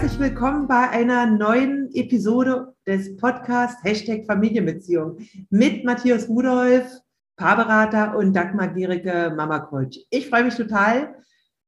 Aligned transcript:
Herzlich 0.00 0.30
willkommen 0.30 0.66
bei 0.66 0.88
einer 0.88 1.26
neuen 1.26 1.94
Episode 1.94 2.74
des 2.86 3.18
Podcasts 3.18 3.84
Hashtag 3.84 4.24
Familienbeziehung 4.24 5.18
mit 5.50 5.84
Matthias 5.84 6.26
Rudolf, 6.26 6.90
Paarberater 7.36 8.16
und 8.16 8.32
Dagmar 8.32 8.68
Gericke, 8.68 9.30
Mama 9.36 9.58
Coach. 9.58 9.98
Ich 10.08 10.30
freue 10.30 10.44
mich 10.44 10.54
total. 10.54 11.16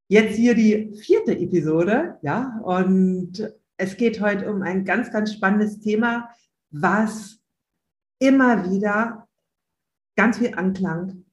Jetzt 0.09 0.37
hier 0.37 0.55
die 0.55 0.95
vierte 0.95 1.39
Episode, 1.39 2.17
ja, 2.23 2.59
und 2.65 3.53
es 3.77 3.99
geht 3.99 4.23
heute 4.23 4.51
um 4.51 4.63
ein 4.63 4.87
ganz, 4.87 5.13
ganz 5.13 5.35
spannendes 5.35 5.81
Thema, 5.81 6.31
was 6.71 7.39
immer 8.19 8.71
wieder 8.71 9.29
ganz 10.17 10.39
viel 10.39 10.55
Anklang 10.55 11.27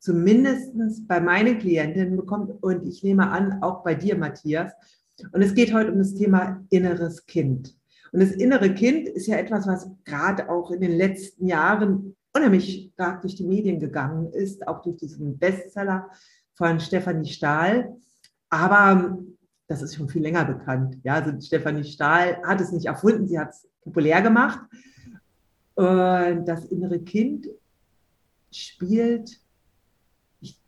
zumindest 0.00 0.74
bei 1.08 1.18
meinen 1.18 1.58
Klientinnen 1.58 2.14
bekommt 2.14 2.62
und 2.62 2.84
ich 2.84 3.02
nehme 3.02 3.30
an, 3.30 3.62
auch 3.62 3.82
bei 3.82 3.94
dir, 3.94 4.18
Matthias. 4.18 4.74
Und 5.32 5.42
es 5.42 5.54
geht 5.54 5.72
heute 5.72 5.92
um 5.92 5.98
das 5.98 6.14
Thema 6.14 6.64
inneres 6.70 7.26
Kind. 7.26 7.76
Und 8.12 8.20
das 8.20 8.32
innere 8.32 8.74
Kind 8.74 9.08
ist 9.08 9.26
ja 9.26 9.36
etwas, 9.36 9.66
was 9.66 9.88
gerade 10.04 10.50
auch 10.50 10.70
in 10.70 10.80
den 10.80 10.92
letzten 10.92 11.46
Jahren 11.46 12.16
unheimlich 12.34 12.90
stark 12.94 13.22
durch 13.22 13.36
die 13.36 13.46
Medien 13.46 13.78
gegangen 13.78 14.32
ist, 14.32 14.66
auch 14.66 14.82
durch 14.82 14.96
diesen 14.96 15.38
Bestseller 15.38 16.10
von 16.54 16.80
Stefanie 16.80 17.28
Stahl. 17.28 17.96
Aber 18.50 19.18
das 19.66 19.82
ist 19.82 19.96
schon 19.96 20.08
viel 20.08 20.22
länger 20.22 20.44
bekannt. 20.44 20.98
Ja, 21.04 21.14
also 21.14 21.32
Stefanie 21.40 21.84
Stahl 21.84 22.42
hat 22.42 22.60
es 22.60 22.72
nicht 22.72 22.86
erfunden, 22.86 23.26
sie 23.26 23.38
hat 23.38 23.50
es 23.50 23.68
populär 23.82 24.20
gemacht. 24.20 24.60
Und 25.74 26.44
das 26.44 26.66
innere 26.66 27.00
Kind 27.00 27.48
spielt 28.50 29.40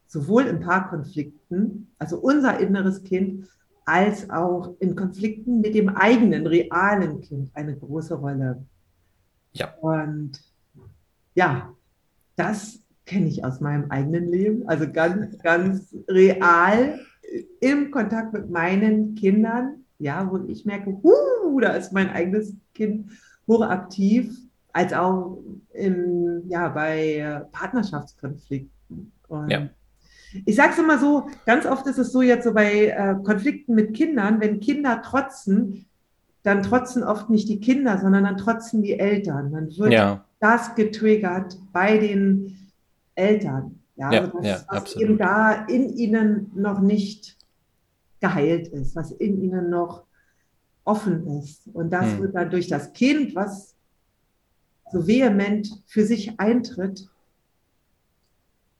sowohl 0.06 0.46
in 0.46 0.60
Paarkonflikten, 0.60 1.92
also 1.98 2.18
unser 2.18 2.58
inneres 2.60 3.02
Kind, 3.02 3.48
als 3.84 4.30
auch 4.30 4.74
in 4.80 4.96
Konflikten 4.96 5.60
mit 5.60 5.74
dem 5.74 5.90
eigenen 5.90 6.46
realen 6.46 7.20
Kind 7.20 7.50
eine 7.54 7.76
große 7.76 8.14
Rolle. 8.14 8.64
Ja. 9.52 9.74
Und 9.80 10.40
ja, 11.34 11.74
das 12.36 12.80
kenne 13.06 13.28
ich 13.28 13.44
aus 13.44 13.60
meinem 13.60 13.90
eigenen 13.90 14.28
Leben, 14.28 14.66
also 14.68 14.90
ganz, 14.90 15.38
ganz 15.38 15.94
real 16.08 16.98
im 17.60 17.90
Kontakt 17.90 18.32
mit 18.32 18.50
meinen 18.50 19.14
Kindern, 19.14 19.84
ja, 19.98 20.30
wo 20.30 20.38
ich 20.48 20.64
merke, 20.64 20.98
huh, 21.02 21.60
da 21.60 21.72
ist 21.72 21.92
mein 21.92 22.10
eigenes 22.10 22.54
Kind 22.74 23.10
hochaktiv, 23.46 24.34
als 24.72 24.92
auch 24.92 25.42
im, 25.72 26.42
ja, 26.48 26.68
bei 26.68 27.46
Partnerschaftskonflikten. 27.52 29.12
Und 29.28 29.50
ja. 29.50 29.68
Ich 30.44 30.56
sage 30.56 30.72
es 30.72 30.78
immer 30.78 30.98
so, 30.98 31.28
ganz 31.46 31.66
oft 31.66 31.86
ist 31.86 31.98
es 31.98 32.12
so 32.12 32.22
jetzt 32.22 32.44
so 32.44 32.52
bei 32.52 32.88
äh, 32.88 33.16
Konflikten 33.22 33.74
mit 33.74 33.94
Kindern, 33.94 34.40
wenn 34.40 34.60
Kinder 34.60 35.02
trotzen, 35.02 35.86
dann 36.42 36.62
trotzen 36.62 37.02
oft 37.02 37.30
nicht 37.30 37.48
die 37.48 37.60
Kinder, 37.60 37.98
sondern 37.98 38.24
dann 38.24 38.36
trotzen 38.36 38.82
die 38.82 38.98
Eltern. 38.98 39.52
Dann 39.52 39.76
wird 39.76 39.92
ja. 39.92 40.24
das 40.40 40.74
getriggert 40.74 41.58
bei 41.72 41.98
den 41.98 42.70
Eltern. 43.14 43.80
Ja, 43.96 44.12
ja, 44.12 44.20
also 44.20 44.38
das, 44.38 44.46
ja 44.46 44.54
was 44.54 44.68
absolut. 44.68 45.08
eben 45.08 45.18
da 45.18 45.52
in 45.66 45.88
ihnen 45.88 46.50
noch 46.54 46.80
nicht 46.80 47.36
geheilt 48.20 48.68
ist, 48.68 48.96
was 48.96 49.12
in 49.12 49.40
ihnen 49.40 49.70
noch 49.70 50.04
offen 50.84 51.26
ist. 51.38 51.66
Und 51.72 51.90
das 51.90 52.12
hm. 52.12 52.20
wird 52.20 52.34
dann 52.34 52.50
durch 52.50 52.68
das 52.68 52.92
Kind, 52.92 53.34
was 53.34 53.74
so 54.92 55.06
vehement 55.06 55.82
für 55.86 56.04
sich 56.04 56.38
eintritt, 56.38 57.08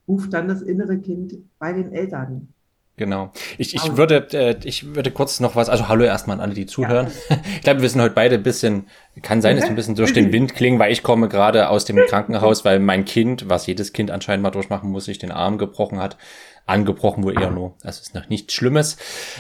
ruft 0.09 0.33
dann 0.33 0.49
das 0.49 0.63
innere 0.63 0.99
Kind 0.99 1.35
bei 1.59 1.73
den 1.73 1.93
Eltern. 1.93 2.49
Genau. 2.97 3.33
Ich, 3.59 3.75
ich, 3.75 3.97
würde, 3.97 4.29
äh, 4.33 4.57
ich 4.63 4.95
würde 4.95 5.11
kurz 5.11 5.41
noch 5.41 5.57
was, 5.57 5.69
also 5.69 5.89
hallo 5.89 6.05
erstmal 6.05 6.37
an 6.37 6.41
alle, 6.41 6.55
die 6.55 6.67
zuhören. 6.67 7.09
Ja. 7.29 7.37
Ich 7.57 7.63
glaube, 7.63 7.83
wir 7.83 7.89
sind 7.89 8.01
heute 8.01 8.15
beide 8.15 8.37
ein 8.37 8.43
bisschen, 8.43 8.87
kann 9.23 9.41
sein, 9.41 9.57
dass 9.57 9.65
wir 9.65 9.71
ein 9.71 9.77
bisschen 9.77 9.95
durch 9.97 10.13
den 10.13 10.33
Wind 10.33 10.55
klingen, 10.55 10.79
weil 10.79 10.93
ich 10.93 11.03
komme 11.03 11.29
gerade 11.29 11.71
aus 11.71 11.87
dem 11.87 11.97
Krankenhaus, 11.97 12.65
weil 12.65 12.79
mein 12.79 13.05
Kind, 13.05 13.49
was 13.49 13.67
jedes 13.67 13.93
Kind 13.93 14.11
anscheinend 14.11 14.43
mal 14.43 14.51
durchmachen 14.51 14.91
muss, 14.91 15.07
sich 15.07 15.19
den 15.19 15.33
Arm 15.33 15.59
gebrochen 15.59 15.99
hat. 15.99 16.19
Angebrochen 16.67 17.25
wohl 17.25 17.41
eher 17.41 17.51
nur. 17.51 17.75
Also 17.83 18.01
ist 18.01 18.15
noch 18.15 18.29
nichts 18.29 18.55
Schlimmes. 18.55 18.97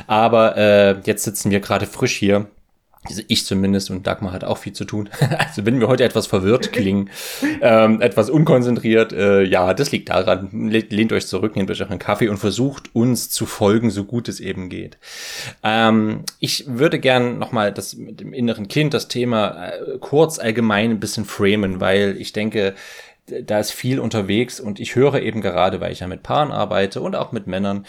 Aber 0.06 0.56
äh, 0.56 0.96
jetzt 1.04 1.24
sitzen 1.24 1.50
wir 1.50 1.60
gerade 1.60 1.86
frisch 1.86 2.16
hier 2.16 2.48
also 3.06 3.22
ich 3.28 3.44
zumindest 3.44 3.90
und 3.90 4.06
Dagmar 4.06 4.32
hat 4.32 4.44
auch 4.44 4.58
viel 4.58 4.72
zu 4.72 4.84
tun. 4.84 5.08
Also 5.36 5.66
wenn 5.66 5.80
wir 5.80 5.88
heute 5.88 6.04
etwas 6.04 6.26
verwirrt 6.26 6.72
klingen, 6.72 7.10
ähm, 7.60 8.00
etwas 8.00 8.30
unkonzentriert, 8.30 9.12
äh, 9.12 9.42
ja, 9.42 9.74
das 9.74 9.92
liegt 9.92 10.08
daran. 10.08 10.70
Lehnt 10.70 11.12
euch 11.12 11.26
zurück, 11.26 11.56
nehmt 11.56 11.70
euch 11.70 11.82
auch 11.82 11.90
einen 11.90 11.98
Kaffee 11.98 12.28
und 12.28 12.38
versucht 12.38 12.94
uns 12.94 13.30
zu 13.30 13.46
folgen, 13.46 13.90
so 13.90 14.04
gut 14.04 14.28
es 14.28 14.40
eben 14.40 14.68
geht. 14.68 14.96
Ähm, 15.62 16.24
ich 16.38 16.64
würde 16.66 16.98
gern 16.98 17.38
nochmal 17.38 17.72
das 17.72 17.94
mit 17.96 18.20
dem 18.20 18.32
inneren 18.32 18.68
Kind, 18.68 18.94
das 18.94 19.08
Thema 19.08 19.68
äh, 19.68 19.98
kurz 20.00 20.38
allgemein 20.38 20.92
ein 20.92 21.00
bisschen 21.00 21.24
framen, 21.24 21.80
weil 21.80 22.16
ich 22.18 22.32
denke, 22.32 22.74
da 23.26 23.58
ist 23.58 23.72
viel 23.72 24.00
unterwegs 24.00 24.60
und 24.60 24.80
ich 24.80 24.96
höre 24.96 25.20
eben 25.20 25.40
gerade, 25.40 25.80
weil 25.80 25.92
ich 25.92 26.00
ja 26.00 26.06
mit 26.06 26.22
Paaren 26.22 26.52
arbeite 26.52 27.00
und 27.00 27.16
auch 27.16 27.32
mit 27.32 27.46
Männern, 27.46 27.86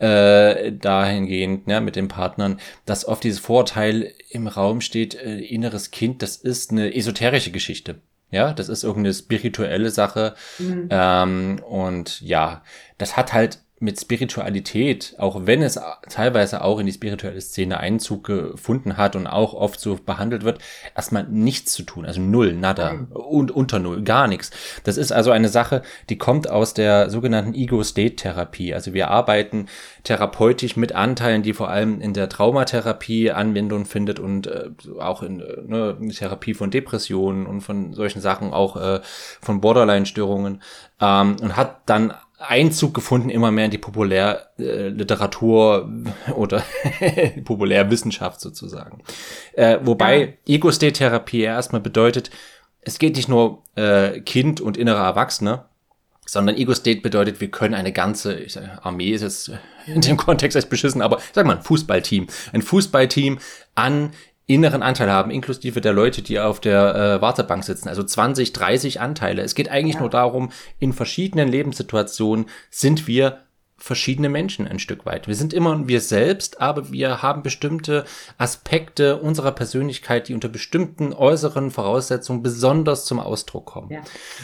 äh, 0.00 0.72
dahingehend 0.72 1.66
ne, 1.66 1.80
mit 1.80 1.94
den 1.94 2.08
Partnern, 2.08 2.58
dass 2.86 3.06
oft 3.06 3.22
dieses 3.22 3.38
Vorurteil 3.38 4.12
im 4.30 4.46
Raum 4.46 4.80
steht, 4.80 5.14
äh, 5.14 5.38
inneres 5.38 5.90
Kind, 5.90 6.22
das 6.22 6.36
ist 6.36 6.72
eine 6.72 6.94
esoterische 6.94 7.50
Geschichte. 7.50 8.00
Ja, 8.30 8.52
das 8.52 8.68
ist 8.68 8.84
irgendeine 8.84 9.14
spirituelle 9.14 9.90
Sache. 9.90 10.34
Mhm. 10.58 10.88
Ähm, 10.90 11.62
und 11.68 12.20
ja, 12.20 12.62
das 12.96 13.16
hat 13.16 13.32
halt 13.32 13.58
mit 13.82 13.98
Spiritualität, 13.98 15.14
auch 15.16 15.46
wenn 15.46 15.62
es 15.62 15.80
teilweise 16.10 16.62
auch 16.62 16.78
in 16.78 16.86
die 16.86 16.92
spirituelle 16.92 17.40
Szene 17.40 17.80
Einzug 17.80 18.24
gefunden 18.24 18.98
hat 18.98 19.16
und 19.16 19.26
auch 19.26 19.54
oft 19.54 19.80
so 19.80 19.96
behandelt 19.96 20.44
wird, 20.44 20.58
erstmal 20.94 21.24
nichts 21.24 21.72
zu 21.72 21.84
tun, 21.84 22.04
also 22.04 22.20
null, 22.20 22.52
nada 22.52 23.06
und 23.10 23.50
unter 23.50 23.78
null, 23.78 24.02
gar 24.02 24.28
nichts. 24.28 24.50
Das 24.84 24.98
ist 24.98 25.12
also 25.12 25.30
eine 25.30 25.48
Sache, 25.48 25.80
die 26.10 26.18
kommt 26.18 26.50
aus 26.50 26.74
der 26.74 27.08
sogenannten 27.08 27.54
Ego-State-Therapie. 27.54 28.74
Also 28.74 28.92
wir 28.92 29.08
arbeiten 29.08 29.66
therapeutisch 30.04 30.76
mit 30.76 30.92
Anteilen, 30.94 31.42
die 31.42 31.54
vor 31.54 31.70
allem 31.70 32.02
in 32.02 32.12
der 32.12 32.28
Traumatherapie 32.28 33.30
Anwendung 33.30 33.86
findet 33.86 34.20
und 34.20 34.46
äh, 34.46 34.68
auch 34.98 35.22
in 35.22 35.40
äh, 35.40 35.62
ne, 35.66 35.96
Therapie 36.10 36.52
von 36.52 36.70
Depressionen 36.70 37.46
und 37.46 37.62
von 37.62 37.94
solchen 37.94 38.20
Sachen, 38.20 38.52
auch 38.52 38.76
äh, 38.76 39.00
von 39.40 39.62
Borderline-Störungen 39.62 40.60
ähm, 41.00 41.36
und 41.40 41.56
hat 41.56 41.80
dann 41.86 42.12
Einzug 42.40 42.94
gefunden 42.94 43.28
immer 43.28 43.50
mehr 43.50 43.66
in 43.66 43.70
die 43.70 43.78
Populärliteratur 43.78 45.92
äh, 46.26 46.32
oder 46.32 46.64
Populärwissenschaft 47.44 48.40
sozusagen. 48.40 49.02
Äh, 49.52 49.78
wobei 49.82 50.38
ja. 50.46 50.54
Ego-State-Therapie 50.54 51.42
erstmal 51.42 51.82
bedeutet, 51.82 52.30
es 52.80 52.98
geht 52.98 53.16
nicht 53.16 53.28
nur 53.28 53.62
äh, 53.76 54.20
Kind 54.20 54.62
und 54.62 54.78
innere 54.78 55.00
Erwachsene, 55.00 55.66
sondern 56.26 56.56
Ego-State 56.56 57.02
bedeutet, 57.02 57.40
wir 57.40 57.50
können 57.50 57.74
eine 57.74 57.92
ganze, 57.92 58.38
ich 58.38 58.54
sag, 58.54 58.86
Armee 58.86 59.10
ist 59.10 59.22
jetzt 59.22 59.52
in 59.86 60.00
dem 60.00 60.16
Kontext 60.16 60.56
echt 60.56 60.70
beschissen, 60.70 61.02
aber 61.02 61.20
sag 61.32 61.44
mal, 61.44 61.56
ein 61.56 61.62
Fußballteam. 61.62 62.28
Ein 62.52 62.62
Fußballteam 62.62 63.38
an 63.74 64.12
inneren 64.54 64.82
Anteil 64.82 65.10
haben, 65.10 65.30
inklusive 65.30 65.80
der 65.80 65.92
Leute, 65.92 66.22
die 66.22 66.40
auf 66.40 66.60
der 66.60 66.94
äh, 66.94 67.20
Wartebank 67.22 67.64
sitzen. 67.64 67.88
Also 67.88 68.02
20, 68.02 68.52
30 68.52 69.00
Anteile. 69.00 69.42
Es 69.42 69.54
geht 69.54 69.70
eigentlich 69.70 69.94
ja. 69.94 70.00
nur 70.00 70.10
darum, 70.10 70.50
in 70.78 70.92
verschiedenen 70.92 71.48
Lebenssituationen 71.48 72.46
sind 72.70 73.06
wir 73.06 73.38
verschiedene 73.80 74.28
Menschen 74.28 74.68
ein 74.68 74.78
Stück 74.78 75.06
weit. 75.06 75.26
Wir 75.26 75.34
sind 75.34 75.54
immer 75.54 75.88
wir 75.88 76.02
selbst, 76.02 76.60
aber 76.60 76.92
wir 76.92 77.22
haben 77.22 77.42
bestimmte 77.42 78.04
Aspekte 78.36 79.16
unserer 79.16 79.52
Persönlichkeit, 79.52 80.28
die 80.28 80.34
unter 80.34 80.48
bestimmten 80.48 81.14
äußeren 81.14 81.70
Voraussetzungen 81.70 82.42
besonders 82.42 83.06
zum 83.06 83.18
Ausdruck 83.18 83.64
kommen. 83.66 83.90
Ja. 83.90 84.00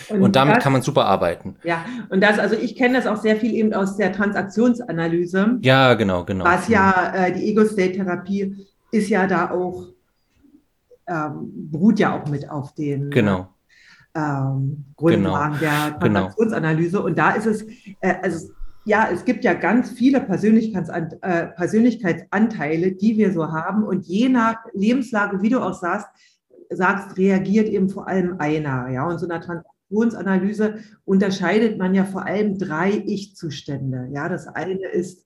Und, 0.09 0.23
und, 0.23 0.37
damit 0.37 0.57
das, 0.57 0.63
kann 0.63 0.73
man 0.73 0.83
super 0.83 1.05
arbeiten. 1.05 1.57
Ja, 1.65 1.85
und 2.09 2.23
das, 2.23 2.39
also 2.39 2.57
ich 2.57 2.77
kenne 2.77 2.97
das 2.97 3.07
auch 3.07 3.21
sehr 3.21 3.37
viel 3.37 3.55
eben 3.55 3.75
aus 3.75 3.97
der 3.97 4.13
Transaktionsanalyse. 4.13 5.59
Ja, 5.61 5.95
genau, 5.95 6.25
genau. 6.25 6.47
Was 6.47 6.69
ja 6.69 7.13
äh, 7.15 7.33
die 7.33 7.51
Ego-State-Therapie 7.51 8.67
ist 8.91 9.11
ja 9.11 9.27
da 9.27 9.51
auch 9.51 9.96
ähm, 11.07 11.71
beruht 11.71 11.99
ja 11.99 12.21
auch 12.21 12.29
mit 12.29 12.49
auf 12.51 12.75
den 12.75 13.11
genau. 13.11 13.49
ähm, 14.15 14.85
Grundlagen 14.97 15.59
genau. 15.59 15.61
der 15.61 15.99
genau. 15.99 16.21
Transaktionsanalyse. 16.21 17.03
Und 17.03 17.19
da 17.19 17.33
ist 17.33 17.47
es, 17.47 17.63
äh, 18.01 18.15
also 18.23 18.51
ja, 18.85 19.09
es 19.13 19.25
gibt 19.25 19.45
ja 19.45 19.55
ganz 19.55 19.91
viele 19.91 20.21
Persönlichkeitsant 20.21 21.17
äh, 21.23 21.47
Persönlichkeitsanteile, 21.49 22.93
die 22.93 23.17
wir 23.17 23.33
so 23.33 23.51
haben. 23.51 23.83
Und 23.83 24.07
je 24.07 24.29
nach 24.29 24.57
Lebenslage, 24.73 25.43
wie 25.43 25.49
du 25.49 25.61
auch 25.61 25.75
sagst, 25.75 26.07
sagst, 26.71 27.19
reagiert 27.19 27.69
eben 27.69 27.89
vor 27.89 28.09
allem 28.09 28.37
einer. 28.39 28.89
Ja, 28.91 29.07
und 29.07 29.19
so 29.19 29.27
einer 29.29 29.41
Transaktionsanalyse 29.41 30.79
unterscheidet 31.05 31.79
man 31.79 31.95
ja 31.95 32.05
vor 32.05 32.25
allem 32.25 32.59
drei 32.59 33.03
Ich-Zustände. 33.07 34.09
Ja, 34.13 34.29
das 34.29 34.47
eine 34.47 34.89
ist 34.89 35.26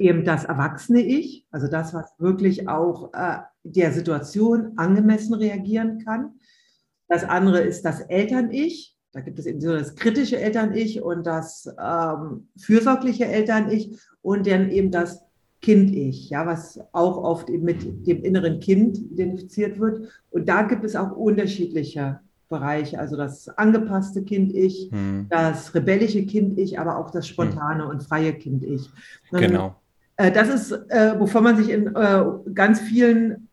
eben 0.00 0.24
das 0.24 0.44
erwachsene 0.44 1.00
Ich, 1.02 1.46
also 1.50 1.68
das, 1.68 1.92
was 1.94 2.14
wirklich 2.18 2.68
auch 2.68 3.12
äh, 3.12 3.38
der 3.62 3.92
Situation 3.92 4.72
angemessen 4.76 5.34
reagieren 5.34 6.02
kann. 6.04 6.40
Das 7.08 7.22
andere 7.24 7.60
ist 7.60 7.84
das 7.84 8.00
Eltern-Ich. 8.00 8.96
Da 9.12 9.20
gibt 9.20 9.38
es 9.38 9.46
eben 9.46 9.60
so 9.60 9.72
das 9.72 9.94
kritische 9.96 10.38
Eltern-Ich 10.38 11.02
und 11.02 11.26
das 11.26 11.68
ähm, 11.78 12.48
fürsorgliche 12.56 13.26
Eltern-Ich 13.26 13.98
und 14.22 14.46
dann 14.46 14.70
eben 14.70 14.90
das 14.90 15.20
Kind-Ich, 15.60 16.30
ja, 16.30 16.46
was 16.46 16.80
auch 16.92 17.18
oft 17.18 17.50
mit 17.50 18.06
dem 18.06 18.24
inneren 18.24 18.60
Kind 18.60 18.96
identifiziert 18.96 19.78
wird. 19.78 20.08
Und 20.30 20.48
da 20.48 20.62
gibt 20.62 20.84
es 20.84 20.96
auch 20.96 21.12
unterschiedliche 21.12 22.20
Bereiche, 22.48 22.98
also 22.98 23.16
das 23.16 23.48
angepasste 23.50 24.22
Kind-Ich, 24.22 24.90
hm. 24.90 25.26
das 25.28 25.74
rebellische 25.74 26.24
Kind-Ich, 26.24 26.78
aber 26.78 26.96
auch 26.96 27.10
das 27.10 27.28
spontane 27.28 27.84
hm. 27.84 27.90
und 27.90 28.02
freie 28.02 28.32
Kind-Ich. 28.32 28.88
Genau. 29.32 29.76
Äh, 30.20 30.32
das 30.32 30.48
ist, 30.48 30.72
äh, 30.90 31.18
wovon 31.18 31.44
man 31.44 31.56
sich 31.56 31.70
in 31.70 31.94
äh, 31.94 32.24
ganz 32.54 32.80
vielen 32.80 33.48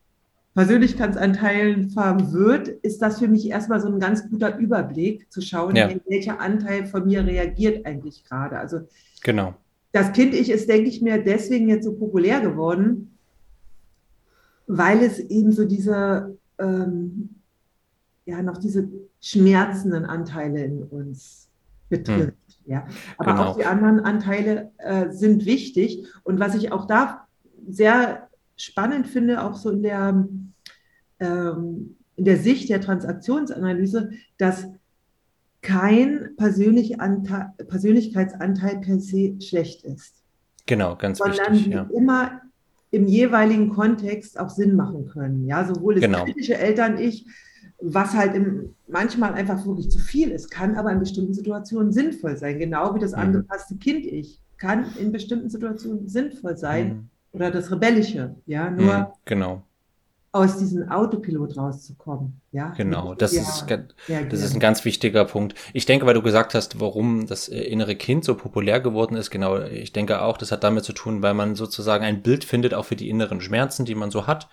Persönlichkeitsanteilen 0.53 1.91
verwirrt, 1.91 2.67
ist 2.67 3.01
das 3.01 3.19
für 3.19 3.27
mich 3.27 3.47
erstmal 3.47 3.79
so 3.79 3.87
ein 3.87 3.99
ganz 3.99 4.29
guter 4.29 4.57
Überblick, 4.57 5.31
zu 5.31 5.41
schauen, 5.41 5.75
ja. 5.75 5.89
welcher 6.07 6.39
Anteil 6.39 6.85
von 6.85 7.05
mir 7.05 7.25
reagiert 7.25 7.85
eigentlich 7.85 8.23
gerade. 8.25 8.57
Also 8.57 8.81
genau 9.23 9.53
das 9.97 10.11
Kind-Ich 10.11 10.51
ist, 10.51 10.69
denke 10.69 10.89
ich 10.89 11.01
mir, 11.01 11.23
deswegen 11.23 11.69
jetzt 11.69 11.85
so 11.85 11.93
populär 11.93 12.39
geworden, 12.41 13.17
weil 14.67 15.01
es 15.01 15.19
eben 15.19 15.51
so 15.51 15.65
diese, 15.65 16.37
ähm, 16.59 17.29
ja, 18.25 18.43
noch 18.43 18.57
diese 18.57 18.87
schmerzenden 19.21 20.05
Anteile 20.05 20.63
in 20.63 20.83
uns 20.83 21.46
betrifft. 21.89 22.27
Hm. 22.27 22.33
Ja. 22.65 22.85
Aber 23.17 23.31
genau. 23.31 23.45
auch 23.45 23.57
die 23.57 23.65
anderen 23.65 24.01
Anteile 24.01 24.71
äh, 24.77 25.09
sind 25.11 25.45
wichtig. 25.45 26.05
Und 26.23 26.39
was 26.39 26.53
ich 26.55 26.71
auch 26.71 26.85
da 26.85 27.27
sehr 27.67 28.27
spannend 28.57 29.07
finde, 29.07 29.43
auch 29.43 29.55
so 29.55 29.69
in 29.69 29.83
der, 29.83 30.27
ähm, 31.19 31.95
in 32.15 32.25
der 32.25 32.37
Sicht 32.37 32.69
der 32.69 32.81
Transaktionsanalyse, 32.81 34.09
dass 34.37 34.67
kein 35.61 36.31
Persönlichkeitsanteil 36.37 38.81
per 38.81 38.99
se 38.99 39.35
schlecht 39.41 39.83
ist. 39.83 40.23
Genau, 40.65 40.95
ganz 40.95 41.19
sondern 41.19 41.53
wichtig. 41.53 41.73
Sondern 41.73 41.91
ja. 41.91 41.97
immer 41.97 42.41
im 42.91 43.07
jeweiligen 43.07 43.69
Kontext 43.69 44.39
auch 44.39 44.49
Sinn 44.49 44.75
machen 44.75 45.07
können. 45.07 45.45
Ja, 45.45 45.65
sowohl 45.65 45.95
das 45.95 46.03
genau. 46.03 46.23
kritische 46.23 46.57
Eltern-Ich, 46.57 47.25
was 47.79 48.13
halt 48.13 48.35
im, 48.35 48.75
manchmal 48.87 49.33
einfach 49.33 49.65
wirklich 49.65 49.89
zu 49.89 49.99
viel 49.99 50.31
ist, 50.31 50.49
kann 50.49 50.75
aber 50.75 50.91
in 50.91 50.99
bestimmten 50.99 51.33
Situationen 51.33 51.91
sinnvoll 51.91 52.37
sein. 52.37 52.59
Genau 52.59 52.95
wie 52.95 52.99
das 52.99 53.11
mhm. 53.11 53.19
angepasste 53.19 53.75
Kind-Ich 53.75 54.41
kann 54.57 54.85
in 54.99 55.11
bestimmten 55.11 55.49
Situationen 55.49 56.07
sinnvoll 56.07 56.57
sein. 56.57 56.87
Mhm. 56.87 57.09
Oder 57.33 57.51
das 57.51 57.71
Rebellische. 57.71 58.35
Ja, 58.45 58.71
nur 58.71 58.97
mhm, 58.97 59.05
genau 59.25 59.63
aus 60.37 60.57
diesem 60.57 60.89
Autopilot 60.89 61.57
rauszukommen. 61.57 62.41
Ja, 62.51 62.69
genau, 62.69 63.15
das, 63.15 63.33
ja, 63.33 63.41
ist, 63.41 63.65
das 64.07 64.41
ist 64.41 64.53
ein 64.53 64.59
ganz 64.59 64.85
wichtiger 64.85 65.25
Punkt. 65.25 65.55
Ich 65.73 65.85
denke, 65.85 66.05
weil 66.05 66.13
du 66.13 66.21
gesagt 66.21 66.53
hast, 66.53 66.79
warum 66.79 67.27
das 67.27 67.49
äh, 67.49 67.59
innere 67.59 67.95
Kind 67.95 68.23
so 68.23 68.35
populär 68.35 68.79
geworden 68.79 69.15
ist, 69.15 69.31
genau, 69.31 69.59
ich 69.61 69.93
denke 69.93 70.21
auch, 70.21 70.37
das 70.37 70.51
hat 70.51 70.63
damit 70.63 70.83
zu 70.83 70.93
tun, 70.93 71.21
weil 71.21 71.33
man 71.33 71.55
sozusagen 71.55 72.03
ein 72.03 72.21
Bild 72.21 72.43
findet, 72.43 72.73
auch 72.73 72.85
für 72.85 72.95
die 72.95 73.09
inneren 73.09 73.41
Schmerzen, 73.41 73.85
die 73.85 73.95
man 73.95 74.11
so 74.11 74.27
hat, 74.27 74.47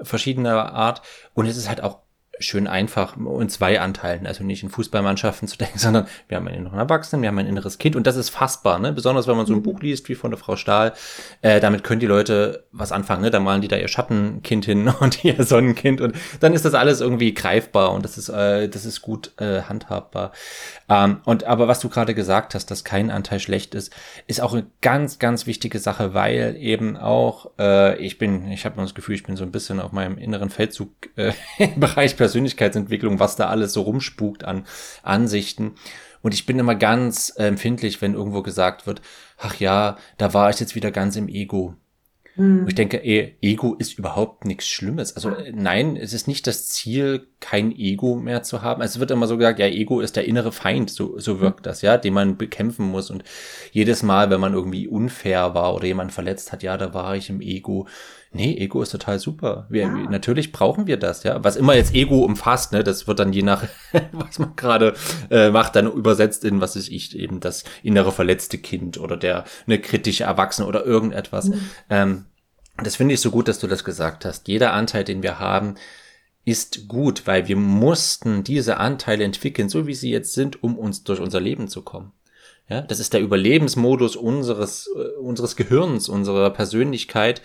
verschiedener 0.00 0.72
Art. 0.72 1.02
Und 1.34 1.46
es 1.46 1.56
ist 1.56 1.68
halt 1.68 1.82
auch 1.82 2.00
schön 2.42 2.66
einfach 2.66 3.16
in 3.16 3.48
zwei 3.48 3.80
Anteilen, 3.80 4.26
also 4.26 4.44
nicht 4.44 4.62
in 4.62 4.70
Fußballmannschaften 4.70 5.48
zu 5.48 5.56
denken, 5.58 5.78
sondern 5.78 6.06
wir 6.28 6.36
haben 6.36 6.48
einen 6.48 6.58
inneren 6.58 6.78
Erwachsenen, 6.78 7.22
wir 7.22 7.28
haben 7.28 7.38
ein 7.38 7.46
inneres 7.46 7.78
Kind 7.78 7.96
und 7.96 8.06
das 8.06 8.16
ist 8.16 8.30
fassbar, 8.30 8.78
ne? 8.78 8.92
besonders 8.92 9.26
wenn 9.26 9.36
man 9.36 9.46
so 9.46 9.52
ein 9.52 9.60
mhm. 9.60 9.64
Buch 9.64 9.80
liest 9.80 10.08
wie 10.08 10.14
von 10.14 10.30
der 10.30 10.38
Frau 10.38 10.56
Stahl, 10.56 10.92
äh, 11.40 11.60
damit 11.60 11.84
können 11.84 12.00
die 12.00 12.06
Leute 12.06 12.64
was 12.72 12.92
anfangen, 12.92 13.22
ne? 13.22 13.30
da 13.30 13.40
malen 13.40 13.62
die 13.62 13.68
da 13.68 13.76
ihr 13.76 13.88
Schattenkind 13.88 14.64
hin 14.64 14.88
und 15.00 15.24
ihr 15.24 15.42
Sonnenkind 15.44 16.00
und 16.00 16.14
dann 16.40 16.52
ist 16.52 16.64
das 16.64 16.74
alles 16.74 17.00
irgendwie 17.00 17.34
greifbar 17.34 17.92
und 17.92 18.04
das 18.04 18.18
ist, 18.18 18.28
äh, 18.28 18.68
das 18.68 18.84
ist 18.84 19.02
gut 19.02 19.32
äh, 19.38 19.62
handhabbar. 19.62 20.32
Ähm, 20.88 21.20
und 21.24 21.44
aber 21.44 21.68
was 21.68 21.80
du 21.80 21.88
gerade 21.88 22.14
gesagt 22.14 22.54
hast, 22.54 22.70
dass 22.70 22.84
kein 22.84 23.10
Anteil 23.10 23.40
schlecht 23.40 23.74
ist, 23.74 23.92
ist 24.26 24.40
auch 24.40 24.52
eine 24.52 24.66
ganz, 24.80 25.18
ganz 25.18 25.46
wichtige 25.46 25.78
Sache, 25.78 26.14
weil 26.14 26.56
eben 26.58 26.96
auch, 26.96 27.50
äh, 27.58 27.96
ich 27.98 28.18
bin, 28.18 28.50
ich 28.50 28.64
habe 28.64 28.80
das 28.80 28.94
Gefühl, 28.94 29.14
ich 29.14 29.22
bin 29.22 29.36
so 29.36 29.44
ein 29.44 29.52
bisschen 29.52 29.80
auf 29.80 29.92
meinem 29.92 30.18
inneren 30.18 30.50
Feldzug 30.50 30.90
äh, 31.16 31.32
im 31.58 31.80
Bereich 31.80 32.16
Persönlichkeitsentwicklung, 32.32 33.20
was 33.20 33.36
da 33.36 33.48
alles 33.48 33.74
so 33.74 33.82
rumspukt 33.82 34.44
an 34.44 34.64
Ansichten. 35.02 35.74
Und 36.22 36.32
ich 36.32 36.46
bin 36.46 36.58
immer 36.58 36.74
ganz 36.74 37.30
empfindlich, 37.36 38.00
wenn 38.00 38.14
irgendwo 38.14 38.42
gesagt 38.42 38.86
wird, 38.86 39.02
ach 39.36 39.56
ja, 39.56 39.98
da 40.16 40.32
war 40.32 40.48
ich 40.48 40.58
jetzt 40.58 40.74
wieder 40.74 40.90
ganz 40.90 41.16
im 41.16 41.28
Ego. 41.28 41.74
Mhm. 42.36 42.66
Ich 42.66 42.74
denke, 42.74 43.02
Ego 43.02 43.74
ist 43.74 43.98
überhaupt 43.98 44.44
nichts 44.44 44.66
Schlimmes. 44.66 45.14
Also 45.14 45.30
äh, 45.30 45.52
nein, 45.54 45.96
es 45.96 46.12
ist 46.12 46.28
nicht 46.28 46.46
das 46.46 46.68
Ziel, 46.68 47.26
kein 47.40 47.76
Ego 47.76 48.14
mehr 48.14 48.42
zu 48.42 48.62
haben. 48.62 48.80
Also 48.80 48.96
es 48.96 49.00
wird 49.00 49.10
immer 49.10 49.26
so 49.26 49.36
gesagt, 49.36 49.58
ja, 49.58 49.66
Ego 49.66 50.00
ist 50.00 50.16
der 50.16 50.24
innere 50.24 50.52
Feind, 50.52 50.90
so, 50.90 51.18
so 51.18 51.40
wirkt 51.40 51.66
das, 51.66 51.82
ja, 51.82 51.98
den 51.98 52.14
man 52.14 52.38
bekämpfen 52.38 52.86
muss. 52.86 53.10
Und 53.10 53.24
jedes 53.72 54.02
Mal, 54.02 54.30
wenn 54.30 54.40
man 54.40 54.54
irgendwie 54.54 54.88
unfair 54.88 55.54
war 55.54 55.74
oder 55.74 55.86
jemand 55.86 56.12
verletzt 56.12 56.52
hat, 56.52 56.62
ja, 56.62 56.76
da 56.78 56.94
war 56.94 57.16
ich 57.16 57.28
im 57.28 57.40
Ego. 57.40 57.86
Nee, 58.34 58.56
Ego 58.56 58.80
ist 58.80 58.90
total 58.90 59.18
super. 59.18 59.66
Wir, 59.68 59.82
ja. 59.82 59.88
Natürlich 59.88 60.52
brauchen 60.52 60.86
wir 60.86 60.96
das, 60.96 61.22
ja. 61.22 61.44
Was 61.44 61.56
immer 61.56 61.74
jetzt 61.74 61.94
Ego 61.94 62.24
umfasst, 62.24 62.72
ne, 62.72 62.82
das 62.82 63.06
wird 63.06 63.18
dann 63.18 63.34
je 63.34 63.42
nach, 63.42 63.64
was 64.12 64.38
man 64.38 64.56
gerade 64.56 64.94
äh, 65.30 65.50
macht, 65.50 65.76
dann 65.76 65.92
übersetzt 65.92 66.44
in, 66.44 66.62
was 66.62 66.74
ist 66.74 66.88
ich, 66.88 67.14
eben 67.18 67.40
das 67.40 67.64
innere 67.82 68.10
verletzte 68.10 68.56
Kind 68.56 68.98
oder 68.98 69.18
der 69.18 69.44
eine 69.66 69.78
kritische 69.78 70.24
Erwachsene 70.24 70.66
oder 70.66 70.86
irgendetwas. 70.86 71.48
Mhm. 71.50 71.70
Ähm, 71.90 72.21
das 72.78 72.96
finde 72.96 73.14
ich 73.14 73.20
so 73.20 73.30
gut, 73.30 73.48
dass 73.48 73.58
du 73.58 73.66
das 73.66 73.84
gesagt 73.84 74.24
hast. 74.24 74.48
Jeder 74.48 74.72
Anteil, 74.72 75.04
den 75.04 75.22
wir 75.22 75.38
haben, 75.38 75.74
ist 76.44 76.88
gut, 76.88 77.26
weil 77.26 77.46
wir 77.48 77.56
mussten 77.56 78.42
diese 78.42 78.78
Anteile 78.78 79.24
entwickeln, 79.24 79.68
so 79.68 79.86
wie 79.86 79.94
sie 79.94 80.10
jetzt 80.10 80.32
sind, 80.32 80.62
um 80.62 80.76
uns 80.76 81.04
durch 81.04 81.20
unser 81.20 81.40
Leben 81.40 81.68
zu 81.68 81.82
kommen. 81.82 82.12
Ja, 82.68 82.80
das 82.80 83.00
ist 83.00 83.12
der 83.12 83.20
Überlebensmodus 83.20 84.16
unseres, 84.16 84.88
äh, 84.96 85.18
unseres 85.20 85.56
Gehirns, 85.56 86.08
unserer 86.08 86.48
Persönlichkeit, 86.50 87.42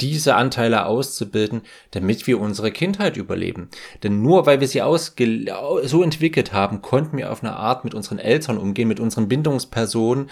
diese 0.00 0.36
Anteile 0.36 0.86
auszubilden, 0.86 1.62
damit 1.90 2.26
wir 2.26 2.38
unsere 2.38 2.70
Kindheit 2.70 3.16
überleben. 3.16 3.70
Denn 4.02 4.22
nur 4.22 4.46
weil 4.46 4.60
wir 4.60 4.68
sie 4.68 4.82
so 5.84 6.02
entwickelt 6.02 6.52
haben, 6.52 6.80
konnten 6.82 7.16
wir 7.16 7.32
auf 7.32 7.42
eine 7.42 7.56
Art 7.56 7.84
mit 7.84 7.94
unseren 7.94 8.18
Eltern 8.18 8.58
umgehen, 8.58 8.88
mit 8.88 9.00
unseren 9.00 9.26
Bindungspersonen, 9.26 10.30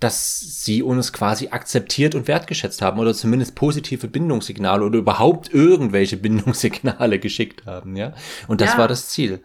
dass 0.00 0.38
sie 0.62 0.82
uns 0.82 1.12
quasi 1.12 1.48
akzeptiert 1.48 2.14
und 2.14 2.28
wertgeschätzt 2.28 2.82
haben 2.82 3.00
oder 3.00 3.14
zumindest 3.14 3.54
positive 3.54 4.06
Bindungssignale 4.06 4.84
oder 4.84 4.98
überhaupt 4.98 5.52
irgendwelche 5.52 6.16
Bindungssignale 6.22 7.18
geschickt 7.18 7.66
haben, 7.66 7.96
ja. 7.96 8.14
Und 8.46 8.60
das 8.60 8.72
ja. 8.72 8.78
war 8.78 8.88
das 8.88 9.08
Ziel. 9.08 9.40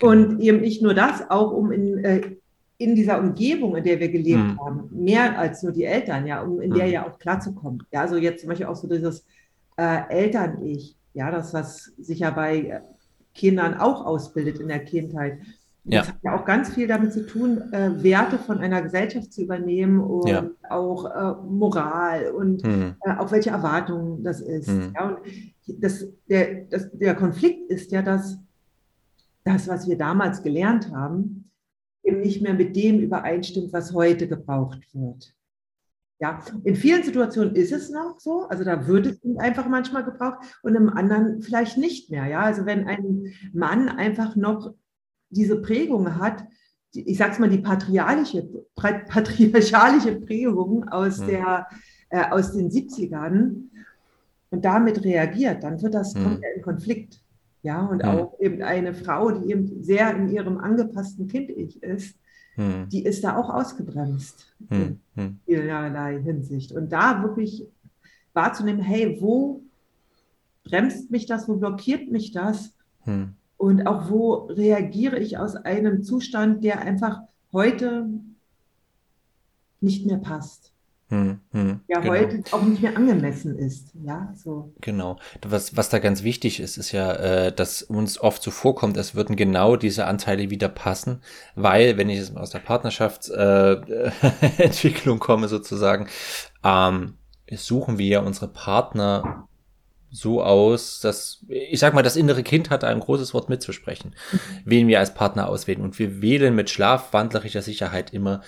Und 0.00 0.40
eben 0.40 0.60
nicht 0.60 0.82
nur 0.82 0.94
das, 0.94 1.30
auch 1.30 1.52
um 1.52 1.70
in, 1.70 2.04
äh, 2.04 2.36
in 2.78 2.94
dieser 2.94 3.18
Umgebung, 3.18 3.76
in 3.76 3.84
der 3.84 4.00
wir 4.00 4.08
gelebt 4.08 4.38
hm. 4.38 4.60
haben, 4.60 4.88
mehr 4.92 5.38
als 5.38 5.62
nur 5.62 5.72
die 5.72 5.84
Eltern, 5.84 6.26
ja, 6.26 6.42
um 6.42 6.60
in 6.60 6.70
hm. 6.70 6.78
der 6.78 6.86
ja 6.86 7.06
auch 7.06 7.18
klarzukommen. 7.18 7.82
Ja, 7.92 8.02
also 8.02 8.16
jetzt 8.16 8.40
zum 8.40 8.48
Beispiel 8.48 8.66
auch 8.66 8.76
so 8.76 8.88
dieses 8.88 9.24
äh, 9.76 10.08
Eltern-Ich, 10.08 10.96
ja, 11.14 11.30
das, 11.30 11.52
was 11.52 11.92
sich 11.98 12.20
ja 12.20 12.30
bei 12.30 12.82
Kindern 13.34 13.74
auch 13.74 14.04
ausbildet 14.04 14.58
in 14.58 14.68
der 14.68 14.84
Kindheit. 14.84 15.38
Ja. 15.84 16.00
Das 16.00 16.08
hat 16.08 16.18
ja 16.22 16.36
auch 16.36 16.44
ganz 16.44 16.74
viel 16.74 16.86
damit 16.86 17.12
zu 17.12 17.26
tun, 17.26 17.72
äh, 17.72 18.02
Werte 18.02 18.38
von 18.38 18.58
einer 18.58 18.82
Gesellschaft 18.82 19.32
zu 19.32 19.42
übernehmen 19.42 20.00
und 20.00 20.28
ja. 20.28 20.50
auch 20.68 21.04
äh, 21.06 21.42
Moral 21.48 22.30
und 22.32 22.62
mhm. 22.62 22.96
äh, 23.02 23.16
auch 23.16 23.32
welche 23.32 23.50
Erwartungen 23.50 24.22
das 24.22 24.40
ist. 24.40 24.68
Mhm. 24.68 24.92
Ja, 24.94 25.08
und 25.08 25.18
das, 25.66 26.06
der, 26.28 26.64
das, 26.64 26.90
der 26.92 27.14
Konflikt 27.14 27.70
ist 27.70 27.90
ja, 27.90 28.02
dass 28.02 28.38
das, 29.44 29.66
was 29.66 29.88
wir 29.88 29.96
damals 29.96 30.42
gelernt 30.42 30.90
haben, 30.90 31.50
eben 32.02 32.20
nicht 32.20 32.42
mehr 32.42 32.54
mit 32.54 32.76
dem 32.76 33.00
übereinstimmt, 33.00 33.72
was 33.72 33.92
heute 33.92 34.28
gebraucht 34.28 34.80
wird. 34.92 35.34
Ja, 36.20 36.40
in 36.64 36.74
vielen 36.74 37.04
Situationen 37.04 37.54
ist 37.54 37.70
es 37.70 37.90
noch 37.90 38.18
so, 38.18 38.48
also 38.48 38.64
da 38.64 38.88
wird 38.88 39.06
es 39.06 39.20
einfach 39.36 39.68
manchmal 39.68 40.04
gebraucht 40.04 40.38
und 40.62 40.74
im 40.74 40.88
anderen 40.88 41.42
vielleicht 41.42 41.78
nicht 41.78 42.10
mehr. 42.10 42.26
Ja, 42.26 42.40
also 42.40 42.66
wenn 42.66 42.88
ein 42.88 43.32
Mann 43.52 43.88
einfach 43.88 44.34
noch 44.34 44.74
diese 45.30 45.60
Prägung 45.60 46.16
hat, 46.16 46.44
ich 46.92 47.18
sag's 47.18 47.38
mal, 47.38 47.50
die 47.50 47.58
patriarchalische, 47.58 48.48
patriarchalische 48.74 50.16
Prägung 50.20 50.88
aus, 50.88 51.18
mhm. 51.18 51.26
der, 51.26 51.66
äh, 52.10 52.30
aus 52.30 52.52
den 52.52 52.70
70ern 52.70 53.68
und 54.50 54.64
damit 54.64 55.04
reagiert, 55.04 55.62
dann 55.62 55.80
wird 55.82 55.94
das, 55.94 56.14
mhm. 56.14 56.24
kommt 56.24 56.44
er 56.44 56.54
in 56.54 56.62
Konflikt. 56.62 57.22
Ja, 57.62 57.84
und 57.84 58.02
mhm. 58.02 58.08
auch 58.08 58.40
eben 58.40 58.62
eine 58.62 58.94
Frau, 58.94 59.30
die 59.32 59.50
eben 59.50 59.82
sehr 59.82 60.14
in 60.16 60.28
ihrem 60.28 60.58
angepassten 60.58 61.26
Kind-Ich 61.26 61.82
ist, 61.82 62.16
mhm. 62.56 62.88
die 62.88 63.04
ist 63.04 63.24
da 63.24 63.36
auch 63.36 63.50
ausgebremst 63.50 64.54
in 64.70 65.00
mhm. 65.14 65.40
vielerlei 65.44 66.20
Hinsicht. 66.20 66.72
Und 66.72 66.92
da 66.92 67.22
wirklich 67.22 67.66
wahrzunehmen, 68.32 68.80
hey, 68.80 69.18
wo 69.20 69.62
bremst 70.62 71.10
mich 71.10 71.26
das, 71.26 71.48
wo 71.48 71.56
blockiert 71.56 72.10
mich 72.10 72.30
das? 72.32 72.74
Mhm. 73.04 73.34
Und 73.58 73.86
auch 73.86 74.08
wo 74.08 74.46
reagiere 74.46 75.18
ich 75.18 75.36
aus 75.36 75.56
einem 75.56 76.02
Zustand, 76.02 76.64
der 76.64 76.80
einfach 76.80 77.20
heute 77.52 78.08
nicht 79.80 80.06
mehr 80.06 80.18
passt. 80.18 80.72
Hm, 81.10 81.40
hm, 81.52 81.80
ja, 81.88 82.00
genau. 82.00 82.12
heute 82.12 82.42
auch 82.52 82.60
nicht 82.62 82.82
mehr 82.82 82.94
angemessen 82.94 83.58
ist. 83.58 83.92
Ja, 84.04 84.30
so. 84.36 84.74
Genau. 84.82 85.16
Was, 85.42 85.74
was 85.74 85.88
da 85.88 86.00
ganz 86.00 86.22
wichtig 86.22 86.60
ist, 86.60 86.76
ist 86.76 86.92
ja, 86.92 87.14
äh, 87.14 87.50
dass 87.52 87.80
uns 87.80 88.20
oft 88.20 88.42
so 88.42 88.50
vorkommt, 88.50 88.98
es 88.98 89.14
würden 89.14 89.34
genau 89.34 89.76
diese 89.76 90.06
Anteile 90.06 90.50
wieder 90.50 90.68
passen, 90.68 91.22
weil, 91.54 91.96
wenn 91.96 92.10
ich 92.10 92.18
jetzt 92.18 92.36
aus 92.36 92.50
der 92.50 92.58
Partnerschaftsentwicklung 92.58 95.16
äh, 95.16 95.20
komme 95.20 95.48
sozusagen, 95.48 96.08
ähm, 96.62 97.14
suchen 97.50 97.96
wir 97.96 98.22
unsere 98.22 98.48
Partner 98.48 99.47
so 100.10 100.42
aus, 100.42 101.00
dass, 101.00 101.44
ich 101.48 101.78
sag 101.80 101.94
mal, 101.94 102.02
das 102.02 102.16
innere 102.16 102.42
Kind 102.42 102.70
hat 102.70 102.84
ein 102.84 103.00
großes 103.00 103.34
Wort 103.34 103.48
mitzusprechen, 103.48 104.14
mhm. 104.32 104.40
wen 104.64 104.88
wir 104.88 104.98
als 104.98 105.14
Partner 105.14 105.48
auswählen. 105.48 105.82
Und 105.82 105.98
wir 105.98 106.22
wählen 106.22 106.54
mit 106.54 106.70
schlafwandlerischer 106.70 107.62
Sicherheit 107.62 108.12
immer 108.12 108.42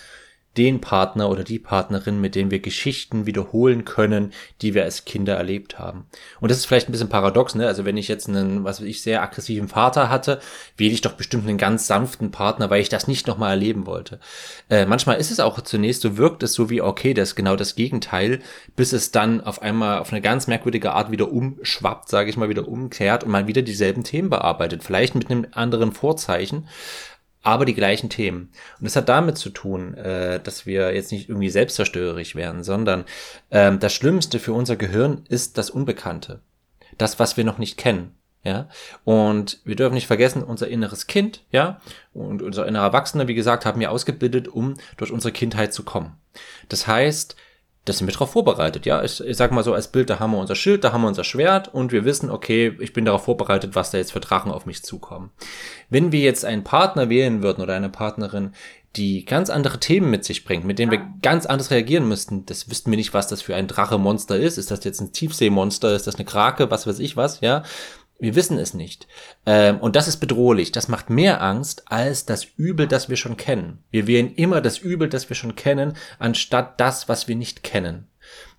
den 0.56 0.80
Partner 0.80 1.30
oder 1.30 1.44
die 1.44 1.60
Partnerin, 1.60 2.20
mit 2.20 2.34
denen 2.34 2.50
wir 2.50 2.58
Geschichten 2.58 3.24
wiederholen 3.24 3.84
können, 3.84 4.32
die 4.62 4.74
wir 4.74 4.82
als 4.82 5.04
Kinder 5.04 5.34
erlebt 5.34 5.78
haben. 5.78 6.06
Und 6.40 6.50
das 6.50 6.58
ist 6.58 6.66
vielleicht 6.66 6.88
ein 6.88 6.92
bisschen 6.92 7.08
paradox, 7.08 7.54
ne? 7.54 7.68
Also 7.68 7.84
wenn 7.84 7.96
ich 7.96 8.08
jetzt 8.08 8.28
einen, 8.28 8.64
was 8.64 8.80
weiß 8.80 8.86
ich, 8.88 9.02
sehr 9.02 9.22
aggressiven 9.22 9.68
Vater 9.68 10.10
hatte, 10.10 10.40
wähle 10.76 10.92
ich 10.92 11.02
doch 11.02 11.12
bestimmt 11.12 11.48
einen 11.48 11.56
ganz 11.58 11.86
sanften 11.86 12.32
Partner, 12.32 12.68
weil 12.68 12.80
ich 12.80 12.88
das 12.88 13.06
nicht 13.06 13.28
nochmal 13.28 13.50
erleben 13.50 13.86
wollte. 13.86 14.18
Äh, 14.68 14.86
manchmal 14.86 15.18
ist 15.18 15.30
es 15.30 15.38
auch 15.38 15.60
zunächst, 15.60 16.02
so 16.02 16.16
wirkt 16.16 16.42
es 16.42 16.52
so 16.52 16.68
wie, 16.68 16.82
okay, 16.82 17.14
das 17.14 17.30
ist 17.30 17.36
genau 17.36 17.54
das 17.54 17.76
Gegenteil, 17.76 18.40
bis 18.74 18.92
es 18.92 19.12
dann 19.12 19.40
auf 19.40 19.62
einmal 19.62 20.00
auf 20.00 20.10
eine 20.10 20.20
ganz 20.20 20.48
merkwürdige 20.48 20.92
Art 20.92 21.12
wieder 21.12 21.30
umschwappt, 21.30 22.08
sage 22.08 22.28
ich 22.28 22.36
mal, 22.36 22.48
wieder 22.48 22.66
umkehrt 22.66 23.22
und 23.22 23.30
man 23.30 23.46
wieder 23.46 23.62
dieselben 23.62 24.02
Themen 24.02 24.30
bearbeitet. 24.30 24.82
Vielleicht 24.82 25.14
mit 25.14 25.30
einem 25.30 25.46
anderen 25.52 25.92
Vorzeichen 25.92 26.66
aber 27.42 27.64
die 27.64 27.74
gleichen 27.74 28.10
Themen. 28.10 28.50
Und 28.78 28.84
das 28.84 28.96
hat 28.96 29.08
damit 29.08 29.38
zu 29.38 29.50
tun, 29.50 29.94
äh, 29.94 30.40
dass 30.40 30.66
wir 30.66 30.94
jetzt 30.94 31.12
nicht 31.12 31.28
irgendwie 31.28 31.50
selbstzerstörerisch 31.50 32.34
werden, 32.34 32.62
sondern 32.62 33.04
ähm, 33.50 33.78
das 33.78 33.94
Schlimmste 33.94 34.38
für 34.38 34.52
unser 34.52 34.76
Gehirn 34.76 35.24
ist 35.28 35.58
das 35.58 35.70
Unbekannte. 35.70 36.40
Das, 36.98 37.18
was 37.18 37.36
wir 37.36 37.44
noch 37.44 37.58
nicht 37.58 37.76
kennen. 37.76 38.14
Ja, 38.42 38.70
und 39.04 39.60
wir 39.64 39.76
dürfen 39.76 39.92
nicht 39.92 40.06
vergessen, 40.06 40.42
unser 40.42 40.66
inneres 40.66 41.06
Kind, 41.06 41.44
ja, 41.52 41.78
und 42.14 42.40
unser 42.40 42.66
innerer 42.66 42.84
Erwachsener, 42.84 43.28
wie 43.28 43.34
gesagt, 43.34 43.66
haben 43.66 43.80
wir 43.80 43.90
ausgebildet, 43.90 44.48
um 44.48 44.76
durch 44.96 45.12
unsere 45.12 45.30
Kindheit 45.30 45.74
zu 45.74 45.82
kommen. 45.82 46.16
Das 46.70 46.86
heißt, 46.86 47.36
das 47.84 47.98
sind 47.98 48.06
wir 48.06 48.12
darauf 48.12 48.32
vorbereitet. 48.32 48.84
Ja, 48.84 49.02
ich, 49.02 49.24
ich 49.24 49.36
sag 49.36 49.52
mal 49.52 49.64
so 49.64 49.72
als 49.72 49.88
Bild, 49.88 50.10
da 50.10 50.18
haben 50.18 50.32
wir 50.32 50.38
unser 50.38 50.54
Schild, 50.54 50.84
da 50.84 50.92
haben 50.92 51.02
wir 51.02 51.08
unser 51.08 51.24
Schwert 51.24 51.72
und 51.72 51.92
wir 51.92 52.04
wissen, 52.04 52.30
okay, 52.30 52.76
ich 52.78 52.92
bin 52.92 53.04
darauf 53.04 53.24
vorbereitet, 53.24 53.74
was 53.74 53.90
da 53.90 53.98
jetzt 53.98 54.12
für 54.12 54.20
Drachen 54.20 54.52
auf 54.52 54.66
mich 54.66 54.82
zukommen. 54.82 55.30
Wenn 55.88 56.12
wir 56.12 56.20
jetzt 56.20 56.44
einen 56.44 56.64
Partner 56.64 57.08
wählen 57.08 57.42
würden 57.42 57.62
oder 57.62 57.74
eine 57.74 57.88
Partnerin, 57.88 58.52
die 58.96 59.24
ganz 59.24 59.50
andere 59.50 59.78
Themen 59.78 60.10
mit 60.10 60.24
sich 60.24 60.44
bringt, 60.44 60.64
mit 60.64 60.78
denen 60.78 60.90
wir 60.90 61.06
ganz 61.22 61.46
anders 61.46 61.70
reagieren 61.70 62.08
müssten, 62.08 62.44
das 62.46 62.68
wüssten 62.68 62.90
wir 62.90 62.98
nicht, 62.98 63.14
was 63.14 63.28
das 63.28 63.40
für 63.40 63.54
ein 63.54 63.68
Drache-Monster 63.68 64.36
ist. 64.36 64.58
Ist 64.58 64.72
das 64.72 64.82
jetzt 64.82 65.00
ein 65.00 65.12
Tiefseemonster? 65.12 65.94
Ist 65.94 66.08
das 66.08 66.16
eine 66.16 66.24
Krake? 66.24 66.70
Was 66.70 66.88
weiß 66.88 66.98
ich 66.98 67.16
was? 67.16 67.40
Ja, 67.40 67.62
wir 68.20 68.34
wissen 68.34 68.58
es 68.58 68.74
nicht. 68.74 69.08
Ähm, 69.46 69.78
und 69.78 69.96
das 69.96 70.06
ist 70.06 70.18
bedrohlich. 70.18 70.72
Das 70.72 70.88
macht 70.88 71.10
mehr 71.10 71.42
Angst 71.42 71.90
als 71.90 72.26
das 72.26 72.44
Übel, 72.56 72.86
das 72.86 73.08
wir 73.08 73.16
schon 73.16 73.36
kennen. 73.36 73.82
Wir 73.90 74.06
wählen 74.06 74.34
immer 74.34 74.60
das 74.60 74.78
Übel, 74.78 75.08
das 75.08 75.28
wir 75.28 75.36
schon 75.36 75.56
kennen, 75.56 75.94
anstatt 76.18 76.78
das, 76.80 77.08
was 77.08 77.28
wir 77.28 77.36
nicht 77.36 77.62
kennen. 77.62 78.06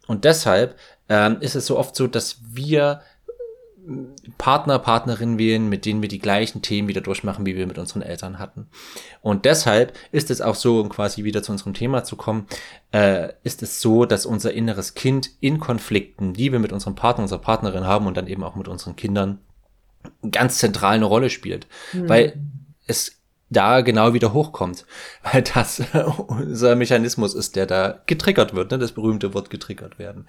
Und 0.08 0.25
deshalb 0.25 0.75
ähm, 1.10 1.38
ist 1.39 1.56
es 1.56 1.68
so 1.68 1.77
oft 1.77 1.96
so, 1.96 2.08
dass 2.08 2.39
wir 2.44 3.01
äh, 3.38 4.30
Partner, 4.39 4.80
Partnerinnen 4.80 5.38
wählen, 5.38 5.70
mit 5.70 5.86
denen 5.86 6.01
wir 6.01 6.10
die 6.10 6.20
gleichen 6.20 6.63
Themen 6.63 6.88
wieder 6.88 7.01
durchmachen, 7.01 7.46
wie 7.46 7.56
wir 7.56 7.68
mit 7.68 7.77
unseren 7.77 8.01
Eltern 8.01 8.39
hatten. 8.39 8.68
Und 9.22 9.46
deshalb 9.46 9.94
ist 10.12 10.32
es 10.32 10.41
auch 10.41 10.56
so, 10.56 10.82
um 10.82 10.89
quasi 10.89 11.24
wieder 11.24 11.44
zu 11.44 11.51
unserem 11.51 11.75
Thema 11.75 12.03
zu 12.03 12.15
kommen, 12.15 12.48
äh, 12.91 13.34
ist 13.44 13.62
es 13.62 13.80
so, 13.80 14.06
dass 14.06 14.25
unser 14.25 14.53
inneres 14.53 14.96
Kind 14.96 15.30
in 15.39 15.60
Konflikten, 15.60 16.34
die 16.34 16.51
wir 16.51 16.60
mit 16.60 16.74
unserem 16.74 16.96
Partner, 16.96 17.24
unserer 17.24 17.41
Partnerin 17.41 17.86
haben 17.86 18.08
und 18.08 18.18
dann 18.18 18.27
eben 18.27 18.44
auch 18.44 18.56
mit 18.56 18.68
unseren 18.68 18.96
Kindern, 18.96 19.39
ganz 20.29 20.58
zentral 20.58 20.96
eine 20.96 21.05
Rolle 21.05 21.29
spielt, 21.29 21.67
mhm. 21.93 22.10
weil 22.10 22.39
es 22.88 23.17
da 23.50 23.81
genau 23.81 24.13
wieder 24.13 24.34
hochkommt, 24.34 24.86
weil 25.31 25.41
das 25.41 25.81
unser 26.27 26.75
Mechanismus 26.75 27.34
ist, 27.34 27.55
der 27.55 27.65
da 27.65 28.01
getriggert 28.05 28.53
wird, 28.53 28.72
ne? 28.72 28.79
das 28.79 28.93
berühmte 28.93 29.34
Wort 29.34 29.50
getriggert 29.50 30.00
werden. 30.00 30.27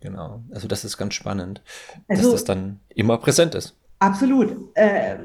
Genau, 0.00 0.42
also 0.52 0.68
das 0.68 0.84
ist 0.84 0.98
ganz 0.98 1.14
spannend, 1.14 1.62
also, 2.06 2.22
dass 2.22 2.32
das 2.32 2.44
dann 2.44 2.80
immer 2.94 3.18
präsent 3.18 3.54
ist. 3.54 3.74
Absolut. 3.98 4.54
Äh, 4.74 5.16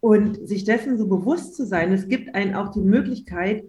und 0.00 0.46
sich 0.46 0.64
dessen 0.64 0.98
so 0.98 1.08
bewusst 1.08 1.56
zu 1.56 1.66
sein, 1.66 1.92
es 1.92 2.06
gibt 2.06 2.34
einen 2.34 2.54
auch 2.54 2.70
die 2.70 2.80
Möglichkeit, 2.80 3.64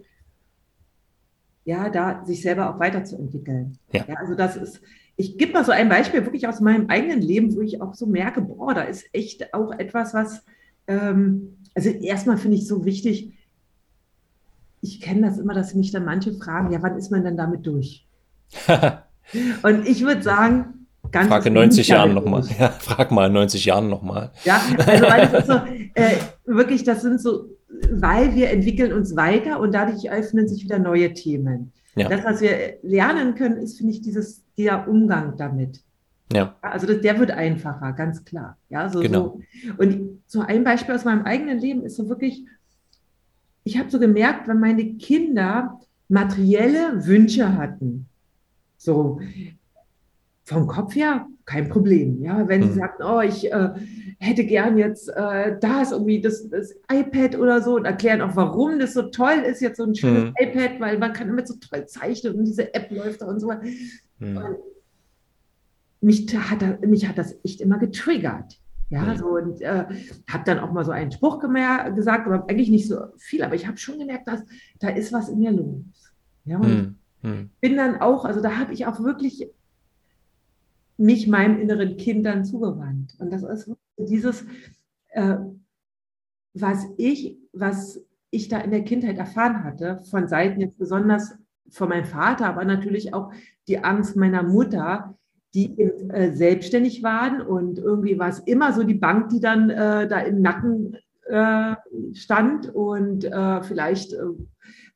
ja, 1.64 1.90
da 1.90 2.24
sich 2.26 2.42
selber 2.42 2.70
auch 2.70 2.80
weiterzuentwickeln. 2.80 3.78
Ja. 3.92 4.06
ja 4.08 4.16
also 4.16 4.36
das 4.36 4.56
ist, 4.56 4.82
ich 5.18 5.38
gebe 5.38 5.54
mal 5.54 5.66
so 5.66 5.72
ein 5.72 5.90
Beispiel 5.90 6.24
wirklich 6.24 6.48
aus 6.48 6.62
meinem 6.62 6.90
eigenen 6.90 7.22
Leben, 7.22 7.56
wo 7.56 7.62
ich 7.62 7.82
auch 7.82 7.96
so 7.96 8.06
merke, 8.06 8.42
boah, 8.42 8.74
da 8.76 8.84
ist 8.84 9.04
echt 9.14 9.54
auch 9.54 9.72
etwas, 9.72 10.14
was, 10.14 10.44
ähm, 10.86 11.58
also 11.74 11.90
erstmal 11.90 12.38
finde 12.38 12.58
ich 12.58 12.68
so 12.68 12.86
wichtig, 12.86 13.34
ich 14.82 15.02
kenne 15.02 15.28
das 15.28 15.40
immer, 15.40 15.56
dass 15.56 15.74
mich 15.74 15.92
dann 15.92 16.06
manche 16.06 16.34
fragen, 16.34 16.72
ja, 16.72 16.82
wann 16.84 16.98
ist 16.98 17.12
man 17.12 17.24
denn 17.24 17.36
damit 17.36 17.66
durch? 17.66 18.06
Und 19.64 19.88
ich 19.88 20.04
würde 20.04 20.22
sagen, 20.22 20.88
ganz. 21.12 21.28
Frage 21.28 21.50
90 21.50 21.88
Jahren 21.88 22.14
nochmal. 22.14 22.44
Ja, 22.60 22.70
frag 22.70 23.12
mal 23.12 23.30
90 23.30 23.66
Jahren 23.66 23.90
nochmal. 23.90 24.32
Ja, 24.44 24.62
also 24.78 25.06
weil 25.08 25.28
das 25.28 25.34
ist 25.34 25.48
so, 25.48 25.60
äh, 25.96 26.18
wirklich, 26.46 26.84
das 26.84 27.02
sind 27.02 27.20
so, 27.20 27.50
weil 27.92 28.36
wir 28.36 28.52
entwickeln 28.52 28.94
uns 28.94 29.16
weiter 29.16 29.60
und 29.60 29.74
dadurch 29.74 30.10
öffnen 30.12 30.48
sich 30.48 30.64
wieder 30.64 30.78
neue 30.78 31.14
Themen. 31.14 31.74
Ja. 31.96 32.08
Das, 32.08 32.24
was 32.24 32.42
wir 32.42 32.78
lernen 32.84 33.34
können, 33.34 33.58
ist, 33.58 33.78
finde 33.78 33.94
ich, 33.94 34.02
dieses, 34.02 34.44
dieser 34.58 34.88
Umgang 34.88 35.38
damit. 35.38 35.82
Ja. 36.34 36.56
Also 36.62 36.88
das, 36.88 37.02
der 37.02 37.20
wird 37.20 37.32
einfacher, 37.32 37.94
ganz 37.94 38.26
klar. 38.26 38.58
Ja, 38.70 38.90
so, 38.90 39.00
genau. 39.00 39.40
so. 39.64 39.74
Und 39.78 40.22
so 40.26 40.42
ein 40.42 40.64
Beispiel 40.64 40.96
aus 40.96 41.06
meinem 41.06 41.24
eigenen 41.24 41.60
Leben 41.60 41.84
ist 41.84 41.96
so 41.96 42.10
wirklich, 42.10 42.46
ich 43.64 43.78
habe 43.78 43.90
so 43.90 44.00
gemerkt, 44.00 44.48
wenn 44.48 44.60
meine 44.60 44.96
Kinder 44.96 45.80
materielle 46.10 47.06
Wünsche 47.06 47.56
hatten, 47.56 48.08
so 48.78 49.20
vom 50.44 50.68
Kopf 50.68 50.96
her 50.96 51.28
kein 51.46 51.70
Problem. 51.70 52.22
Ja, 52.22 52.48
wenn 52.48 52.62
mhm. 52.62 52.68
sie 52.68 52.80
sagten, 52.80 53.04
oh, 53.04 53.22
ich 53.22 53.52
äh, 53.52 53.70
hätte 54.20 54.46
gern 54.46 54.78
jetzt 54.78 55.10
äh, 55.10 55.58
da 55.60 55.82
ist 55.82 55.92
irgendwie 55.92 56.22
das, 56.22 56.48
das, 56.50 56.74
iPad 56.92 57.38
oder 57.38 57.62
so 57.62 57.76
und 57.76 57.86
erklären 57.86 58.22
auch, 58.22 58.36
warum 58.36 58.80
das 58.80 58.94
so 58.94 59.04
toll 59.04 59.44
ist, 59.46 59.62
jetzt 59.62 59.78
so 59.78 59.84
ein 59.84 59.96
schönes 59.96 60.26
mhm. 60.26 60.34
iPad, 60.40 60.80
weil 60.80 60.98
man 61.00 61.14
kann 61.14 61.28
damit 61.28 61.48
so 61.48 61.56
toll 61.56 61.86
zeichnen 61.88 62.36
und 62.36 62.46
diese 62.46 62.74
App 62.74 62.92
läuft 62.92 63.22
da 63.22 63.28
und 63.28 63.40
so. 63.40 63.52
Mhm. 64.20 64.38
Und 64.38 64.58
mich 66.02 66.28
hat, 66.36 66.86
mich 66.86 67.08
hat 67.08 67.18
das 67.18 67.36
echt 67.44 67.62
immer 67.62 67.78
getriggert. 67.78 68.60
Ja, 68.90 69.02
mhm. 69.02 69.18
so 69.18 69.28
und 69.28 69.62
äh, 69.62 69.86
habe 70.30 70.44
dann 70.46 70.60
auch 70.60 70.72
mal 70.72 70.86
so 70.86 70.92
einen 70.92 71.12
Spruch 71.12 71.40
gesagt, 71.40 72.26
aber 72.26 72.50
eigentlich 72.50 72.70
nicht 72.70 72.88
so 72.88 73.08
viel, 73.18 73.44
aber 73.44 73.56
ich 73.56 73.68
habe 73.68 73.78
schon 73.78 74.00
gemerkt, 74.00 74.28
dass 74.28 74.46
da 74.80 74.90
ist 74.90 75.12
was 75.12 75.28
in 75.28 75.40
mir 75.40 75.52
los. 75.52 76.14
Ja, 76.46 76.58
und 76.58 76.96
mhm. 77.22 77.50
bin 77.60 77.76
dann 77.76 78.00
auch, 78.00 78.24
also 78.24 78.42
da 78.42 78.58
habe 78.58 78.74
ich 78.74 78.86
auch 78.86 79.02
wirklich 79.02 79.50
mich 80.96 81.28
meinem 81.28 81.60
inneren 81.60 81.98
Kind 81.98 82.26
dann 82.26 82.46
zugewandt. 82.46 83.16
Und 83.20 83.32
das 83.32 83.44
ist 83.44 83.72
dieses, 83.98 84.46
äh, 85.10 85.36
was 86.54 86.86
ich, 86.98 87.38
was 87.52 88.02
ich 88.30 88.48
da 88.48 88.60
in 88.60 88.72
der 88.72 88.84
Kindheit 88.84 89.18
erfahren 89.18 89.64
hatte, 89.64 90.00
von 90.10 90.28
Seiten 90.28 90.62
jetzt 90.62 90.78
besonders 90.78 91.38
von 91.70 91.90
meinem 91.90 92.06
Vater, 92.06 92.48
aber 92.48 92.66
natürlich 92.66 93.14
auch 93.14 93.32
die 93.68 93.84
Angst 93.84 94.16
meiner 94.16 94.44
Mutter, 94.44 95.18
die 95.54 95.80
äh, 95.80 96.34
selbstständig 96.34 97.04
waren 97.04 97.42
und 97.42 97.80
irgendwie 97.80 98.20
war 98.20 98.30
es 98.30 98.40
immer 98.40 98.74
so 98.74 98.84
die 98.84 98.94
Bank, 98.94 99.30
die 99.30 99.40
dann 99.40 99.70
äh, 99.70 100.08
da 100.08 100.20
im 100.20 100.42
Nacken 100.42 100.98
äh, 101.30 101.76
stand 102.14 102.74
und 102.74 103.26
äh, 103.26 103.62
vielleicht 103.64 104.14
äh, 104.14 104.20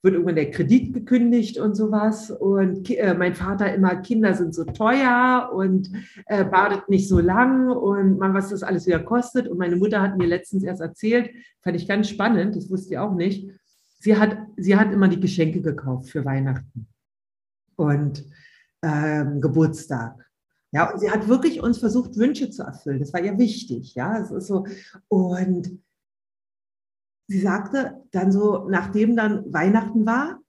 wird 0.04 0.14
irgendwann 0.16 0.36
der 0.36 0.50
Kredit 0.50 0.94
gekündigt 0.94 1.60
und 1.60 1.76
sowas. 1.76 2.32
Und 2.32 2.90
äh, 2.90 3.14
mein 3.14 3.36
Vater 3.36 3.74
immer, 3.74 3.98
Kinder 3.98 4.34
sind 4.34 4.56
so 4.56 4.64
teuer 4.64 5.52
und 5.54 5.92
badet 6.28 6.90
nicht 6.90 7.08
so 7.08 7.20
lang 7.20 7.70
und 7.70 8.18
man, 8.18 8.34
was 8.34 8.50
das 8.50 8.64
alles 8.64 8.88
wieder 8.88 9.00
kostet. 9.00 9.48
Und 9.48 9.60
meine 9.60 9.76
Mutter 9.76 10.02
hat 10.02 10.18
mir 10.18 10.26
letztens 10.26 10.64
erst 10.64 10.82
erzählt, 10.82 11.30
fand 11.62 11.76
ich 11.76 11.88
ganz 11.88 12.10
spannend, 12.10 12.56
das 12.56 12.72
wusste 12.72 12.94
ich 12.94 12.98
auch 12.98 13.14
nicht. 13.14 13.48
Sie 14.02 14.18
hat, 14.18 14.36
sie 14.58 14.76
hat 14.76 14.92
immer 14.92 15.08
die 15.08 15.20
Geschenke 15.20 15.62
gekauft 15.62 16.10
für 16.10 16.26
Weihnachten 16.26 16.88
und 17.76 18.26
ähm, 18.82 19.40
Geburtstag. 19.40 20.28
Ja, 20.72 20.92
und 20.92 21.00
sie 21.00 21.12
hat 21.12 21.28
wirklich 21.28 21.62
uns 21.62 21.78
versucht, 21.78 22.18
Wünsche 22.18 22.50
zu 22.50 22.64
erfüllen. 22.64 23.00
Das 23.00 23.14
war 23.14 23.22
ihr 23.22 23.38
wichtig. 23.38 23.94
Ja, 23.94 24.18
es 24.18 24.32
ist 24.32 24.48
so. 24.48 24.66
Und 25.08 25.80
sie 27.28 27.40
sagte 27.40 28.02
dann 28.12 28.32
so, 28.32 28.68
nachdem 28.70 29.16
dann 29.16 29.54
Weihnachten 29.54 30.04
war, 30.06 30.40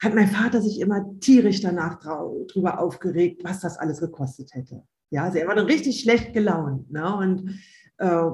hat 0.00 0.14
mein 0.14 0.28
Vater 0.28 0.62
sich 0.62 0.78
immer 0.78 1.18
tierisch 1.18 1.62
danach 1.62 1.98
drüber 2.46 2.78
aufgeregt, 2.78 3.42
was 3.42 3.60
das 3.60 3.76
alles 3.76 3.98
gekostet 3.98 4.54
hätte. 4.54 4.84
Ja, 5.10 5.24
also 5.24 5.38
er 5.38 5.48
war 5.48 5.56
dann 5.56 5.66
richtig 5.66 6.00
schlecht 6.00 6.32
gelaunt. 6.32 6.92
Ne? 6.92 7.16
Und 7.16 7.58
äh, 7.96 8.30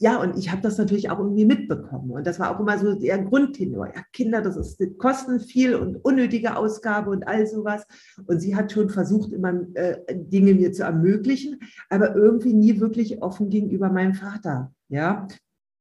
ja, 0.00 0.20
und 0.20 0.38
ich 0.38 0.52
habe 0.52 0.62
das 0.62 0.78
natürlich 0.78 1.10
auch 1.10 1.18
irgendwie 1.18 1.44
mitbekommen. 1.44 2.12
Und 2.12 2.24
das 2.24 2.38
war 2.38 2.54
auch 2.54 2.60
immer 2.60 2.78
so 2.78 2.94
der 2.94 3.18
Grundtenor. 3.18 3.88
Ja, 3.88 4.02
Kinder, 4.12 4.40
das 4.40 4.56
ist 4.56 4.80
kosten 4.96 5.40
viel 5.40 5.74
und 5.74 5.96
unnötige 5.96 6.56
Ausgabe 6.56 7.10
und 7.10 7.26
all 7.26 7.46
sowas. 7.48 7.84
Und 8.26 8.40
sie 8.40 8.54
hat 8.54 8.70
schon 8.70 8.90
versucht, 8.90 9.32
immer 9.32 9.54
äh, 9.74 9.96
Dinge 10.14 10.54
mir 10.54 10.72
zu 10.72 10.84
ermöglichen, 10.84 11.58
aber 11.90 12.14
irgendwie 12.14 12.54
nie 12.54 12.78
wirklich 12.78 13.22
offen 13.22 13.50
gegenüber 13.50 13.90
meinem 13.90 14.14
Vater. 14.14 14.72
Ja, 14.88 15.26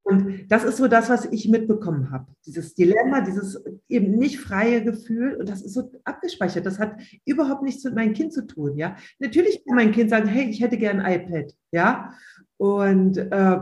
Und 0.04 0.50
das 0.50 0.64
ist 0.64 0.78
so 0.78 0.88
das, 0.88 1.10
was 1.10 1.26
ich 1.26 1.50
mitbekommen 1.50 2.12
habe. 2.12 2.26
Dieses 2.46 2.74
Dilemma, 2.74 3.22
dieses 3.22 3.62
eben 3.90 4.14
nicht 4.18 4.40
freie 4.40 4.84
Gefühl. 4.84 5.36
Und 5.36 5.50
das 5.50 5.62
ist 5.62 5.74
so 5.74 5.92
abgespeichert. 6.06 6.66
Das 6.66 6.80
hat 6.80 7.00
überhaupt 7.26 7.62
nichts 7.62 7.84
mit 7.84 7.94
meinem 7.94 8.14
Kind 8.14 8.34
zu 8.34 8.48
tun. 8.48 8.78
Ja, 8.78 8.96
natürlich 9.20 9.64
kann 9.66 9.76
mein 9.76 9.92
Kind 9.92 10.10
sagen, 10.10 10.28
hey, 10.28 10.50
ich 10.50 10.62
hätte 10.62 10.78
gern 10.78 11.02
ein 11.02 11.22
iPad. 11.22 11.54
Ja, 11.72 12.14
und 12.58 13.18
äh, 13.18 13.60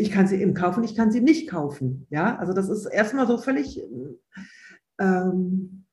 ich 0.00 0.10
kann 0.10 0.26
sie 0.26 0.40
eben 0.40 0.54
kaufen, 0.54 0.82
ich 0.84 0.96
kann 0.96 1.12
sie 1.12 1.20
nicht 1.20 1.48
kaufen. 1.48 2.06
Ja, 2.10 2.36
also 2.38 2.52
das 2.52 2.68
ist 2.68 2.86
erstmal 2.86 3.26
so 3.26 3.38
völlig 3.38 3.82
ähm, 4.98 5.84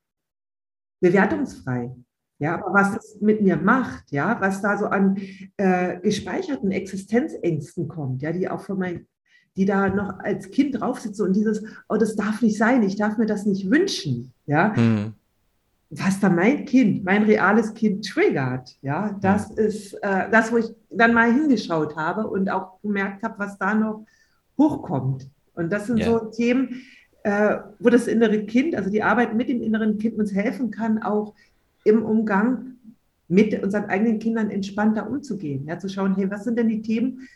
bewertungsfrei. 1.02 1.96
Ja, 2.40 2.56
aber 2.56 2.74
was 2.74 2.94
das 2.94 3.18
mit 3.20 3.42
mir 3.42 3.58
macht, 3.58 4.12
ja, 4.12 4.40
was 4.40 4.62
da 4.62 4.78
so 4.78 4.86
an 4.86 5.18
äh, 5.58 6.00
gespeicherten 6.00 6.72
Existenzängsten 6.72 7.88
kommt, 7.88 8.22
ja, 8.22 8.32
die 8.32 8.48
auch 8.48 8.62
von 8.62 8.78
meinem, 8.78 9.08
die 9.56 9.66
da 9.66 9.90
noch 9.90 10.20
als 10.20 10.52
Kind 10.52 10.80
drauf 10.80 11.00
sitzen 11.00 11.24
und 11.24 11.36
dieses, 11.36 11.64
oh, 11.90 11.98
das 11.98 12.16
darf 12.16 12.44
nicht 12.44 12.58
sein, 12.58 12.84
ich 12.84 12.96
darf 12.96 13.18
mir 13.18 13.26
das 13.26 13.48
nicht 13.48 13.72
wünschen, 13.72 14.34
ja. 14.46 14.74
Mhm. 14.76 15.14
Was 15.90 16.20
da 16.20 16.30
mein 16.30 16.66
Kind, 16.66 17.06
mein 17.06 17.24
reales 17.24 17.74
Kind 17.74 18.06
triggert, 18.06 18.78
ja, 18.82 19.18
das 19.22 19.50
mhm. 19.52 19.58
ist 19.58 19.94
äh, 19.94 20.30
das, 20.30 20.52
wo 20.52 20.58
ich 20.58 20.66
dann 20.90 21.14
mal 21.14 21.34
hingeschaut 21.34 21.96
habe 21.96 22.28
und 22.28 22.50
auch 22.50 22.82
gemerkt 22.82 23.24
habe, 23.24 23.40
was 23.40 23.58
da 23.58 23.74
noch 23.74 24.06
hochkommt. 24.58 25.30
Und 25.54 25.72
das 25.72 25.88
sind 25.88 26.00
ja. 26.00 26.06
so 26.06 26.20
Themen, 26.30 26.82
äh, 27.24 27.58
wo 27.80 27.90
das 27.90 28.08
innere 28.08 28.46
Kind, 28.46 28.76
also 28.76 28.90
die 28.90 29.04
Arbeit 29.04 29.34
mit 29.34 29.50
dem 29.50 29.62
inneren 29.62 29.98
Kind 29.98 30.18
uns 30.18 30.34
helfen 30.34 30.72
kann, 30.72 31.02
auch 31.02 31.34
im 31.84 32.04
Umgang 32.04 32.76
mit 33.28 33.62
unseren 33.62 33.86
eigenen 33.86 34.20
Kindern 34.20 34.50
entspannter 34.50 35.10
umzugehen. 35.10 35.66
Ja, 35.68 35.80
zu 35.80 35.90
schauen, 35.90 36.16
hey, 36.16 36.30
was 36.30 36.44
sind 36.44 36.58
denn 36.58 36.70
die 36.70 36.82
Themen, 36.82 37.28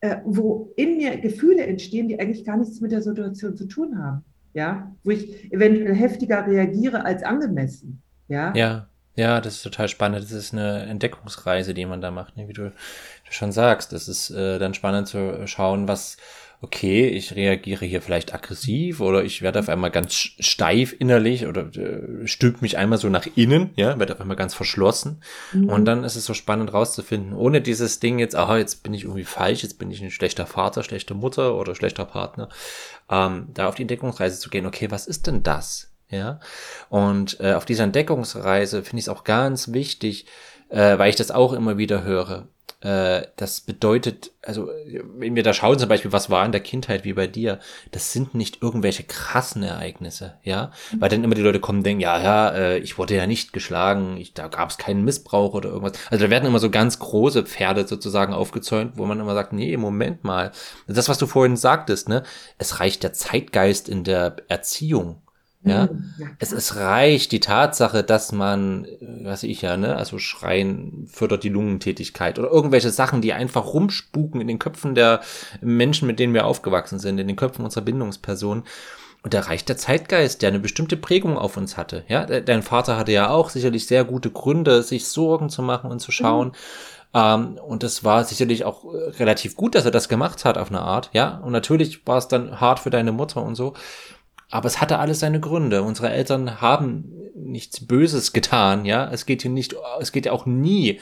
äh, 0.00 0.16
wo 0.24 0.72
in 0.76 0.96
mir 0.96 1.16
Gefühle 1.18 1.66
entstehen, 1.66 2.08
die 2.08 2.18
eigentlich 2.18 2.44
gar 2.44 2.56
nichts 2.56 2.80
mit 2.80 2.92
der 2.92 3.02
Situation 3.02 3.56
zu 3.56 3.66
tun 3.66 3.98
haben. 3.98 4.24
Ja, 4.56 4.90
wo 5.04 5.10
ich 5.10 5.52
eventuell 5.52 5.94
heftiger 5.94 6.46
reagiere 6.46 7.04
als 7.04 7.22
angemessen. 7.22 8.02
Ja. 8.26 8.54
Ja. 8.54 8.88
Ja, 9.14 9.40
das 9.40 9.56
ist 9.56 9.62
total 9.62 9.88
spannend. 9.88 10.22
Das 10.24 10.32
ist 10.32 10.52
eine 10.52 10.84
Entdeckungsreise, 10.84 11.74
die 11.74 11.84
man 11.86 12.00
da 12.00 12.10
macht, 12.10 12.36
ne? 12.36 12.48
wie 12.48 12.52
du, 12.54 12.72
schon 13.30 13.52
sagst. 13.52 13.92
Das 13.92 14.08
ist 14.08 14.30
äh, 14.30 14.58
dann 14.58 14.72
spannend 14.72 15.08
zu 15.08 15.46
schauen, 15.46 15.88
was, 15.88 16.16
okay, 16.62 17.08
ich 17.08 17.36
reagiere 17.36 17.84
hier 17.84 18.00
vielleicht 18.00 18.34
aggressiv 18.34 19.00
oder 19.00 19.24
ich 19.24 19.42
werde 19.42 19.58
auf 19.58 19.68
einmal 19.68 19.90
ganz 19.90 20.14
steif 20.14 20.94
innerlich 20.98 21.46
oder 21.46 21.66
äh, 21.76 22.26
stülpt 22.26 22.62
mich 22.62 22.78
einmal 22.78 22.98
so 22.98 23.08
nach 23.08 23.26
innen, 23.34 23.70
ja, 23.76 23.98
werde 23.98 24.14
auf 24.14 24.20
einmal 24.20 24.36
ganz 24.36 24.54
verschlossen. 24.54 25.22
Mhm. 25.52 25.68
Und 25.68 25.84
dann 25.84 26.04
ist 26.04 26.16
es 26.16 26.24
so 26.24 26.34
spannend 26.34 26.72
rauszufinden, 26.72 27.34
ohne 27.34 27.60
dieses 27.60 28.00
Ding 28.00 28.18
jetzt, 28.18 28.34
aha, 28.34 28.56
jetzt 28.56 28.82
bin 28.82 28.94
ich 28.94 29.04
irgendwie 29.04 29.24
falsch, 29.24 29.62
jetzt 29.62 29.78
bin 29.78 29.90
ich 29.90 30.02
ein 30.02 30.10
schlechter 30.10 30.46
Vater, 30.46 30.82
schlechte 30.82 31.14
Mutter 31.14 31.56
oder 31.56 31.74
schlechter 31.74 32.04
Partner, 32.04 32.48
ähm, 33.10 33.48
da 33.52 33.68
auf 33.68 33.74
die 33.74 33.82
Entdeckungsreise 33.82 34.38
zu 34.38 34.48
gehen, 34.48 34.66
okay, 34.66 34.90
was 34.90 35.06
ist 35.06 35.26
denn 35.26 35.42
das? 35.42 35.92
Ja, 36.08 36.38
und 36.88 37.40
äh, 37.40 37.54
auf 37.54 37.64
dieser 37.64 37.82
Entdeckungsreise 37.82 38.84
finde 38.84 39.00
ich 39.00 39.06
es 39.06 39.08
auch 39.08 39.24
ganz 39.24 39.72
wichtig, 39.72 40.26
äh, 40.68 40.96
weil 40.98 41.10
ich 41.10 41.16
das 41.16 41.32
auch 41.32 41.52
immer 41.52 41.78
wieder 41.78 42.04
höre 42.04 42.46
äh, 42.80 43.22
das 43.36 43.62
bedeutet, 43.62 44.32
also 44.42 44.68
wenn 45.16 45.34
wir 45.34 45.42
da 45.42 45.54
schauen 45.54 45.78
zum 45.78 45.88
Beispiel, 45.88 46.12
was 46.12 46.28
war 46.28 46.44
in 46.44 46.52
der 46.52 46.60
Kindheit 46.60 47.04
wie 47.04 47.14
bei 47.14 47.26
dir, 47.26 47.58
das 47.90 48.12
sind 48.12 48.34
nicht 48.34 48.62
irgendwelche 48.62 49.02
krassen 49.02 49.62
Ereignisse, 49.62 50.34
ja, 50.42 50.72
weil 50.98 51.08
dann 51.08 51.24
immer 51.24 51.34
die 51.34 51.42
Leute 51.42 51.58
kommen 51.58 51.78
und 51.78 51.86
denken, 51.86 52.02
ja, 52.02 52.22
ja, 52.22 52.50
äh, 52.50 52.78
ich 52.78 52.98
wurde 52.98 53.16
ja 53.16 53.26
nicht 53.26 53.52
geschlagen, 53.52 54.18
ich, 54.18 54.34
da 54.34 54.48
gab 54.48 54.70
es 54.70 54.78
keinen 54.78 55.04
Missbrauch 55.04 55.54
oder 55.54 55.70
irgendwas. 55.70 55.98
Also 56.10 56.24
da 56.24 56.30
werden 56.30 56.46
immer 56.46 56.58
so 56.58 56.70
ganz 56.70 56.98
große 56.98 57.44
Pferde 57.44 57.86
sozusagen 57.86 58.34
aufgezäunt, 58.34 58.92
wo 58.96 59.06
man 59.06 59.20
immer 59.20 59.34
sagt, 59.34 59.52
nee, 59.54 59.76
Moment 59.76 60.22
mal, 60.22 60.52
das, 60.86 61.08
was 61.08 61.18
du 61.18 61.26
vorhin 61.26 61.56
sagtest, 61.56 62.08
ne, 62.08 62.24
es 62.58 62.80
reicht 62.80 63.02
der 63.02 63.14
Zeitgeist 63.14 63.88
in 63.88 64.04
der 64.04 64.36
Erziehung 64.48 65.22
ja, 65.66 65.86
mhm. 65.86 66.14
es, 66.38 66.52
es 66.52 66.76
reicht 66.76 67.32
die 67.32 67.40
Tatsache, 67.40 68.04
dass 68.04 68.30
man, 68.30 68.86
was 69.00 69.42
ich 69.42 69.62
ja, 69.62 69.76
ne, 69.76 69.96
also 69.96 70.18
Schreien 70.18 71.08
fördert 71.10 71.42
die 71.42 71.48
Lungentätigkeit 71.48 72.38
oder 72.38 72.50
irgendwelche 72.50 72.90
Sachen, 72.90 73.20
die 73.20 73.32
einfach 73.32 73.74
rumspuken 73.74 74.40
in 74.40 74.46
den 74.46 74.60
Köpfen 74.60 74.94
der 74.94 75.20
Menschen, 75.60 76.06
mit 76.06 76.20
denen 76.20 76.34
wir 76.34 76.46
aufgewachsen 76.46 77.00
sind, 77.00 77.18
in 77.18 77.26
den 77.26 77.36
Köpfen 77.36 77.64
unserer 77.64 77.84
Bindungspersonen. 77.84 78.64
Und 79.22 79.34
da 79.34 79.40
reicht 79.40 79.68
der 79.68 79.76
Zeitgeist, 79.76 80.42
der 80.42 80.50
eine 80.50 80.60
bestimmte 80.60 80.96
Prägung 80.96 81.36
auf 81.36 81.56
uns 81.56 81.76
hatte. 81.76 82.04
Ja, 82.06 82.26
dein 82.26 82.62
Vater 82.62 82.96
hatte 82.96 83.10
ja 83.10 83.30
auch 83.30 83.50
sicherlich 83.50 83.86
sehr 83.86 84.04
gute 84.04 84.30
Gründe, 84.30 84.84
sich 84.84 85.08
Sorgen 85.08 85.50
zu 85.50 85.62
machen 85.62 85.90
und 85.90 85.98
zu 85.98 86.12
schauen. 86.12 86.48
Mhm. 86.48 86.54
Um, 87.12 87.56
und 87.56 87.82
das 87.82 88.04
war 88.04 88.24
sicherlich 88.24 88.64
auch 88.66 88.84
äh, 88.84 89.08
relativ 89.18 89.56
gut, 89.56 89.74
dass 89.74 89.86
er 89.86 89.90
das 89.90 90.10
gemacht 90.10 90.44
hat 90.44 90.58
auf 90.58 90.68
eine 90.68 90.82
Art, 90.82 91.08
ja. 91.14 91.38
Und 91.38 91.50
natürlich 91.50 92.06
war 92.06 92.18
es 92.18 92.28
dann 92.28 92.60
hart 92.60 92.78
für 92.78 92.90
deine 92.90 93.10
Mutter 93.10 93.42
und 93.42 93.54
so. 93.54 93.72
Aber 94.50 94.66
es 94.66 94.80
hatte 94.80 94.98
alles 94.98 95.20
seine 95.20 95.40
Gründe. 95.40 95.82
Unsere 95.82 96.10
Eltern 96.10 96.60
haben 96.60 97.12
nichts 97.34 97.86
Böses 97.86 98.32
getan, 98.32 98.84
ja. 98.84 99.10
Es 99.12 99.26
geht 99.26 99.42
hier 99.42 99.50
nicht, 99.50 99.74
es 100.00 100.12
geht 100.12 100.26
ja 100.26 100.32
auch 100.32 100.46
nie 100.46 101.00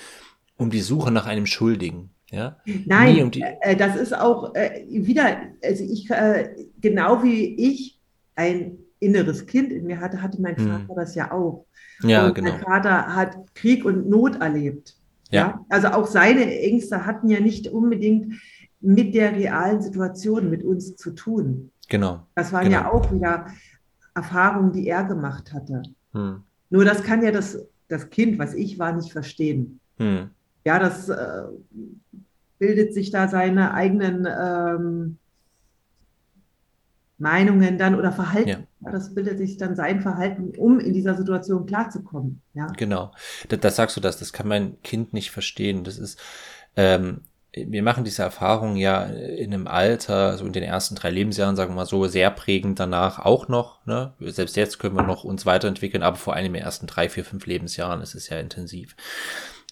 um 0.57 0.71
die 0.71 0.81
Suche 0.81 1.11
nach 1.11 1.27
einem 1.27 1.47
Schuldigen. 1.47 2.11
Ja? 2.31 2.57
Nein, 2.87 3.23
um 3.23 3.31
äh, 3.33 3.77
das 3.77 3.97
ist 3.97 4.17
auch 4.17 4.55
äh, 4.55 4.85
wieder, 4.89 5.37
also 5.63 5.85
ich, 5.85 6.11
äh, 6.11 6.67
genau 6.81 7.23
wie 7.23 7.55
ich 7.55 8.01
ein 8.35 8.79
inneres 8.99 9.47
Kind 9.47 9.73
in 9.73 9.87
mir 9.87 10.01
hatte, 10.01 10.23
hatte 10.23 10.41
mein 10.41 10.57
hm. 10.57 10.67
Vater 10.67 10.89
hm. 10.89 10.97
das 10.97 11.15
ja 11.15 11.33
auch. 11.33 11.67
Ja, 12.03 12.27
und 12.27 12.35
genau. 12.35 12.53
Mein 12.53 12.61
Vater 12.61 13.15
hat 13.15 13.37
Krieg 13.55 13.85
und 13.85 14.09
Not 14.09 14.41
erlebt. 14.41 14.97
Ja. 15.31 15.41
ja. 15.41 15.65
Also 15.69 15.89
auch 15.89 16.07
seine 16.07 16.61
Ängste 16.61 17.07
hatten 17.07 17.29
ja 17.29 17.41
nicht 17.41 17.69
unbedingt 17.69 18.35
mit 18.81 19.15
der 19.15 19.33
realen 19.33 19.81
Situation 19.81 20.51
mit 20.51 20.63
uns 20.63 20.97
zu 20.97 21.13
tun. 21.13 21.71
Genau. 21.89 22.27
Das 22.35 22.53
waren 22.53 22.65
genau. 22.65 22.79
ja 22.79 22.93
auch 22.93 23.13
wieder 23.13 23.47
Erfahrungen, 24.15 24.73
die 24.73 24.89
er 24.89 25.05
gemacht 25.05 25.53
hatte. 25.53 25.83
Hm. 26.13 26.43
Nur 26.71 26.85
das 26.85 27.03
kann 27.03 27.23
ja 27.23 27.31
das, 27.31 27.59
das 27.89 28.11
Kind, 28.11 28.39
was 28.39 28.55
ich 28.55 28.79
war, 28.79 28.93
nicht 28.93 29.13
verstehen. 29.13 29.81
Hm. 29.99 30.31
Ja, 30.65 30.79
das 30.79 31.09
äh, 31.09 31.43
bildet 32.59 32.95
sich 32.95 33.11
da 33.11 33.29
seine 33.29 33.75
eigenen 33.75 34.27
ähm, 34.27 35.19
Meinungen 37.19 37.79
dann 37.79 37.95
oder 37.95 38.13
Verhalten. 38.13 38.67
Ja. 38.81 38.91
Das 38.91 39.15
bildet 39.15 39.39
sich 39.39 39.57
dann 39.57 39.77
sein 39.77 40.01
Verhalten, 40.01 40.53
um 40.57 40.81
in 40.81 40.93
dieser 40.93 41.15
Situation 41.15 41.67
klarzukommen. 41.67 42.41
Ja. 42.55 42.67
Genau. 42.77 43.13
Das, 43.49 43.61
das 43.61 43.77
sagst 43.77 43.97
du 43.97 44.01
das, 44.01 44.19
das 44.19 44.33
kann 44.33 44.49
mein 44.49 44.81
Kind 44.83 45.13
nicht 45.13 45.31
verstehen. 45.31 45.85
Das 45.85 45.99
ist, 45.99 46.21
ähm, 46.77 47.23
wir 47.57 47.83
machen 47.83 48.05
diese 48.05 48.23
Erfahrung 48.23 48.77
ja 48.77 49.05
in 49.05 49.53
einem 49.53 49.67
Alter, 49.67 50.31
also 50.31 50.45
in 50.45 50.53
den 50.53 50.63
ersten 50.63 50.95
drei 50.95 51.11
Lebensjahren, 51.11 51.57
sagen 51.57 51.73
wir 51.73 51.77
mal 51.77 51.87
so, 51.87 52.07
sehr 52.07 52.31
prägend 52.31 52.81
danach 52.81 53.19
auch 53.19 53.49
noch. 53.49 53.85
Ne? 53.87 54.13
Selbst 54.21 54.57
jetzt 54.57 54.79
können 54.79 54.97
wir 54.97 55.05
noch 55.05 55.25
uns 55.25 55.47
weiterentwickeln, 55.47 56.03
aber 56.03 56.17
vor 56.17 56.35
allem 56.35 56.47
in 56.47 56.55
den 56.55 56.63
ersten 56.63 56.87
drei, 56.87 57.09
vier, 57.09 57.25
fünf 57.25 57.47
Lebensjahren 57.47 58.01
ist 58.01 58.15
es 58.15 58.29
ja 58.29 58.39
intensiv. 58.39 58.97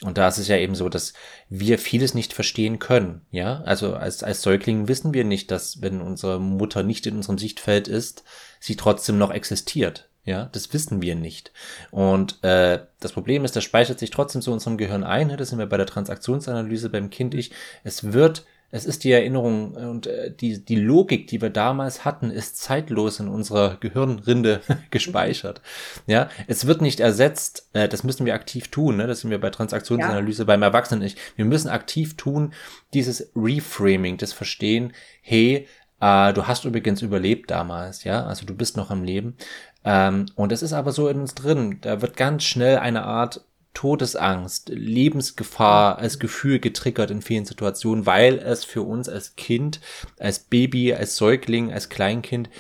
Und 0.03 0.19
da 0.19 0.29
ist 0.29 0.39
es 0.39 0.49
ja 0.49 0.57
eben 0.57 0.75
so, 0.75 0.89
dass 0.89 1.13
wir 1.49 1.79
vieles 1.79 2.15
nicht 2.15 2.33
verstehen 2.33 2.79
können. 2.79 3.23
Ja, 3.31 3.63
also 3.63 3.95
als, 3.95 4.23
als 4.23 4.43
Säugling 4.43 4.89
wissen 4.89 5.15
wir 5.15 5.25
nicht, 5.25 5.51
dass 5.51 5.81
wenn 5.81 6.01
unsere 6.01 6.41
Mutter 6.41 6.83
nicht 6.83 7.07
in 7.07 7.17
unserem 7.17 7.39
Sichtfeld 7.39 7.89
ist, 7.89 8.25
sie 8.59 8.77
trotzdem 8.77 9.19
noch 9.19 9.31
existiert. 9.31 10.09
Ja, 10.25 10.49
das 10.53 10.73
wissen 10.73 11.03
wir 11.03 11.17
nicht. 11.17 11.53
Und 11.91 12.43
äh, 12.45 12.79
das 13.01 13.13
Problem 13.13 13.45
ist, 13.45 13.57
das 13.57 13.65
speichert 13.65 13.99
sich 13.99 14.11
trotzdem 14.11 14.41
zu 14.41 14.53
unserem 14.53 14.77
Gehirn 14.77 15.03
ein. 15.03 15.37
Das 15.37 15.49
sind 15.49 15.59
wir 15.59 15.67
bei 15.67 15.77
der 15.77 15.87
Transaktionsanalyse 15.87 16.91
beim 16.91 17.11
Kind 17.11 17.35
ich. 17.35 17.51
Es 17.83 18.13
wird, 18.13 18.47
es 18.71 18.87
ist 18.87 19.03
die 19.03 19.11
Erinnerung 19.11 19.73
und 19.73 20.07
äh, 20.07 20.33
die, 20.33 20.65
die 20.65 20.77
Logik, 20.77 21.27
die 21.27 21.43
wir 21.43 21.51
damals 21.51 22.05
hatten, 22.05 22.31
ist 22.31 22.59
zeitlos 22.59 23.19
in 23.19 23.27
unserer 23.27 23.79
Gehirnrinde 23.81 24.61
gespeichert. 24.91 25.61
Ja, 26.07 26.29
es 26.47 26.69
wird 26.69 26.83
nicht 26.83 27.01
ersetzt. 27.01 27.69
Äh, 27.73 27.89
das 27.89 28.05
müssen 28.05 28.25
wir 28.25 28.35
aktiv 28.35 28.69
tun. 28.69 28.99
Ne? 28.99 29.09
Das 29.09 29.23
sind 29.23 29.31
wir 29.31 29.41
bei 29.41 29.51
Transaktionsanalyse 29.51 30.43
ja. 30.43 30.47
beim 30.47 30.63
Erwachsenen 30.63 31.03
nicht. 31.03 31.19
Wir 31.35 31.47
müssen 31.47 31.69
aktiv 31.69 32.17
tun, 32.17 32.53
dieses 32.95 33.33
Reframing, 33.35 34.19
das 34.19 34.33
Verstehen, 34.33 34.93
hey, 35.21 35.67
äh, 36.03 36.33
du 36.33 36.49
hast 36.49 36.65
übrigens 36.65 37.01
überlebt 37.01 37.51
damals, 37.51 38.03
ja, 38.03 38.27
also 38.27 38.45
du 38.45 38.57
bist 38.57 38.77
noch 38.77 38.91
am 38.91 39.05
Leben. 39.05 39.37
Ähm, 39.85 40.27
und 40.35 40.53
es 40.53 40.63
ist 40.63 40.73
aber 40.73 40.93
so 40.93 41.09
in 41.09 41.21
uns 41.21 41.35
drin. 41.35 41.79
Da 41.81 42.03
wird 42.03 42.17
ganz 42.17 42.45
schnell 42.45 42.79
eine 42.79 43.05
Art 43.05 43.45
Todesangst, 43.75 44.69
Lebensgefahr 44.69 45.99
als 45.99 46.19
Gefühl 46.19 46.59
getriggert 46.59 47.11
in 47.11 47.23
vielen 47.23 47.47
Situationen, 47.47 48.05
weil 48.05 48.39
es 48.39 48.65
für 48.65 48.83
uns 48.83 49.09
als 49.09 49.35
Kind, 49.37 49.81
als 50.19 50.41
Baby, 50.41 50.93
als 50.95 51.17
Säugling, 51.17 51.73
als 51.73 51.89
Kleinkind 51.89 52.51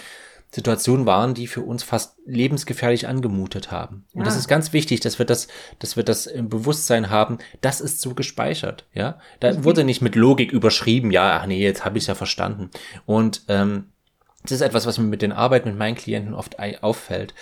Situationen 0.54 1.06
waren, 1.06 1.32
die 1.32 1.46
für 1.46 1.62
uns 1.62 1.82
fast 1.82 2.18
lebensgefährlich 2.26 3.08
angemutet 3.08 3.70
haben. 3.70 4.04
Und 4.12 4.26
das 4.26 4.36
ist 4.36 4.48
ganz 4.48 4.74
wichtig, 4.74 5.00
dass 5.00 5.18
wir 5.18 5.24
das, 5.24 5.48
dass 5.78 5.96
wir 5.96 6.02
das 6.02 6.26
im 6.26 6.50
Bewusstsein 6.50 7.08
haben, 7.08 7.38
das 7.62 7.80
ist 7.80 8.02
so 8.02 8.14
gespeichert, 8.14 8.84
ja. 8.92 9.18
Da 9.40 9.64
wurde 9.64 9.82
nicht 9.82 10.02
mit 10.02 10.14
Logik 10.14 10.52
überschrieben, 10.52 11.10
ja, 11.10 11.40
ach 11.40 11.46
nee, 11.46 11.62
jetzt 11.62 11.86
habe 11.86 11.96
ich 11.96 12.06
ja 12.06 12.14
verstanden. 12.14 12.70
Und 13.06 13.44
ähm, 13.48 13.86
das 14.42 14.52
ist 14.52 14.60
etwas, 14.60 14.86
was 14.86 14.98
mir 14.98 15.06
mit 15.06 15.22
den 15.22 15.32
Arbeiten 15.32 15.68
mit 15.70 15.78
meinen 15.78 15.94
Klienten 15.96 16.34
oft 16.34 16.56
auffällt, 16.82 17.34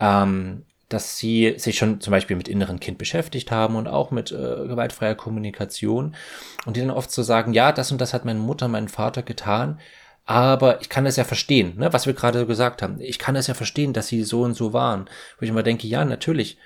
ähm, 0.00 0.64
dass 0.88 1.16
sie 1.16 1.54
sich 1.56 1.78
schon 1.78 2.00
zum 2.00 2.10
Beispiel 2.10 2.36
mit 2.36 2.48
inneren 2.48 2.78
Kind 2.80 2.98
beschäftigt 2.98 3.50
haben 3.50 3.76
und 3.76 3.88
auch 3.88 4.10
mit 4.10 4.30
äh, 4.30 4.34
gewaltfreier 4.66 5.14
Kommunikation 5.14 6.14
und 6.66 6.76
die 6.76 6.80
dann 6.80 6.90
oft 6.90 7.10
so 7.10 7.22
sagen, 7.22 7.54
ja, 7.54 7.72
das 7.72 7.90
und 7.92 8.00
das 8.00 8.12
hat 8.12 8.24
meine 8.26 8.40
Mutter, 8.40 8.68
mein 8.68 8.88
Vater 8.88 9.22
getan, 9.22 9.78
Aber 10.24 10.80
ich 10.80 10.88
kann 10.88 11.06
es 11.06 11.16
ja 11.16 11.24
verstehen, 11.24 11.76
ne, 11.78 11.92
was 11.92 12.06
wir 12.06 12.14
gerade 12.14 12.38
so 12.38 12.46
gesagt 12.46 12.82
haben. 12.82 13.00
Ich 13.00 13.18
kann 13.18 13.36
es 13.36 13.48
ja 13.48 13.54
verstehen, 13.54 13.92
dass 13.92 14.08
sie 14.08 14.22
so 14.22 14.42
und 14.42 14.54
so 14.54 14.72
waren. 14.72 15.06
Wo 15.38 15.42
ich 15.44 15.48
immer 15.50 15.62
denke, 15.64 15.86
ja, 15.88 16.04
natürlich. 16.04 16.58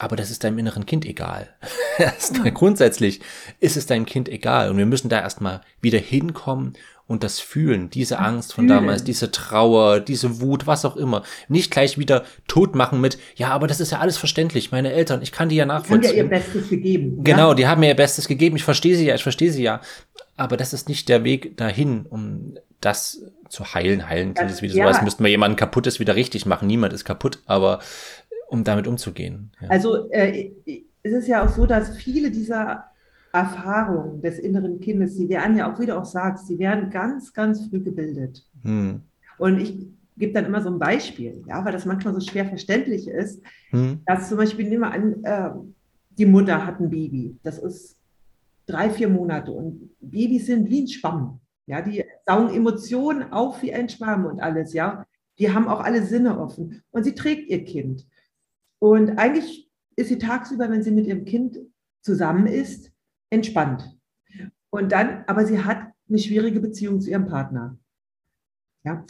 Aber 0.00 0.16
das 0.16 0.30
ist 0.30 0.44
deinem 0.44 0.58
inneren 0.58 0.86
Kind 0.86 1.04
egal. 1.04 1.50
Grundsätzlich 2.54 3.20
ist 3.60 3.76
es 3.76 3.84
deinem 3.84 4.06
Kind 4.06 4.30
egal. 4.30 4.70
Und 4.70 4.78
wir 4.78 4.86
müssen 4.86 5.10
da 5.10 5.20
erstmal 5.20 5.60
wieder 5.82 5.98
hinkommen 5.98 6.72
und 7.06 7.22
das 7.22 7.38
fühlen, 7.38 7.90
diese 7.90 8.18
Angst 8.18 8.54
von 8.54 8.66
damals, 8.66 9.04
diese 9.04 9.30
Trauer, 9.30 10.00
diese 10.00 10.40
Wut, 10.40 10.66
was 10.66 10.86
auch 10.86 10.96
immer. 10.96 11.22
Nicht 11.48 11.70
gleich 11.70 11.98
wieder 11.98 12.24
tot 12.48 12.74
machen 12.74 13.00
mit, 13.02 13.18
ja, 13.36 13.48
aber 13.48 13.66
das 13.66 13.78
ist 13.78 13.92
ja 13.92 13.98
alles 13.98 14.16
verständlich. 14.16 14.72
Meine 14.72 14.90
Eltern, 14.90 15.20
ich 15.20 15.32
kann 15.32 15.50
die 15.50 15.56
ja 15.56 15.66
nachvollziehen. 15.66 16.00
Die 16.00 16.08
haben 16.08 16.16
ja 16.16 16.22
ihr 16.22 16.28
Bestes 16.30 16.70
gegeben. 16.70 17.22
Genau, 17.22 17.48
ja? 17.50 17.54
die 17.54 17.66
haben 17.66 17.80
mir 17.80 17.88
ihr 17.88 17.96
Bestes 17.96 18.26
gegeben. 18.26 18.56
Ich 18.56 18.64
verstehe 18.64 18.96
sie 18.96 19.04
ja, 19.04 19.14
ich 19.14 19.22
verstehe 19.22 19.52
sie 19.52 19.62
ja. 19.62 19.82
Aber 20.38 20.56
das 20.56 20.72
ist 20.72 20.88
nicht 20.88 21.10
der 21.10 21.24
Weg 21.24 21.58
dahin, 21.58 22.06
um 22.08 22.54
das 22.80 23.20
zu 23.50 23.74
heilen. 23.74 24.08
Heilen 24.08 24.32
klingt 24.32 24.50
es 24.50 24.62
wieder 24.62 24.74
ja. 24.74 24.84
so, 24.84 24.88
als 24.88 25.02
müssten 25.02 25.22
wir 25.22 25.30
jemanden 25.30 25.56
kaputtes 25.56 26.00
wieder 26.00 26.16
richtig 26.16 26.46
machen. 26.46 26.68
Niemand 26.68 26.94
ist 26.94 27.04
kaputt, 27.04 27.40
aber 27.44 27.80
um 28.50 28.64
damit 28.64 28.86
umzugehen. 28.86 29.52
Ja. 29.60 29.68
Also 29.68 30.10
äh, 30.10 30.50
es 31.02 31.12
ist 31.12 31.28
ja 31.28 31.44
auch 31.44 31.48
so, 31.48 31.66
dass 31.66 31.96
viele 31.96 32.30
dieser 32.30 32.84
Erfahrungen 33.32 34.20
des 34.20 34.38
inneren 34.38 34.80
Kindes, 34.80 35.16
die 35.16 35.28
werden 35.28 35.56
ja 35.56 35.72
auch, 35.72 35.78
wie 35.78 35.86
du 35.86 35.96
auch 35.96 36.04
sagst, 36.04 36.48
die 36.48 36.58
werden 36.58 36.90
ganz, 36.90 37.32
ganz 37.32 37.68
früh 37.68 37.80
gebildet. 37.80 38.44
Hm. 38.62 39.02
Und 39.38 39.60
ich 39.60 39.78
gebe 40.16 40.32
dann 40.32 40.46
immer 40.46 40.60
so 40.60 40.68
ein 40.68 40.80
Beispiel, 40.80 41.42
ja, 41.46 41.64
weil 41.64 41.72
das 41.72 41.86
manchmal 41.86 42.12
so 42.12 42.20
schwer 42.20 42.44
verständlich 42.46 43.06
ist, 43.08 43.40
hm. 43.70 44.00
dass 44.04 44.28
zum 44.28 44.38
Beispiel, 44.38 44.68
nehmen 44.68 44.82
wir 44.82 44.92
an, 44.92 45.24
äh, 45.24 45.50
die 46.18 46.26
Mutter 46.26 46.66
hat 46.66 46.80
ein 46.80 46.90
Baby, 46.90 47.38
das 47.44 47.58
ist 47.58 47.96
drei, 48.66 48.90
vier 48.90 49.08
Monate 49.08 49.52
und 49.52 49.90
Babys 50.00 50.46
sind 50.46 50.68
wie 50.68 50.82
ein 50.82 50.88
Schwamm, 50.88 51.40
ja, 51.66 51.80
die 51.82 52.04
saugen 52.26 52.52
Emotionen 52.52 53.32
auf 53.32 53.62
wie 53.62 53.72
ein 53.72 53.88
Schwamm 53.88 54.26
und 54.26 54.40
alles, 54.40 54.72
ja, 54.72 55.06
die 55.38 55.52
haben 55.54 55.68
auch 55.68 55.80
alle 55.80 56.02
Sinne 56.02 56.38
offen 56.38 56.82
und 56.90 57.04
sie 57.04 57.14
trägt 57.14 57.48
ihr 57.48 57.64
Kind. 57.64 58.06
Und 58.80 59.18
eigentlich 59.18 59.70
ist 59.94 60.08
sie 60.08 60.18
tagsüber, 60.18 60.68
wenn 60.70 60.82
sie 60.82 60.90
mit 60.90 61.06
ihrem 61.06 61.24
Kind 61.24 61.58
zusammen 62.02 62.46
ist, 62.46 62.90
entspannt. 63.28 63.96
Und 64.70 64.90
dann, 64.92 65.24
aber 65.26 65.46
sie 65.46 65.62
hat 65.62 65.92
eine 66.08 66.18
schwierige 66.18 66.60
Beziehung 66.60 67.00
zu 67.00 67.10
ihrem 67.10 67.26
Partner. 67.26 67.78
Ja. 68.82 69.04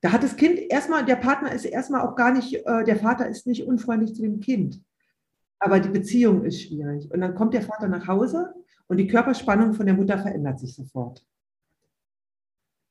Da 0.00 0.10
hat 0.10 0.24
das 0.24 0.36
Kind 0.36 0.58
erstmal, 0.58 1.04
der 1.04 1.16
Partner 1.16 1.52
ist 1.52 1.64
erstmal 1.64 2.00
auch 2.00 2.16
gar 2.16 2.32
nicht, 2.32 2.54
äh, 2.54 2.84
der 2.84 2.96
Vater 2.96 3.28
ist 3.28 3.46
nicht 3.46 3.64
unfreundlich 3.64 4.14
zu 4.14 4.22
dem 4.22 4.40
Kind. 4.40 4.82
Aber 5.60 5.78
die 5.78 5.90
Beziehung 5.90 6.44
ist 6.44 6.62
schwierig. 6.62 7.08
Und 7.12 7.20
dann 7.20 7.36
kommt 7.36 7.54
der 7.54 7.62
Vater 7.62 7.86
nach 7.86 8.08
Hause 8.08 8.52
und 8.88 8.96
die 8.96 9.06
Körperspannung 9.06 9.74
von 9.74 9.86
der 9.86 9.94
Mutter 9.94 10.18
verändert 10.18 10.58
sich 10.58 10.74
sofort. 10.74 11.24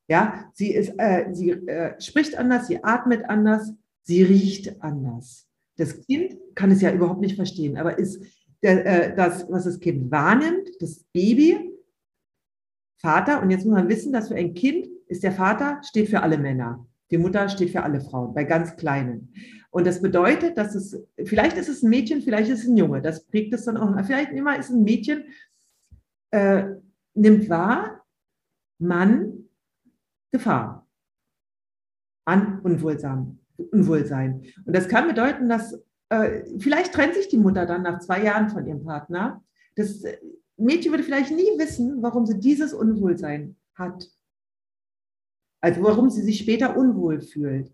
Ja, 0.08 0.50
sie, 0.54 0.72
ist, 0.72 0.94
äh, 0.98 1.28
sie 1.32 1.50
äh, 1.50 2.00
spricht 2.00 2.36
anders, 2.36 2.66
sie 2.68 2.82
atmet 2.82 3.28
anders, 3.28 3.72
sie 4.02 4.22
riecht 4.22 4.82
anders. 4.82 5.46
Das 5.76 6.00
Kind 6.06 6.36
kann 6.54 6.70
es 6.70 6.80
ja 6.82 6.92
überhaupt 6.92 7.20
nicht 7.20 7.36
verstehen, 7.36 7.76
aber 7.76 7.98
ist 7.98 8.22
der, 8.62 8.86
äh, 8.86 9.16
das, 9.16 9.50
was 9.50 9.64
das 9.64 9.80
Kind 9.80 10.10
wahrnimmt, 10.10 10.68
das 10.80 11.04
Baby, 11.12 11.72
Vater. 13.02 13.42
Und 13.42 13.50
jetzt 13.50 13.64
muss 13.64 13.74
man 13.74 13.88
wissen, 13.88 14.12
dass 14.12 14.28
für 14.28 14.36
ein 14.36 14.54
Kind 14.54 14.86
ist 15.08 15.22
der 15.22 15.32
Vater 15.32 15.80
steht 15.82 16.08
für 16.08 16.22
alle 16.22 16.38
Männer. 16.38 16.86
Die 17.10 17.18
Mutter 17.18 17.48
steht 17.48 17.70
für 17.70 17.82
alle 17.82 18.00
Frauen, 18.00 18.32
bei 18.32 18.44
ganz 18.44 18.76
Kleinen. 18.76 19.34
Und 19.70 19.86
das 19.86 20.00
bedeutet, 20.00 20.56
dass 20.56 20.74
es, 20.74 20.98
vielleicht 21.24 21.56
ist 21.58 21.68
es 21.68 21.82
ein 21.82 21.90
Mädchen, 21.90 22.22
vielleicht 22.22 22.50
ist 22.50 22.60
es 22.60 22.68
ein 22.68 22.76
Junge. 22.76 23.02
Das 23.02 23.26
prägt 23.26 23.52
es 23.52 23.64
dann 23.64 23.76
auch. 23.76 23.92
Vielleicht 24.04 24.32
immer 24.32 24.58
ist 24.58 24.70
ein 24.70 24.82
Mädchen, 24.82 25.24
äh, 26.30 26.64
nimmt 27.14 27.48
wahr, 27.48 28.06
Mann, 28.78 29.48
Gefahr. 30.30 30.86
An 32.24 32.60
Unwohlsein. 32.60 33.41
Unwohlsein. 33.56 34.42
Und 34.64 34.74
das 34.74 34.88
kann 34.88 35.08
bedeuten, 35.08 35.48
dass 35.48 35.80
äh, 36.08 36.42
vielleicht 36.58 36.92
trennt 36.92 37.14
sich 37.14 37.28
die 37.28 37.38
Mutter 37.38 37.66
dann 37.66 37.82
nach 37.82 38.00
zwei 38.00 38.22
Jahren 38.22 38.50
von 38.50 38.66
ihrem 38.66 38.84
Partner. 38.84 39.42
Das 39.76 40.04
äh, 40.04 40.18
Mädchen 40.56 40.92
würde 40.92 41.04
vielleicht 41.04 41.30
nie 41.30 41.58
wissen, 41.58 42.02
warum 42.02 42.26
sie 42.26 42.38
dieses 42.38 42.74
Unwohlsein 42.74 43.56
hat. 43.74 44.10
Also 45.60 45.82
warum 45.82 46.10
sie 46.10 46.22
sich 46.22 46.38
später 46.38 46.76
unwohl 46.76 47.20
fühlt. 47.20 47.72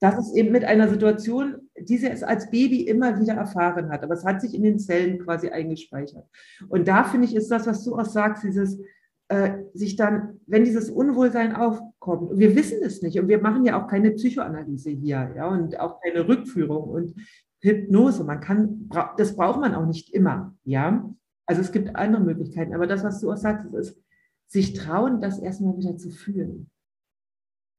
Das 0.00 0.18
ist 0.18 0.34
eben 0.34 0.50
mit 0.50 0.64
einer 0.64 0.88
Situation, 0.88 1.68
die 1.78 1.98
sie 1.98 2.10
als 2.10 2.50
Baby 2.50 2.86
immer 2.86 3.20
wieder 3.20 3.34
erfahren 3.34 3.90
hat. 3.90 4.02
Aber 4.02 4.14
es 4.14 4.24
hat 4.24 4.40
sich 4.40 4.54
in 4.54 4.62
den 4.62 4.78
Zellen 4.78 5.18
quasi 5.18 5.50
eingespeichert. 5.50 6.26
Und 6.68 6.88
da 6.88 7.04
finde 7.04 7.26
ich, 7.26 7.36
ist 7.36 7.50
das, 7.50 7.66
was 7.66 7.84
du 7.84 7.94
auch 7.94 8.06
sagst, 8.06 8.42
dieses 8.42 8.80
äh, 9.28 9.58
sich 9.74 9.96
dann, 9.96 10.40
wenn 10.46 10.64
dieses 10.64 10.90
Unwohlsein 10.90 11.54
aufkommt, 12.00 12.30
und 12.30 12.38
wir 12.38 12.56
wissen 12.56 12.78
es 12.82 13.02
nicht, 13.02 13.18
und 13.18 13.28
wir 13.28 13.40
machen 13.40 13.64
ja 13.64 13.82
auch 13.82 13.88
keine 13.88 14.10
Psychoanalyse 14.12 14.90
hier, 14.90 15.32
ja, 15.36 15.48
und 15.48 15.78
auch 15.78 16.00
keine 16.00 16.26
Rückführung. 16.26 16.88
Und 16.90 17.14
Hypnose. 17.62 18.24
Man 18.24 18.40
kann, 18.40 18.88
das 19.16 19.36
braucht 19.36 19.60
man 19.60 19.74
auch 19.74 19.86
nicht 19.86 20.10
immer, 20.10 20.54
ja. 20.64 21.08
Also 21.46 21.62
es 21.62 21.72
gibt 21.72 21.94
andere 21.96 22.22
Möglichkeiten. 22.22 22.74
Aber 22.74 22.86
das, 22.86 23.04
was 23.04 23.20
du 23.20 23.30
auch 23.30 23.36
sagst, 23.36 23.72
ist, 23.74 24.00
sich 24.46 24.72
trauen, 24.72 25.20
das 25.20 25.38
erstmal 25.38 25.76
wieder 25.76 25.96
zu 25.96 26.10
fühlen. 26.10 26.70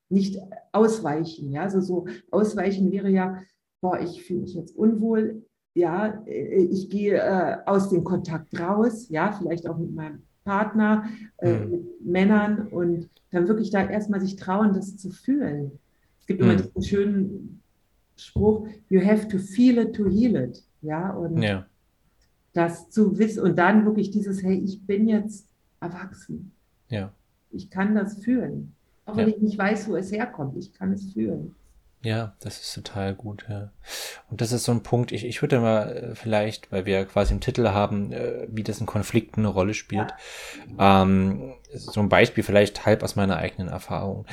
Nicht 0.09 0.39
ausweichen, 0.71 1.51
ja. 1.51 1.63
Also 1.63 1.81
so 1.81 2.05
ausweichen 2.31 2.91
wäre 2.91 3.09
ja, 3.09 3.41
boah, 3.81 3.99
ich 3.99 4.23
fühle 4.23 4.41
mich 4.41 4.53
jetzt 4.53 4.75
unwohl, 4.75 5.45
ja, 5.73 6.23
äh, 6.25 6.63
ich 6.65 6.89
gehe 6.89 7.17
äh, 7.17 7.57
aus 7.65 7.89
dem 7.89 8.03
Kontakt 8.03 8.57
raus, 8.59 9.09
ja, 9.09 9.31
vielleicht 9.31 9.67
auch 9.67 9.77
mit 9.77 9.93
meinem 9.93 10.27
Partner, 10.43 11.05
äh, 11.37 11.59
mhm. 11.59 11.71
mit 11.71 12.05
Männern 12.05 12.67
und 12.67 13.09
dann 13.31 13.47
wirklich 13.47 13.69
da 13.69 13.87
erstmal 13.87 14.21
sich 14.21 14.35
trauen, 14.35 14.73
das 14.73 14.97
zu 14.97 15.11
fühlen. 15.11 15.79
Es 16.19 16.25
gibt 16.27 16.41
mhm. 16.41 16.49
immer 16.49 16.61
diesen 16.61 16.83
schönen 16.83 17.61
Spruch, 18.15 18.67
you 18.89 19.01
have 19.03 19.27
to 19.27 19.37
feel 19.37 19.77
it 19.79 19.95
to 19.95 20.05
heal 20.05 20.35
it. 20.35 20.63
Ja, 20.81 21.11
und 21.11 21.41
ja. 21.41 21.65
das 22.53 22.89
zu 22.89 23.17
wissen 23.17 23.43
und 23.43 23.57
dann 23.57 23.85
wirklich 23.85 24.11
dieses, 24.11 24.43
hey, 24.43 24.59
ich 24.63 24.81
bin 24.85 25.07
jetzt 25.07 25.47
erwachsen. 25.79 26.51
Ja. 26.89 27.13
Ich 27.51 27.69
kann 27.69 27.95
das 27.95 28.23
fühlen. 28.23 28.73
Auch 29.05 29.15
wenn 29.15 29.29
ja. 29.29 29.35
ich 29.35 29.41
nicht 29.41 29.57
weiß, 29.57 29.89
wo 29.89 29.95
es 29.95 30.11
herkommt, 30.11 30.57
ich 30.57 30.73
kann 30.73 30.91
es 30.91 31.13
fühlen. 31.13 31.55
Ja, 32.03 32.33
das 32.39 32.59
ist 32.59 32.73
total 32.73 33.13
gut, 33.13 33.45
ja. 33.47 33.69
Und 34.29 34.41
das 34.41 34.51
ist 34.51 34.63
so 34.63 34.71
ein 34.71 34.81
Punkt, 34.81 35.11
ich, 35.11 35.23
ich 35.23 35.41
würde 35.41 35.59
mal 35.59 35.95
äh, 35.95 36.15
vielleicht, 36.15 36.71
weil 36.71 36.85
wir 36.85 37.05
quasi 37.05 37.33
im 37.33 37.41
Titel 37.41 37.69
haben, 37.69 38.11
äh, 38.11 38.47
wie 38.49 38.63
das 38.63 38.79
in 38.79 38.87
Konflikten 38.87 39.41
eine 39.41 39.49
Rolle 39.49 39.75
spielt, 39.75 40.11
ja. 40.79 41.03
ähm, 41.03 41.53
so 41.73 42.01
ein 42.01 42.09
Beispiel 42.09 42.43
vielleicht 42.43 42.87
halb 42.87 43.03
aus 43.03 43.15
meiner 43.15 43.37
eigenen 43.37 43.67
Erfahrung. 43.67 44.25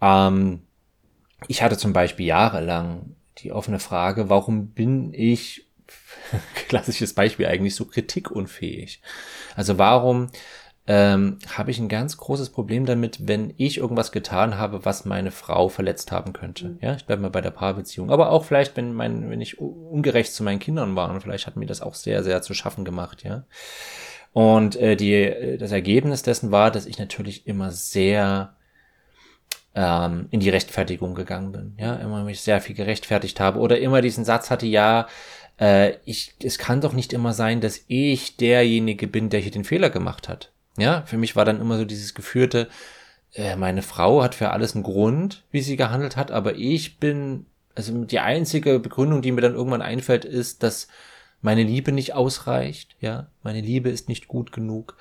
Ähm, 0.00 0.62
ich 1.46 1.62
hatte 1.62 1.76
zum 1.76 1.92
Beispiel 1.92 2.26
jahrelang 2.26 3.14
die 3.38 3.52
offene 3.52 3.80
Frage, 3.80 4.30
warum 4.30 4.68
bin 4.68 5.12
ich, 5.12 5.66
klassisches 6.68 7.14
Beispiel 7.14 7.46
eigentlich, 7.46 7.74
so 7.74 7.84
kritikunfähig? 7.84 9.02
Also 9.56 9.76
warum 9.76 10.30
ähm, 10.86 11.38
habe 11.54 11.70
ich 11.70 11.78
ein 11.78 11.88
ganz 11.88 12.16
großes 12.16 12.50
Problem 12.50 12.86
damit, 12.86 13.28
wenn 13.28 13.54
ich 13.56 13.78
irgendwas 13.78 14.12
getan 14.12 14.56
habe, 14.58 14.84
was 14.84 15.04
meine 15.04 15.30
Frau 15.30 15.68
verletzt 15.68 16.10
haben 16.10 16.32
könnte. 16.32 16.70
Mhm. 16.70 16.78
Ja, 16.80 16.94
ich 16.94 17.04
bleibe 17.04 17.22
mal 17.22 17.30
bei 17.30 17.40
der 17.40 17.50
Paarbeziehung. 17.50 18.10
Aber 18.10 18.30
auch 18.30 18.44
vielleicht, 18.44 18.76
wenn 18.76 18.94
mein, 18.94 19.30
wenn 19.30 19.40
ich 19.40 19.60
ungerecht 19.60 20.32
zu 20.32 20.42
meinen 20.42 20.58
Kindern 20.58 20.96
war 20.96 21.10
und 21.10 21.20
vielleicht 21.20 21.46
hat 21.46 21.56
mir 21.56 21.66
das 21.66 21.82
auch 21.82 21.94
sehr, 21.94 22.24
sehr 22.24 22.42
zu 22.42 22.54
schaffen 22.54 22.84
gemacht, 22.84 23.24
ja. 23.24 23.44
Und 24.32 24.76
äh, 24.76 24.96
die, 24.96 25.56
das 25.58 25.72
Ergebnis 25.72 26.22
dessen 26.22 26.52
war, 26.52 26.70
dass 26.70 26.86
ich 26.86 26.98
natürlich 26.98 27.48
immer 27.48 27.72
sehr 27.72 28.54
ähm, 29.74 30.26
in 30.30 30.40
die 30.40 30.50
Rechtfertigung 30.50 31.14
gegangen 31.14 31.52
bin. 31.52 31.74
Ja, 31.78 31.94
immer 31.96 32.24
mich 32.24 32.40
sehr 32.40 32.60
viel 32.60 32.76
gerechtfertigt 32.76 33.40
habe 33.40 33.58
oder 33.58 33.78
immer 33.78 34.02
diesen 34.02 34.24
Satz 34.24 34.50
hatte, 34.50 34.66
ja, 34.66 35.08
äh, 35.60 35.94
ich, 36.04 36.34
es 36.42 36.58
kann 36.58 36.80
doch 36.80 36.92
nicht 36.92 37.12
immer 37.12 37.32
sein, 37.32 37.60
dass 37.60 37.84
ich 37.86 38.36
derjenige 38.36 39.06
bin, 39.06 39.30
der 39.30 39.40
hier 39.40 39.52
den 39.52 39.64
Fehler 39.64 39.90
gemacht 39.90 40.28
hat. 40.28 40.52
Ja, 40.76 41.02
für 41.06 41.18
mich 41.18 41.36
war 41.36 41.44
dann 41.44 41.60
immer 41.60 41.78
so 41.78 41.84
dieses 41.84 42.14
geführte, 42.14 42.68
äh, 43.34 43.56
meine 43.56 43.82
Frau 43.82 44.22
hat 44.22 44.34
für 44.34 44.50
alles 44.50 44.74
einen 44.74 44.84
Grund, 44.84 45.44
wie 45.50 45.60
sie 45.60 45.76
gehandelt 45.76 46.16
hat, 46.16 46.30
aber 46.30 46.56
ich 46.56 46.98
bin, 46.98 47.46
also 47.74 48.04
die 48.04 48.20
einzige 48.20 48.78
Begründung, 48.78 49.22
die 49.22 49.32
mir 49.32 49.40
dann 49.40 49.54
irgendwann 49.54 49.82
einfällt, 49.82 50.24
ist, 50.24 50.62
dass 50.62 50.88
meine 51.42 51.62
Liebe 51.62 51.92
nicht 51.92 52.14
ausreicht, 52.14 52.96
ja, 53.00 53.28
meine 53.42 53.60
Liebe 53.60 53.88
ist 53.90 54.08
nicht 54.08 54.28
gut 54.28 54.52
genug. 54.52 54.96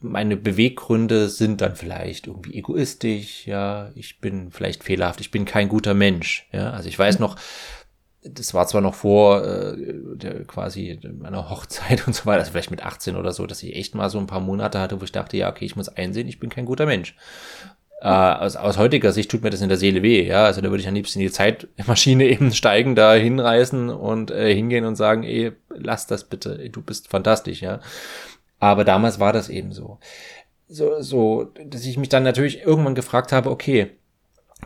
Meine 0.00 0.36
Beweggründe 0.36 1.28
sind 1.28 1.60
dann 1.60 1.74
vielleicht 1.74 2.28
irgendwie 2.28 2.54
egoistisch, 2.54 3.48
ja, 3.48 3.90
ich 3.96 4.20
bin 4.20 4.52
vielleicht 4.52 4.84
fehlerhaft, 4.84 5.20
ich 5.20 5.32
bin 5.32 5.44
kein 5.44 5.68
guter 5.68 5.94
Mensch, 5.94 6.46
ja, 6.52 6.70
also 6.70 6.88
ich 6.88 6.96
weiß 6.96 7.18
noch, 7.18 7.34
das 8.22 8.52
war 8.52 8.66
zwar 8.66 8.80
noch 8.80 8.94
vor 8.94 9.44
äh, 9.44 9.76
der, 10.16 10.44
quasi 10.44 10.98
meiner 11.18 11.50
Hochzeit 11.50 12.06
und 12.06 12.14
so 12.14 12.26
weiter, 12.26 12.40
also 12.40 12.52
vielleicht 12.52 12.70
mit 12.70 12.84
18 12.84 13.16
oder 13.16 13.32
so, 13.32 13.46
dass 13.46 13.62
ich 13.62 13.76
echt 13.76 13.94
mal 13.94 14.10
so 14.10 14.18
ein 14.18 14.26
paar 14.26 14.40
Monate 14.40 14.80
hatte, 14.80 15.00
wo 15.00 15.04
ich 15.04 15.12
dachte, 15.12 15.36
ja, 15.36 15.48
okay, 15.50 15.64
ich 15.64 15.76
muss 15.76 15.88
einsehen, 15.88 16.28
ich 16.28 16.40
bin 16.40 16.50
kein 16.50 16.66
guter 16.66 16.86
Mensch. 16.86 17.14
Äh, 18.00 18.08
aus, 18.08 18.56
aus 18.56 18.78
heutiger 18.78 19.12
Sicht 19.12 19.30
tut 19.30 19.42
mir 19.42 19.50
das 19.50 19.60
in 19.60 19.68
der 19.68 19.78
Seele 19.78 20.02
weh, 20.02 20.24
ja, 20.24 20.44
also 20.44 20.60
da 20.60 20.70
würde 20.70 20.80
ich 20.80 20.88
am 20.88 20.94
liebsten 20.94 21.20
in 21.20 21.26
die 21.26 21.32
Zeitmaschine 21.32 22.24
eben 22.28 22.52
steigen, 22.52 22.94
da 22.94 23.14
hinreißen 23.14 23.90
und 23.90 24.30
äh, 24.30 24.54
hingehen 24.54 24.84
und 24.84 24.96
sagen, 24.96 25.24
ey, 25.24 25.52
lass 25.70 26.06
das 26.06 26.24
bitte, 26.24 26.70
du 26.70 26.82
bist 26.82 27.08
fantastisch, 27.08 27.62
ja. 27.62 27.80
Aber 28.60 28.84
damals 28.84 29.20
war 29.20 29.32
das 29.32 29.48
eben 29.48 29.72
so. 29.72 29.98
so, 30.68 31.00
so, 31.00 31.52
dass 31.66 31.84
ich 31.84 31.96
mich 31.96 32.08
dann 32.08 32.24
natürlich 32.24 32.62
irgendwann 32.62 32.96
gefragt 32.96 33.30
habe, 33.32 33.50
okay, 33.50 33.90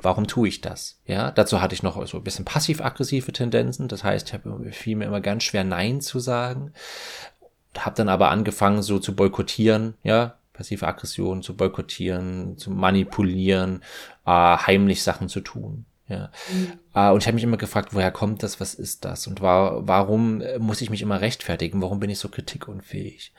warum 0.01 0.27
tue 0.27 0.49
ich 0.49 0.61
das? 0.61 1.01
Ja, 1.07 1.31
dazu 1.31 1.61
hatte 1.61 1.75
ich 1.75 1.83
noch 1.83 2.07
so 2.07 2.17
ein 2.17 2.25
bisschen 2.25 2.45
passiv-aggressive 2.45 3.33
Tendenzen. 3.33 3.89
Das 3.89 4.05
heißt, 4.05 4.29
ich 4.29 4.35
habe 4.35 4.71
fiel 4.73 4.97
mir 4.97 5.05
immer 5.05 5.21
ganz 5.21 5.45
schwer 5.45 5.65
Nein 5.65 6.01
zu 6.01 6.19
sagen. 6.19 6.73
Habe 7.77 7.97
dann 7.97 8.09
aber 8.09 8.31
angefangen, 8.31 8.83
so 8.83 8.99
zu 8.99 9.15
boykottieren, 9.15 9.95
ja, 10.03 10.37
passive 10.53 10.87
Aggression 10.87 11.43
zu 11.43 11.57
boykottieren, 11.57 12.59
zu 12.59 12.71
manipulieren, 12.71 13.83
äh, 14.27 14.31
heimlich 14.31 15.03
Sachen 15.03 15.29
zu 15.29 15.41
tun. 15.41 15.87
Ja. 16.13 16.31
Mhm. 16.53 16.73
Äh, 16.95 17.11
und 17.11 17.23
ich 17.23 17.27
habe 17.27 17.35
mich 17.35 17.45
immer 17.45 17.57
gefragt, 17.57 17.95
woher 17.95 18.11
kommt 18.11 18.43
das, 18.43 18.61
was 18.61 18.75
ist 18.75 19.05
das? 19.05 19.27
Und 19.27 19.41
war, 19.41 19.87
warum 19.89 20.43
muss 20.59 20.81
ich 20.81 20.91
mich 20.91 21.03
immer 21.03 21.21
rechtfertigen? 21.21 21.81
Warum 21.81 22.01
bin 22.01 22.11
ich 22.11 22.19
so 22.19 22.29
kritikunfähig? 22.29 23.33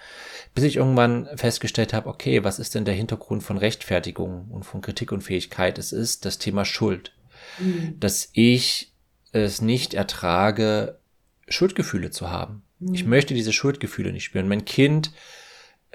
Bis 0.56 0.64
ich 0.64 0.78
irgendwann 0.78 1.28
festgestellt 1.36 1.94
habe, 1.94 2.10
okay, 2.10 2.44
was 2.44 2.60
ist 2.60 2.76
denn 2.76 2.86
der 2.86 2.96
Hintergrund 2.96 3.44
von 3.44 3.58
Rechtfertigung 3.58 4.48
und 4.50 4.64
von 4.64 4.82
Kritikunfähigkeit? 4.82 5.78
Es 5.78 5.92
ist 5.92 6.26
das 6.26 6.40
Thema 6.40 6.66
Schuld. 6.66 7.14
Mhm. 7.60 8.00
Dass 8.00 8.30
ich 8.34 8.92
es 9.32 9.62
nicht 9.62 9.94
ertrage, 9.94 11.00
Schuldgefühle 11.48 12.10
zu 12.10 12.32
haben. 12.32 12.64
Mhm. 12.80 12.94
Ich 12.96 13.06
möchte 13.06 13.34
diese 13.34 13.54
Schuldgefühle 13.54 14.12
nicht 14.12 14.24
spüren. 14.24 14.48
Mein 14.48 14.66
Kind 14.66 15.12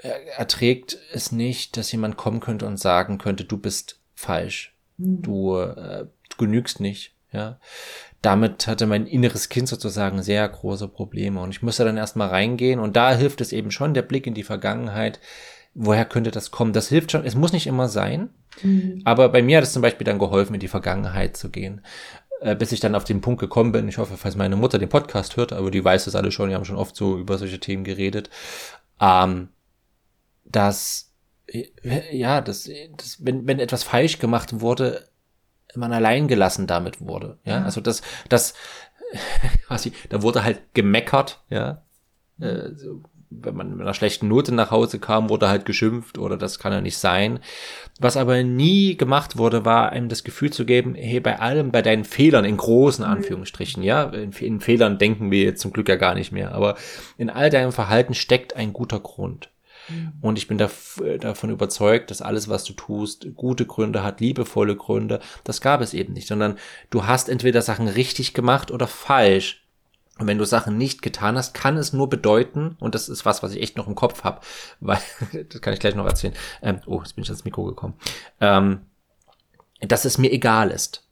erträgt 0.01 0.97
es 1.11 1.31
nicht, 1.31 1.75
dass 1.75 1.91
jemand 1.91 2.15
kommen 2.15 2.39
könnte 2.39 2.65
und 2.65 2.77
sagen 2.77 3.17
könnte, 3.17 3.43
du 3.43 3.57
bist 3.57 3.99
falsch, 4.15 4.75
mhm. 4.97 5.21
du, 5.21 5.57
äh, 5.57 6.05
du 6.05 6.18
genügst 6.39 6.79
nicht, 6.79 7.13
ja. 7.31 7.59
Damit 8.21 8.67
hatte 8.67 8.85
mein 8.85 9.05
inneres 9.05 9.47
Kind 9.47 9.69
sozusagen 9.69 10.21
sehr 10.23 10.47
große 10.47 10.89
Probleme 10.89 11.39
und 11.39 11.51
ich 11.51 11.61
musste 11.61 11.85
dann 11.85 11.95
erstmal 11.95 12.29
reingehen 12.29 12.79
und 12.79 12.95
da 12.97 13.13
hilft 13.13 13.39
es 13.39 13.53
eben 13.53 13.71
schon 13.71 13.93
der 13.93 14.01
Blick 14.01 14.27
in 14.27 14.33
die 14.33 14.43
Vergangenheit. 14.43 15.19
Woher 15.73 16.03
könnte 16.03 16.31
das 16.31 16.51
kommen? 16.51 16.73
Das 16.73 16.89
hilft 16.89 17.11
schon. 17.11 17.23
Es 17.23 17.35
muss 17.35 17.53
nicht 17.53 17.67
immer 17.67 17.87
sein, 17.87 18.31
mhm. 18.61 19.01
aber 19.05 19.29
bei 19.29 19.41
mir 19.41 19.57
hat 19.57 19.63
es 19.63 19.71
zum 19.71 19.83
Beispiel 19.83 20.03
dann 20.03 20.19
geholfen, 20.19 20.55
in 20.55 20.59
die 20.59 20.67
Vergangenheit 20.67 21.37
zu 21.37 21.49
gehen 21.49 21.81
äh, 22.41 22.55
bis 22.55 22.71
ich 22.71 22.79
dann 22.79 22.95
auf 22.95 23.03
den 23.03 23.21
Punkt 23.21 23.39
gekommen 23.39 23.71
bin. 23.71 23.87
Ich 23.87 23.97
hoffe, 23.97 24.17
falls 24.17 24.35
meine 24.35 24.55
Mutter 24.55 24.79
den 24.79 24.89
Podcast 24.89 25.37
hört, 25.37 25.53
aber 25.53 25.71
die 25.71 25.83
weiß 25.83 26.05
das 26.05 26.15
alle 26.15 26.31
schon, 26.31 26.49
die 26.49 26.55
haben 26.55 26.65
schon 26.65 26.77
oft 26.77 26.95
so 26.95 27.17
über 27.17 27.37
solche 27.37 27.59
Themen 27.59 27.83
geredet. 27.83 28.29
Ähm, 28.99 29.49
dass 30.45 31.09
ja, 32.11 32.41
dass, 32.41 32.69
dass 32.97 33.25
wenn, 33.25 33.47
wenn 33.47 33.59
etwas 33.59 33.83
falsch 33.83 34.19
gemacht 34.19 34.61
wurde, 34.61 35.07
man 35.75 35.93
allein 35.93 36.27
gelassen 36.27 36.67
damit 36.67 37.01
wurde. 37.01 37.37
Ja, 37.45 37.63
also 37.63 37.81
das, 37.81 38.01
das 38.27 38.53
quasi, 39.67 39.93
da 40.09 40.21
wurde 40.21 40.43
halt 40.43 40.61
gemeckert, 40.73 41.43
ja. 41.49 41.81
Äh, 42.39 42.73
so, 42.75 43.01
wenn 43.31 43.55
man 43.55 43.71
mit 43.71 43.81
einer 43.81 43.93
schlechten 43.93 44.27
Note 44.27 44.53
nach 44.53 44.71
Hause 44.71 44.99
kam, 44.99 45.29
wurde 45.29 45.49
halt 45.49 45.65
geschimpft 45.65 46.17
oder 46.17 46.35
das 46.35 46.57
kann 46.57 46.73
ja 46.73 46.81
nicht 46.81 46.97
sein. 46.97 47.39
Was 47.99 48.17
aber 48.17 48.41
nie 48.41 48.97
gemacht 48.97 49.37
wurde, 49.37 49.65
war 49.65 49.91
einem 49.91 50.09
das 50.09 50.23
Gefühl 50.23 50.51
zu 50.51 50.65
geben, 50.65 50.95
hey, 50.95 51.19
bei 51.19 51.39
allem, 51.39 51.71
bei 51.71 51.83
deinen 51.83 52.05
Fehlern, 52.05 52.43
in 52.43 52.57
großen 52.57 53.05
mhm. 53.05 53.11
Anführungsstrichen, 53.11 53.83
ja, 53.83 54.03
in, 54.05 54.31
in 54.31 54.59
Fehlern 54.61 54.97
denken 54.97 55.29
wir 55.29 55.43
jetzt 55.43 55.61
zum 55.61 55.71
Glück 55.71 55.89
ja 55.89 55.95
gar 55.95 56.15
nicht 56.15 56.31
mehr, 56.31 56.53
aber 56.53 56.75
in 57.17 57.29
all 57.29 57.51
deinem 57.51 57.71
Verhalten 57.71 58.15
steckt 58.15 58.55
ein 58.55 58.73
guter 58.73 58.99
Grund. 58.99 59.51
Mhm. 59.89 60.13
Und 60.21 60.37
ich 60.37 60.47
bin 60.47 60.57
da, 60.57 60.69
davon 61.19 61.49
überzeugt, 61.49 62.11
dass 62.11 62.21
alles, 62.21 62.47
was 62.49 62.63
du 62.63 62.73
tust, 62.73 63.27
gute 63.35 63.65
Gründe 63.65 64.03
hat, 64.03 64.19
liebevolle 64.19 64.75
Gründe. 64.75 65.19
Das 65.43 65.61
gab 65.61 65.81
es 65.81 65.93
eben 65.93 66.13
nicht, 66.13 66.27
sondern 66.27 66.57
du 66.89 67.05
hast 67.05 67.29
entweder 67.29 67.61
Sachen 67.61 67.87
richtig 67.87 68.33
gemacht 68.33 68.71
oder 68.71 68.87
falsch. 68.87 69.65
Und 70.19 70.27
wenn 70.27 70.37
du 70.37 70.45
Sachen 70.45 70.77
nicht 70.77 71.01
getan 71.01 71.37
hast, 71.37 71.53
kann 71.53 71.77
es 71.77 71.93
nur 71.93 72.09
bedeuten, 72.09 72.75
und 72.79 72.93
das 72.93 73.07
ist 73.07 73.25
was, 73.25 73.41
was 73.41 73.53
ich 73.53 73.61
echt 73.61 73.77
noch 73.77 73.87
im 73.87 73.95
Kopf 73.95 74.23
habe, 74.23 74.41
weil, 74.79 74.99
das 75.49 75.61
kann 75.61 75.73
ich 75.73 75.79
gleich 75.79 75.95
noch 75.95 76.05
erzählen. 76.05 76.33
Ähm, 76.61 76.81
oh, 76.85 76.99
jetzt 76.99 77.15
bin 77.15 77.23
ich 77.23 77.29
ans 77.29 77.45
Mikro 77.45 77.63
gekommen. 77.63 77.95
Ähm, 78.41 78.81
dass 79.79 80.03
es 80.03 80.17
mir 80.17 80.31
egal 80.31 80.71
ist. 80.71 81.05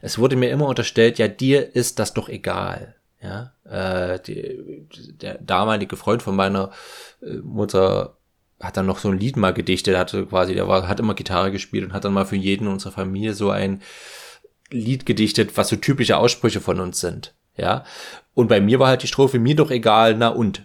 Es 0.00 0.18
wurde 0.18 0.36
mir 0.36 0.50
immer 0.50 0.66
unterstellt, 0.66 1.18
ja, 1.18 1.28
dir 1.28 1.74
ist 1.74 1.98
das 1.98 2.14
doch 2.14 2.28
egal. 2.28 2.94
Ja, 3.20 3.52
äh, 3.64 4.20
die, 4.20 4.86
der 5.20 5.38
damalige 5.38 5.96
Freund 5.96 6.22
von 6.22 6.36
meiner 6.36 6.70
äh, 7.22 7.36
Mutter 7.36 8.15
hat 8.60 8.76
dann 8.76 8.86
noch 8.86 8.98
so 8.98 9.10
ein 9.10 9.18
Lied 9.18 9.36
mal 9.36 9.52
gedichtet, 9.52 9.96
hatte 9.96 10.26
quasi, 10.26 10.54
der 10.54 10.68
war, 10.68 10.88
hat 10.88 11.00
immer 11.00 11.14
Gitarre 11.14 11.52
gespielt 11.52 11.84
und 11.84 11.92
hat 11.92 12.04
dann 12.04 12.12
mal 12.12 12.24
für 12.24 12.36
jeden 12.36 12.68
unserer 12.68 12.92
Familie 12.92 13.34
so 13.34 13.50
ein 13.50 13.82
Lied 14.70 15.06
gedichtet, 15.06 15.56
was 15.56 15.68
so 15.68 15.76
typische 15.76 16.16
Aussprüche 16.16 16.60
von 16.60 16.80
uns 16.80 17.00
sind. 17.00 17.34
Ja. 17.56 17.84
Und 18.34 18.48
bei 18.48 18.60
mir 18.60 18.78
war 18.78 18.88
halt 18.88 19.02
die 19.02 19.08
Strophe 19.08 19.38
mir 19.38 19.56
doch 19.56 19.70
egal, 19.70 20.16
na 20.16 20.28
und. 20.28 20.64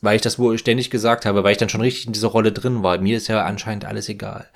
Weil 0.00 0.16
ich 0.16 0.22
das 0.22 0.38
wohl 0.38 0.58
ständig 0.58 0.90
gesagt 0.90 1.26
habe, 1.26 1.42
weil 1.42 1.52
ich 1.52 1.58
dann 1.58 1.68
schon 1.68 1.80
richtig 1.80 2.06
in 2.06 2.12
dieser 2.12 2.28
Rolle 2.28 2.52
drin 2.52 2.82
war. 2.82 2.98
Mir 2.98 3.16
ist 3.16 3.28
ja 3.28 3.44
anscheinend 3.44 3.84
alles 3.84 4.08
egal. 4.08 4.48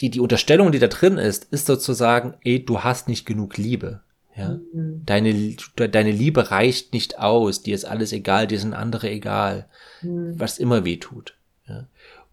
Die, 0.00 0.10
die 0.10 0.20
Unterstellung, 0.20 0.72
die 0.72 0.78
da 0.78 0.88
drin 0.88 1.18
ist, 1.18 1.44
ist 1.44 1.66
sozusagen, 1.66 2.34
ey, 2.42 2.64
du 2.64 2.80
hast 2.80 3.08
nicht 3.08 3.26
genug 3.26 3.56
Liebe. 3.56 4.02
Ja? 4.36 4.58
Mhm. 4.72 5.02
Deine, 5.04 5.56
deine 5.76 6.10
Liebe 6.10 6.50
reicht 6.50 6.92
nicht 6.92 7.18
aus, 7.18 7.62
dir 7.62 7.74
ist 7.74 7.84
alles 7.84 8.12
egal, 8.12 8.46
dir 8.46 8.58
sind 8.58 8.74
andere 8.74 9.10
egal, 9.10 9.68
mhm. 10.02 10.38
was 10.38 10.58
immer 10.58 10.84
weh 10.84 10.96
tut. 10.96 11.34
Ja? 11.68 11.86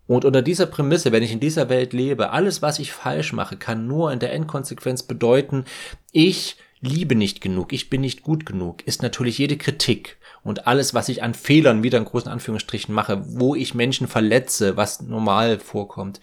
Und 0.08 0.26
unter 0.26 0.42
dieser 0.42 0.66
Prämisse, 0.66 1.12
wenn 1.12 1.24
ich 1.24 1.32
in 1.32 1.40
dieser 1.40 1.70
Welt 1.70 1.94
lebe, 1.94 2.32
alles, 2.32 2.62
was 2.62 2.80
ich 2.80 2.92
falsch 2.92 3.34
mache, 3.34 3.56
kann 3.56 3.88
nur 3.88 4.12
in 4.12 4.20
der 4.20 4.34
Endkonsequenz 4.34 5.04
bedeuten, 5.04 5.66
ich 6.12 6.58
liebe 6.82 7.16
nicht 7.16 7.42
genug, 7.42 7.72
ich 7.74 7.90
bin 7.90 8.02
nicht 8.02 8.24
gut 8.24 8.46
genug, 8.46 8.86
ist 8.86 9.04
natürlich 9.04 9.38
jede 9.38 9.58
Kritik 9.58 10.18
und 10.44 10.68
alles, 10.68 10.94
was 10.94 11.10
ich 11.10 11.22
an 11.24 11.36
Fehlern 11.36 11.84
wieder 11.84 12.00
in 12.00 12.06
großen 12.06 12.32
Anführungsstrichen 12.32 12.94
mache, 12.94 13.24
wo 13.28 13.56
ich 13.56 13.76
Menschen 13.76 14.08
verletze, 14.08 14.76
was 14.76 15.02
normal 15.02 15.60
vorkommt, 15.60 16.20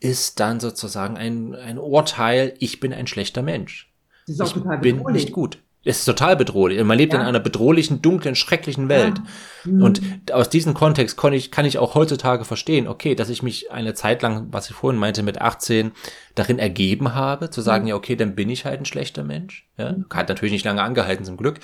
ist 0.00 0.40
dann 0.40 0.60
sozusagen 0.60 1.16
ein, 1.16 1.54
ein 1.54 1.78
Urteil, 1.78 2.54
ich 2.58 2.80
bin 2.80 2.92
ein 2.92 3.06
schlechter 3.06 3.42
Mensch. 3.42 3.87
Das 4.28 4.36
ist 4.36 4.40
auch 4.40 4.56
ich 4.56 4.62
total 4.62 4.78
bin 4.78 5.02
nicht 5.12 5.32
gut. 5.32 5.58
Es 5.84 6.00
ist 6.00 6.04
total 6.04 6.36
bedrohlich. 6.36 6.82
Man 6.82 6.98
lebt 6.98 7.14
ja. 7.14 7.20
in 7.20 7.24
einer 7.24 7.40
bedrohlichen, 7.40 8.02
dunklen, 8.02 8.34
schrecklichen 8.34 8.88
Welt. 8.88 9.18
Ja. 9.64 9.72
Mhm. 9.72 9.82
Und 9.82 10.02
aus 10.32 10.50
diesem 10.50 10.74
Kontext 10.74 11.16
kann 11.16 11.32
ich, 11.32 11.50
kann 11.50 11.64
ich 11.64 11.78
auch 11.78 11.94
heutzutage 11.94 12.44
verstehen, 12.44 12.88
okay, 12.88 13.14
dass 13.14 13.30
ich 13.30 13.42
mich 13.42 13.70
eine 13.70 13.94
Zeit 13.94 14.20
lang, 14.20 14.48
was 14.50 14.68
ich 14.68 14.76
vorhin 14.76 14.98
meinte, 15.00 15.22
mit 15.22 15.40
18 15.40 15.92
darin 16.34 16.58
ergeben 16.58 17.14
habe, 17.14 17.50
zu 17.50 17.60
sagen, 17.60 17.84
mhm. 17.84 17.88
ja, 17.90 17.94
okay, 17.94 18.16
dann 18.16 18.34
bin 18.34 18.50
ich 18.50 18.64
halt 18.64 18.80
ein 18.80 18.86
schlechter 18.86 19.24
Mensch. 19.24 19.68
Ja, 19.78 19.92
mhm. 19.92 20.06
hat 20.12 20.28
natürlich 20.28 20.52
nicht 20.52 20.64
lange 20.64 20.82
angehalten, 20.82 21.24
zum 21.24 21.36
Glück. 21.36 21.60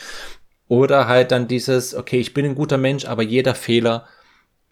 Oder 0.68 1.06
halt 1.08 1.30
dann 1.30 1.48
dieses, 1.48 1.94
okay, 1.94 2.18
ich 2.18 2.32
bin 2.32 2.46
ein 2.46 2.54
guter 2.54 2.78
Mensch, 2.78 3.04
aber 3.04 3.22
jeder 3.22 3.54
Fehler 3.54 4.06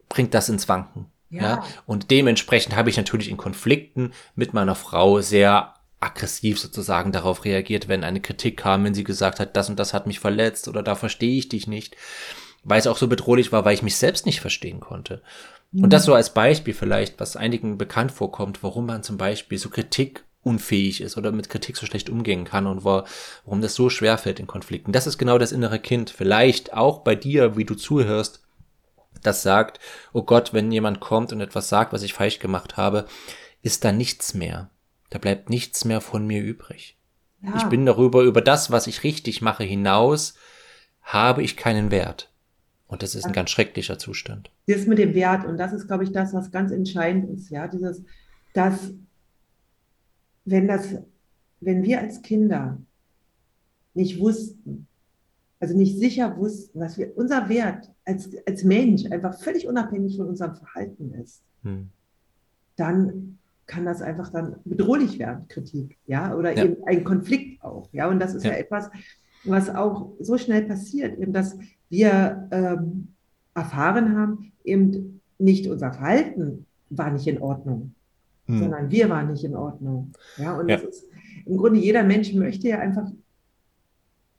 bringt 0.08 0.34
das 0.34 0.48
ins 0.48 0.68
Wanken. 0.68 1.06
Ja. 1.30 1.42
ja. 1.42 1.64
Und 1.84 2.10
dementsprechend 2.10 2.76
habe 2.76 2.90
ich 2.90 2.96
natürlich 2.96 3.28
in 3.28 3.36
Konflikten 3.36 4.12
mit 4.34 4.54
meiner 4.54 4.74
Frau 4.74 5.20
sehr 5.20 5.74
aggressiv 6.02 6.58
sozusagen 6.58 7.12
darauf 7.12 7.44
reagiert, 7.44 7.88
wenn 7.88 8.04
eine 8.04 8.20
Kritik 8.20 8.56
kam, 8.56 8.84
wenn 8.84 8.94
sie 8.94 9.04
gesagt 9.04 9.40
hat, 9.40 9.56
das 9.56 9.68
und 9.68 9.78
das 9.78 9.94
hat 9.94 10.06
mich 10.06 10.20
verletzt 10.20 10.68
oder 10.68 10.82
da 10.82 10.94
verstehe 10.94 11.38
ich 11.38 11.48
dich 11.48 11.66
nicht, 11.66 11.96
weil 12.64 12.80
es 12.80 12.86
auch 12.86 12.96
so 12.96 13.08
bedrohlich 13.08 13.52
war, 13.52 13.64
weil 13.64 13.74
ich 13.74 13.82
mich 13.82 13.96
selbst 13.96 14.26
nicht 14.26 14.40
verstehen 14.40 14.80
konnte. 14.80 15.22
Mhm. 15.70 15.84
Und 15.84 15.92
das 15.92 16.04
so 16.04 16.14
als 16.14 16.34
Beispiel 16.34 16.74
vielleicht, 16.74 17.20
was 17.20 17.36
einigen 17.36 17.78
bekannt 17.78 18.12
vorkommt, 18.12 18.62
warum 18.62 18.86
man 18.86 19.02
zum 19.02 19.16
Beispiel 19.16 19.58
so 19.58 19.70
Kritik 19.70 20.24
unfähig 20.42 21.00
ist 21.00 21.16
oder 21.16 21.30
mit 21.30 21.48
Kritik 21.48 21.76
so 21.76 21.86
schlecht 21.86 22.10
umgehen 22.10 22.44
kann 22.44 22.66
und 22.66 22.84
warum 22.84 23.60
das 23.60 23.74
so 23.74 23.88
schwer 23.88 24.18
fällt 24.18 24.40
in 24.40 24.48
Konflikten. 24.48 24.92
Das 24.92 25.06
ist 25.06 25.18
genau 25.18 25.38
das 25.38 25.52
innere 25.52 25.78
Kind. 25.78 26.10
Vielleicht 26.10 26.72
auch 26.72 27.00
bei 27.00 27.14
dir, 27.14 27.56
wie 27.56 27.64
du 27.64 27.76
zuhörst, 27.76 28.42
das 29.22 29.42
sagt, 29.42 29.78
oh 30.12 30.22
Gott, 30.22 30.52
wenn 30.52 30.72
jemand 30.72 30.98
kommt 30.98 31.32
und 31.32 31.40
etwas 31.40 31.68
sagt, 31.68 31.92
was 31.92 32.02
ich 32.02 32.12
falsch 32.12 32.40
gemacht 32.40 32.76
habe, 32.76 33.06
ist 33.62 33.84
da 33.84 33.92
nichts 33.92 34.34
mehr. 34.34 34.68
Da 35.12 35.18
bleibt 35.18 35.50
nichts 35.50 35.84
mehr 35.84 36.00
von 36.00 36.26
mir 36.26 36.42
übrig. 36.42 36.96
Ja. 37.42 37.54
Ich 37.58 37.64
bin 37.64 37.84
darüber, 37.84 38.22
über 38.22 38.40
das, 38.40 38.70
was 38.70 38.86
ich 38.86 39.04
richtig 39.04 39.42
mache, 39.42 39.62
hinaus, 39.62 40.32
habe 41.02 41.42
ich 41.42 41.58
keinen 41.58 41.90
Wert. 41.90 42.32
Und 42.86 43.02
das 43.02 43.14
ist 43.14 43.26
ein 43.26 43.34
ganz 43.34 43.50
schrecklicher 43.50 43.98
Zustand. 43.98 44.50
Das 44.66 44.86
mit 44.86 44.96
dem 44.96 45.12
Wert, 45.12 45.44
und 45.44 45.58
das 45.58 45.74
ist, 45.74 45.86
glaube 45.86 46.04
ich, 46.04 46.12
das, 46.12 46.32
was 46.32 46.50
ganz 46.50 46.72
entscheidend 46.72 47.28
ist, 47.28 47.50
ja, 47.50 47.68
dieses, 47.68 48.02
dass, 48.54 48.94
wenn 50.46 50.66
das, 50.66 50.94
wenn 51.60 51.82
wir 51.82 52.00
als 52.00 52.22
Kinder 52.22 52.78
nicht 53.92 54.18
wussten, 54.18 54.86
also 55.60 55.76
nicht 55.76 55.98
sicher 55.98 56.38
wussten, 56.38 56.80
dass 56.80 56.96
wir, 56.96 57.14
unser 57.18 57.50
Wert 57.50 57.90
als, 58.06 58.30
als 58.46 58.64
Mensch 58.64 59.04
einfach 59.10 59.38
völlig 59.38 59.66
unabhängig 59.66 60.16
von 60.16 60.28
unserem 60.28 60.56
Verhalten 60.56 61.12
ist, 61.12 61.42
hm. 61.64 61.90
dann 62.76 63.38
kann 63.72 63.86
das 63.86 64.02
einfach 64.02 64.28
dann 64.28 64.56
bedrohlich 64.66 65.18
werden, 65.18 65.48
Kritik, 65.48 65.96
ja, 66.06 66.34
oder 66.36 66.54
ja. 66.54 66.64
eben 66.64 66.76
ein 66.84 67.04
Konflikt 67.04 67.64
auch, 67.64 67.88
ja, 67.92 68.06
und 68.08 68.20
das 68.20 68.34
ist 68.34 68.44
ja, 68.44 68.52
ja 68.52 68.58
etwas, 68.58 68.90
was 69.44 69.74
auch 69.74 70.12
so 70.20 70.36
schnell 70.36 70.62
passiert, 70.62 71.18
eben, 71.18 71.32
dass 71.32 71.58
wir 71.88 72.48
ähm, 72.50 73.08
erfahren 73.54 74.14
haben, 74.14 74.52
eben 74.62 75.22
nicht 75.38 75.66
unser 75.68 75.92
Verhalten 75.92 76.66
war 76.90 77.10
nicht 77.10 77.26
in 77.26 77.40
Ordnung, 77.40 77.94
hm. 78.44 78.58
sondern 78.58 78.90
wir 78.90 79.08
waren 79.08 79.32
nicht 79.32 79.44
in 79.44 79.56
Ordnung, 79.56 80.12
ja, 80.36 80.54
und 80.58 80.68
ja. 80.68 80.76
Ist, 80.76 81.06
im 81.46 81.56
Grunde 81.56 81.80
jeder 81.80 82.04
Mensch 82.04 82.34
möchte 82.34 82.68
ja 82.68 82.78
einfach 82.78 83.10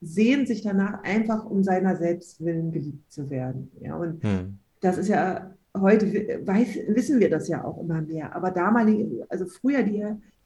sehen 0.00 0.46
sich 0.46 0.62
danach 0.62 1.02
einfach 1.02 1.44
um 1.44 1.64
seiner 1.64 1.96
selbst 1.96 2.44
willen 2.44 2.70
geliebt 2.70 3.10
zu 3.10 3.30
werden, 3.30 3.72
ja, 3.80 3.96
und 3.96 4.22
hm. 4.22 4.58
das 4.80 4.96
ist 4.96 5.08
ja 5.08 5.53
heute 5.76 6.06
weiß, 6.46 6.78
wissen 6.88 7.20
wir 7.20 7.30
das 7.30 7.48
ja 7.48 7.64
auch 7.64 7.78
immer 7.78 8.00
mehr. 8.00 8.34
Aber 8.34 8.50
damalige, 8.50 9.26
also 9.28 9.46
früher, 9.46 9.82
die 9.82 10.04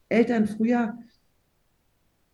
Eltern 0.09 0.47
früher, 0.47 0.99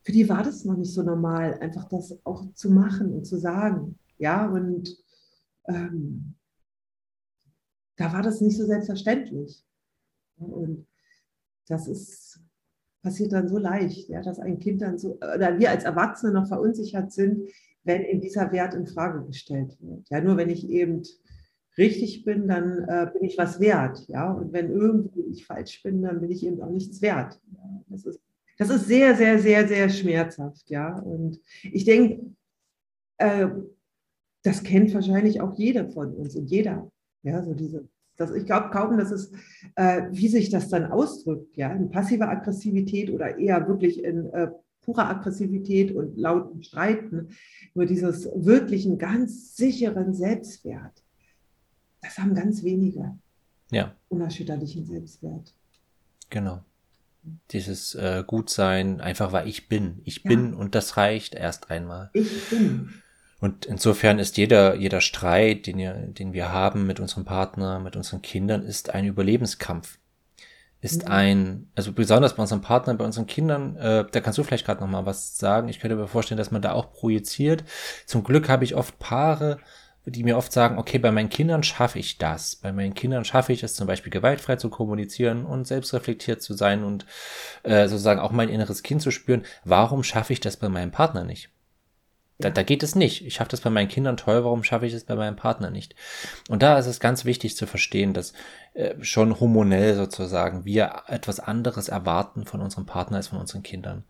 für 0.02 0.12
die 0.12 0.28
war 0.28 0.42
das 0.42 0.64
noch 0.64 0.76
nicht 0.76 0.92
so 0.92 1.02
normal, 1.02 1.58
einfach 1.60 1.88
das 1.88 2.18
auch 2.24 2.52
zu 2.54 2.70
machen 2.70 3.12
und 3.12 3.24
zu 3.24 3.38
sagen. 3.38 3.98
Ja, 4.18 4.46
und 4.46 4.96
ähm, 5.66 6.34
da 7.96 8.12
war 8.12 8.22
das 8.22 8.40
nicht 8.40 8.56
so 8.56 8.66
selbstverständlich. 8.66 9.64
Und 10.36 10.86
das 11.68 11.88
ist, 11.88 12.40
passiert 13.02 13.32
dann 13.32 13.48
so 13.48 13.58
leicht, 13.58 14.08
ja, 14.08 14.20
dass 14.22 14.38
ein 14.38 14.58
Kind 14.58 14.82
dann 14.82 14.98
so, 14.98 15.16
oder 15.16 15.58
wir 15.58 15.70
als 15.70 15.84
Erwachsene 15.84 16.32
noch 16.32 16.48
verunsichert 16.48 17.12
sind, 17.12 17.48
wenn 17.84 18.02
in 18.02 18.20
dieser 18.20 18.50
Wert 18.52 18.74
in 18.74 18.86
Frage 18.86 19.24
gestellt 19.26 19.76
wird. 19.80 20.08
Ja, 20.10 20.20
nur 20.20 20.36
wenn 20.36 20.50
ich 20.50 20.68
eben 20.68 21.02
richtig 21.76 22.24
bin, 22.24 22.48
dann 22.48 22.84
äh, 22.88 23.10
bin 23.12 23.24
ich 23.24 23.38
was 23.38 23.60
wert. 23.60 24.06
Ja, 24.08 24.32
und 24.32 24.52
wenn 24.52 24.70
irgendwie 24.70 25.22
ich 25.22 25.46
falsch 25.46 25.82
bin, 25.82 26.02
dann 26.02 26.20
bin 26.20 26.30
ich 26.30 26.44
eben 26.46 26.60
auch 26.62 26.70
nichts 26.70 27.02
wert. 27.02 27.40
Ja, 27.52 27.82
das 27.88 28.04
ist, 28.04 28.20
das 28.58 28.70
ist 28.70 28.86
sehr, 28.86 29.16
sehr, 29.16 29.38
sehr, 29.38 29.66
sehr 29.66 29.88
schmerzhaft. 29.88 30.70
Ja, 30.70 30.98
und 30.98 31.40
ich 31.62 31.84
denke, 31.84 32.24
äh, 33.18 33.48
das 34.42 34.62
kennt 34.62 34.92
wahrscheinlich 34.94 35.40
auch 35.40 35.56
jeder 35.56 35.88
von 35.88 36.14
uns 36.14 36.36
und 36.36 36.50
jeder. 36.50 36.90
Ja, 37.22 37.42
so 37.42 37.54
diese, 37.54 37.88
das, 38.16 38.32
ich 38.32 38.44
glaube 38.44 38.70
kaum, 38.70 38.96
dass 38.98 39.10
es, 39.10 39.32
äh, 39.76 40.02
wie 40.10 40.28
sich 40.28 40.50
das 40.50 40.68
dann 40.68 40.84
ausdrückt, 40.84 41.56
ja, 41.56 41.72
in 41.72 41.90
passiver 41.90 42.28
Aggressivität 42.28 43.10
oder 43.10 43.38
eher 43.38 43.66
wirklich 43.66 44.04
in 44.04 44.26
äh, 44.26 44.50
purer 44.82 45.08
Aggressivität 45.08 45.92
und 45.94 46.16
lauten 46.18 46.62
Streiten, 46.62 47.28
nur 47.74 47.86
dieses 47.86 48.26
wirklichen, 48.34 48.98
ganz 48.98 49.56
sicheren 49.56 50.14
Selbstwert, 50.14 51.03
das 52.04 52.18
haben 52.18 52.34
ganz 52.34 52.62
wenige. 52.62 53.16
Ja. 53.70 53.94
Unerschütterlichen 54.08 54.86
Selbstwert. 54.86 55.52
Genau. 56.30 56.62
Dieses 57.50 57.94
äh, 57.94 58.22
Gutsein, 58.26 59.00
einfach 59.00 59.32
weil 59.32 59.48
ich 59.48 59.68
bin. 59.68 60.00
Ich 60.04 60.22
ja. 60.24 60.28
bin 60.28 60.54
und 60.54 60.74
das 60.74 60.96
reicht 60.96 61.34
erst 61.34 61.70
einmal. 61.70 62.10
Ich 62.12 62.50
bin. 62.50 62.90
Und 63.40 63.66
insofern 63.66 64.18
ist 64.18 64.36
jeder, 64.36 64.74
jeder 64.76 65.00
Streit, 65.00 65.66
den, 65.66 65.78
wir, 65.78 65.92
den 65.92 66.32
wir 66.32 66.52
haben 66.52 66.86
mit 66.86 67.00
unserem 67.00 67.24
Partner, 67.24 67.78
mit 67.78 67.96
unseren 67.96 68.22
Kindern, 68.22 68.62
ist 68.62 68.94
ein 68.94 69.06
Überlebenskampf. 69.06 69.98
Ist 70.80 71.06
mhm. 71.06 71.12
ein, 71.12 71.70
also 71.74 71.92
besonders 71.92 72.36
bei 72.36 72.42
unserem 72.42 72.60
Partner, 72.60 72.94
bei 72.94 73.04
unseren 73.04 73.26
Kindern, 73.26 73.76
äh, 73.76 74.04
da 74.10 74.20
kannst 74.20 74.38
du 74.38 74.44
vielleicht 74.44 74.66
gerade 74.66 74.80
noch 74.80 74.88
mal 74.88 75.06
was 75.06 75.38
sagen. 75.38 75.68
Ich 75.68 75.80
könnte 75.80 75.96
mir 75.96 76.08
vorstellen, 76.08 76.38
dass 76.38 76.50
man 76.50 76.62
da 76.62 76.72
auch 76.72 76.92
projiziert. 76.92 77.64
Zum 78.06 78.22
Glück 78.22 78.48
habe 78.50 78.64
ich 78.64 78.74
oft 78.74 78.98
Paare, 78.98 79.60
die 80.06 80.24
mir 80.24 80.36
oft 80.36 80.52
sagen, 80.52 80.78
okay, 80.78 80.98
bei 80.98 81.10
meinen 81.10 81.30
Kindern 81.30 81.62
schaffe 81.62 81.98
ich 81.98 82.18
das. 82.18 82.56
Bei 82.56 82.72
meinen 82.72 82.94
Kindern 82.94 83.24
schaffe 83.24 83.52
ich 83.52 83.62
es 83.62 83.74
zum 83.74 83.86
Beispiel 83.86 84.12
gewaltfrei 84.12 84.56
zu 84.56 84.68
kommunizieren 84.68 85.46
und 85.46 85.66
selbstreflektiert 85.66 86.42
zu 86.42 86.54
sein 86.54 86.84
und 86.84 87.06
äh, 87.62 87.88
sozusagen 87.88 88.20
auch 88.20 88.32
mein 88.32 88.48
inneres 88.50 88.82
Kind 88.82 89.00
zu 89.00 89.10
spüren. 89.10 89.44
Warum 89.64 90.02
schaffe 90.02 90.32
ich 90.32 90.40
das 90.40 90.56
bei 90.56 90.68
meinem 90.68 90.90
Partner 90.90 91.24
nicht? 91.24 91.53
Da, 92.44 92.50
da 92.50 92.62
geht 92.62 92.82
es 92.82 92.94
nicht. 92.94 93.24
Ich 93.24 93.34
schaffe 93.34 93.50
das 93.50 93.62
bei 93.62 93.70
meinen 93.70 93.88
Kindern 93.88 94.18
toll, 94.18 94.44
warum 94.44 94.64
schaffe 94.64 94.84
ich 94.84 94.92
es 94.92 95.04
bei 95.04 95.14
meinem 95.14 95.36
Partner 95.36 95.70
nicht? 95.70 95.94
Und 96.50 96.62
da 96.62 96.78
ist 96.78 96.86
es 96.86 97.00
ganz 97.00 97.24
wichtig 97.24 97.56
zu 97.56 97.66
verstehen, 97.66 98.12
dass 98.12 98.34
äh, 98.74 98.94
schon 99.00 99.40
hormonell 99.40 99.94
sozusagen 99.94 100.66
wir 100.66 101.04
etwas 101.06 101.40
anderes 101.40 101.88
erwarten 101.88 102.44
von 102.44 102.60
unserem 102.60 102.84
Partner 102.84 103.16
als 103.16 103.28
von 103.28 103.38
unseren 103.38 103.62
Kindern. 103.62 104.04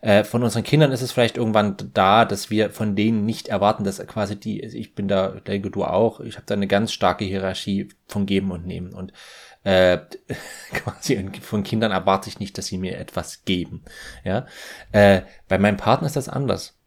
Äh, 0.00 0.24
von 0.24 0.42
unseren 0.42 0.62
Kindern 0.62 0.92
ist 0.92 1.02
es 1.02 1.12
vielleicht 1.12 1.36
irgendwann 1.36 1.76
da, 1.92 2.24
dass 2.24 2.48
wir 2.48 2.70
von 2.70 2.96
denen 2.96 3.26
nicht 3.26 3.48
erwarten, 3.48 3.84
dass 3.84 4.04
quasi 4.06 4.36
die, 4.36 4.62
ich 4.62 4.94
bin 4.94 5.06
da, 5.06 5.28
denke 5.28 5.70
du 5.70 5.84
auch, 5.84 6.20
ich 6.20 6.36
habe 6.36 6.46
da 6.46 6.54
eine 6.54 6.66
ganz 6.66 6.90
starke 6.90 7.26
Hierarchie 7.26 7.90
von 8.08 8.24
Geben 8.24 8.50
und 8.50 8.66
Nehmen 8.66 8.94
und 8.94 9.12
äh, 9.62 9.98
quasi 10.72 11.30
von 11.42 11.64
Kindern 11.64 11.92
erwarte 11.92 12.30
ich 12.30 12.38
nicht, 12.38 12.56
dass 12.56 12.66
sie 12.66 12.78
mir 12.78 12.96
etwas 12.98 13.44
geben. 13.44 13.82
Ja, 14.24 14.46
äh, 14.92 15.20
bei 15.48 15.58
meinem 15.58 15.76
Partner 15.76 16.06
ist 16.06 16.16
das 16.16 16.30
anders 16.30 16.78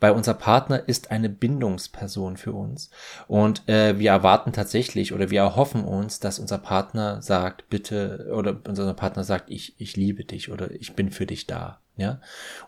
weil 0.00 0.12
unser 0.12 0.34
Partner 0.34 0.88
ist 0.88 1.10
eine 1.10 1.28
Bindungsperson 1.28 2.36
für 2.36 2.52
uns. 2.52 2.90
Und 3.28 3.68
äh, 3.68 3.98
wir 3.98 4.10
erwarten 4.10 4.52
tatsächlich 4.52 5.12
oder 5.12 5.30
wir 5.30 5.40
erhoffen 5.40 5.84
uns, 5.84 6.20
dass 6.20 6.38
unser 6.38 6.58
Partner 6.58 7.22
sagt, 7.22 7.68
bitte, 7.68 8.30
oder 8.34 8.60
unser 8.66 8.92
Partner 8.94 9.24
sagt, 9.24 9.50
ich, 9.50 9.74
ich 9.78 9.96
liebe 9.96 10.24
dich 10.24 10.50
oder 10.50 10.70
ich 10.70 10.94
bin 10.94 11.10
für 11.10 11.26
dich 11.26 11.46
da. 11.46 11.80
Ja, 11.96 12.18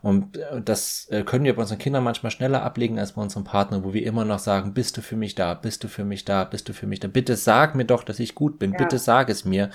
und 0.02 0.36
äh, 0.36 0.60
das 0.62 1.08
äh, 1.10 1.22
können 1.22 1.44
wir 1.44 1.56
bei 1.56 1.62
unseren 1.62 1.78
Kindern 1.78 2.04
manchmal 2.04 2.30
schneller 2.30 2.62
ablegen 2.62 2.98
als 2.98 3.12
bei 3.12 3.22
unserem 3.22 3.44
Partner, 3.44 3.82
wo 3.82 3.94
wir 3.94 4.04
immer 4.04 4.26
noch 4.26 4.38
sagen, 4.38 4.74
bist 4.74 4.98
du 4.98 5.00
für 5.00 5.16
mich 5.16 5.34
da, 5.34 5.54
bist 5.54 5.82
du 5.84 5.88
für 5.88 6.04
mich 6.04 6.26
da, 6.26 6.44
bist 6.44 6.68
du 6.68 6.74
für 6.74 6.86
mich 6.86 7.00
da, 7.00 7.08
bitte 7.08 7.36
sag 7.36 7.74
mir 7.74 7.86
doch, 7.86 8.04
dass 8.04 8.20
ich 8.20 8.34
gut 8.34 8.58
bin, 8.58 8.72
ja. 8.72 8.78
bitte 8.78 8.98
sag 8.98 9.30
es 9.30 9.46
mir. 9.46 9.70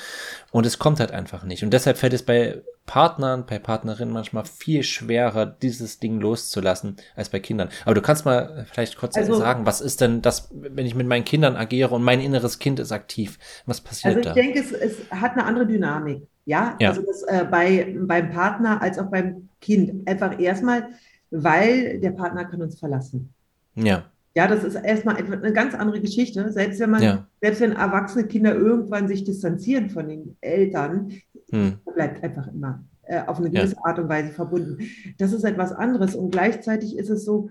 Und 0.51 0.67
es 0.67 0.77
kommt 0.77 0.99
halt 0.99 1.11
einfach 1.11 1.43
nicht. 1.43 1.63
Und 1.63 1.71
deshalb 1.71 1.97
fällt 1.97 2.13
es 2.13 2.21
bei 2.21 2.61
Partnern, 2.85 3.45
bei 3.47 3.57
Partnerinnen 3.57 4.13
manchmal 4.13 4.45
viel 4.45 4.83
schwerer, 4.83 5.45
dieses 5.45 5.99
Ding 5.99 6.19
loszulassen, 6.19 6.97
als 7.15 7.29
bei 7.29 7.39
Kindern. 7.39 7.69
Aber 7.83 7.95
du 7.95 8.01
kannst 8.01 8.25
mal 8.25 8.65
vielleicht 8.71 8.97
kurz 8.97 9.17
also, 9.17 9.33
sagen, 9.35 9.65
was 9.65 9.81
ist 9.81 10.01
denn 10.01 10.21
das, 10.21 10.49
wenn 10.53 10.85
ich 10.85 10.93
mit 10.93 11.07
meinen 11.07 11.25
Kindern 11.25 11.55
agiere 11.55 11.95
und 11.95 12.03
mein 12.03 12.21
inneres 12.21 12.59
Kind 12.59 12.79
ist 12.79 12.91
aktiv? 12.91 13.39
Was 13.65 13.81
passiert 13.81 14.23
da? 14.25 14.29
Also 14.31 14.39
ich 14.39 14.53
da? 14.53 14.53
denke, 14.53 14.59
es, 14.59 14.71
es 14.71 15.11
hat 15.11 15.33
eine 15.33 15.45
andere 15.45 15.65
Dynamik. 15.65 16.27
Ja, 16.47 16.77
ja. 16.79 16.89
also 16.89 17.01
das, 17.01 17.23
äh, 17.23 17.45
bei, 17.51 17.93
beim 17.99 18.31
Partner 18.31 18.81
als 18.81 18.97
auch 18.97 19.11
beim 19.11 19.49
Kind. 19.59 20.07
Einfach 20.07 20.39
erstmal, 20.39 20.87
weil 21.29 21.99
der 21.99 22.11
Partner 22.11 22.45
kann 22.45 22.61
uns 22.61 22.79
verlassen. 22.79 23.33
Ja. 23.75 24.05
Ja, 24.33 24.47
das 24.47 24.63
ist 24.63 24.75
erstmal 24.75 25.17
eine 25.17 25.51
ganz 25.51 25.73
andere 25.73 25.99
Geschichte. 25.99 26.51
Selbst 26.51 26.79
wenn 26.79 26.91
man, 26.91 27.01
ja. 27.01 27.27
selbst 27.41 27.59
wenn 27.59 27.73
erwachsene 27.73 28.27
Kinder 28.27 28.55
irgendwann 28.55 29.07
sich 29.07 29.23
distanzieren 29.23 29.89
von 29.89 30.07
den 30.07 30.37
Eltern, 30.41 31.11
hm. 31.51 31.79
bleibt 31.93 32.23
einfach 32.23 32.47
immer 32.47 32.83
äh, 33.03 33.21
auf 33.25 33.39
eine 33.39 33.49
gewisse 33.49 33.75
ja. 33.75 33.85
Art 33.85 33.99
und 33.99 34.07
Weise 34.07 34.31
verbunden. 34.31 34.77
Das 35.17 35.33
ist 35.33 35.43
etwas 35.43 35.73
anderes. 35.73 36.15
Und 36.15 36.31
gleichzeitig 36.31 36.97
ist 36.97 37.09
es 37.09 37.25
so, 37.25 37.49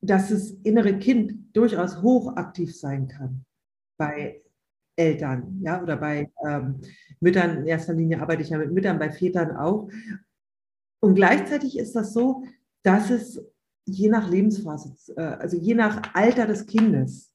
dass 0.00 0.28
das 0.28 0.50
innere 0.62 0.98
Kind 0.98 1.56
durchaus 1.56 2.02
hochaktiv 2.02 2.78
sein 2.78 3.08
kann 3.08 3.44
bei 3.96 4.42
Eltern, 4.98 5.60
ja, 5.62 5.82
oder 5.82 5.96
bei 5.96 6.30
ähm, 6.46 6.80
Müttern. 7.20 7.58
In 7.58 7.66
erster 7.66 7.94
Linie 7.94 8.20
arbeite 8.20 8.42
ich 8.42 8.50
ja 8.50 8.58
mit 8.58 8.72
Müttern, 8.72 8.98
bei 8.98 9.10
Vätern 9.10 9.56
auch. 9.56 9.88
Und 11.00 11.14
gleichzeitig 11.14 11.78
ist 11.78 11.94
das 11.94 12.12
so, 12.12 12.44
dass 12.82 13.10
es 13.10 13.40
je 13.84 14.08
nach 14.08 14.28
Lebensphase, 14.28 14.94
äh, 15.16 15.20
also 15.20 15.56
je 15.56 15.74
nach 15.74 16.14
Alter 16.14 16.46
des 16.46 16.66
Kindes, 16.66 17.32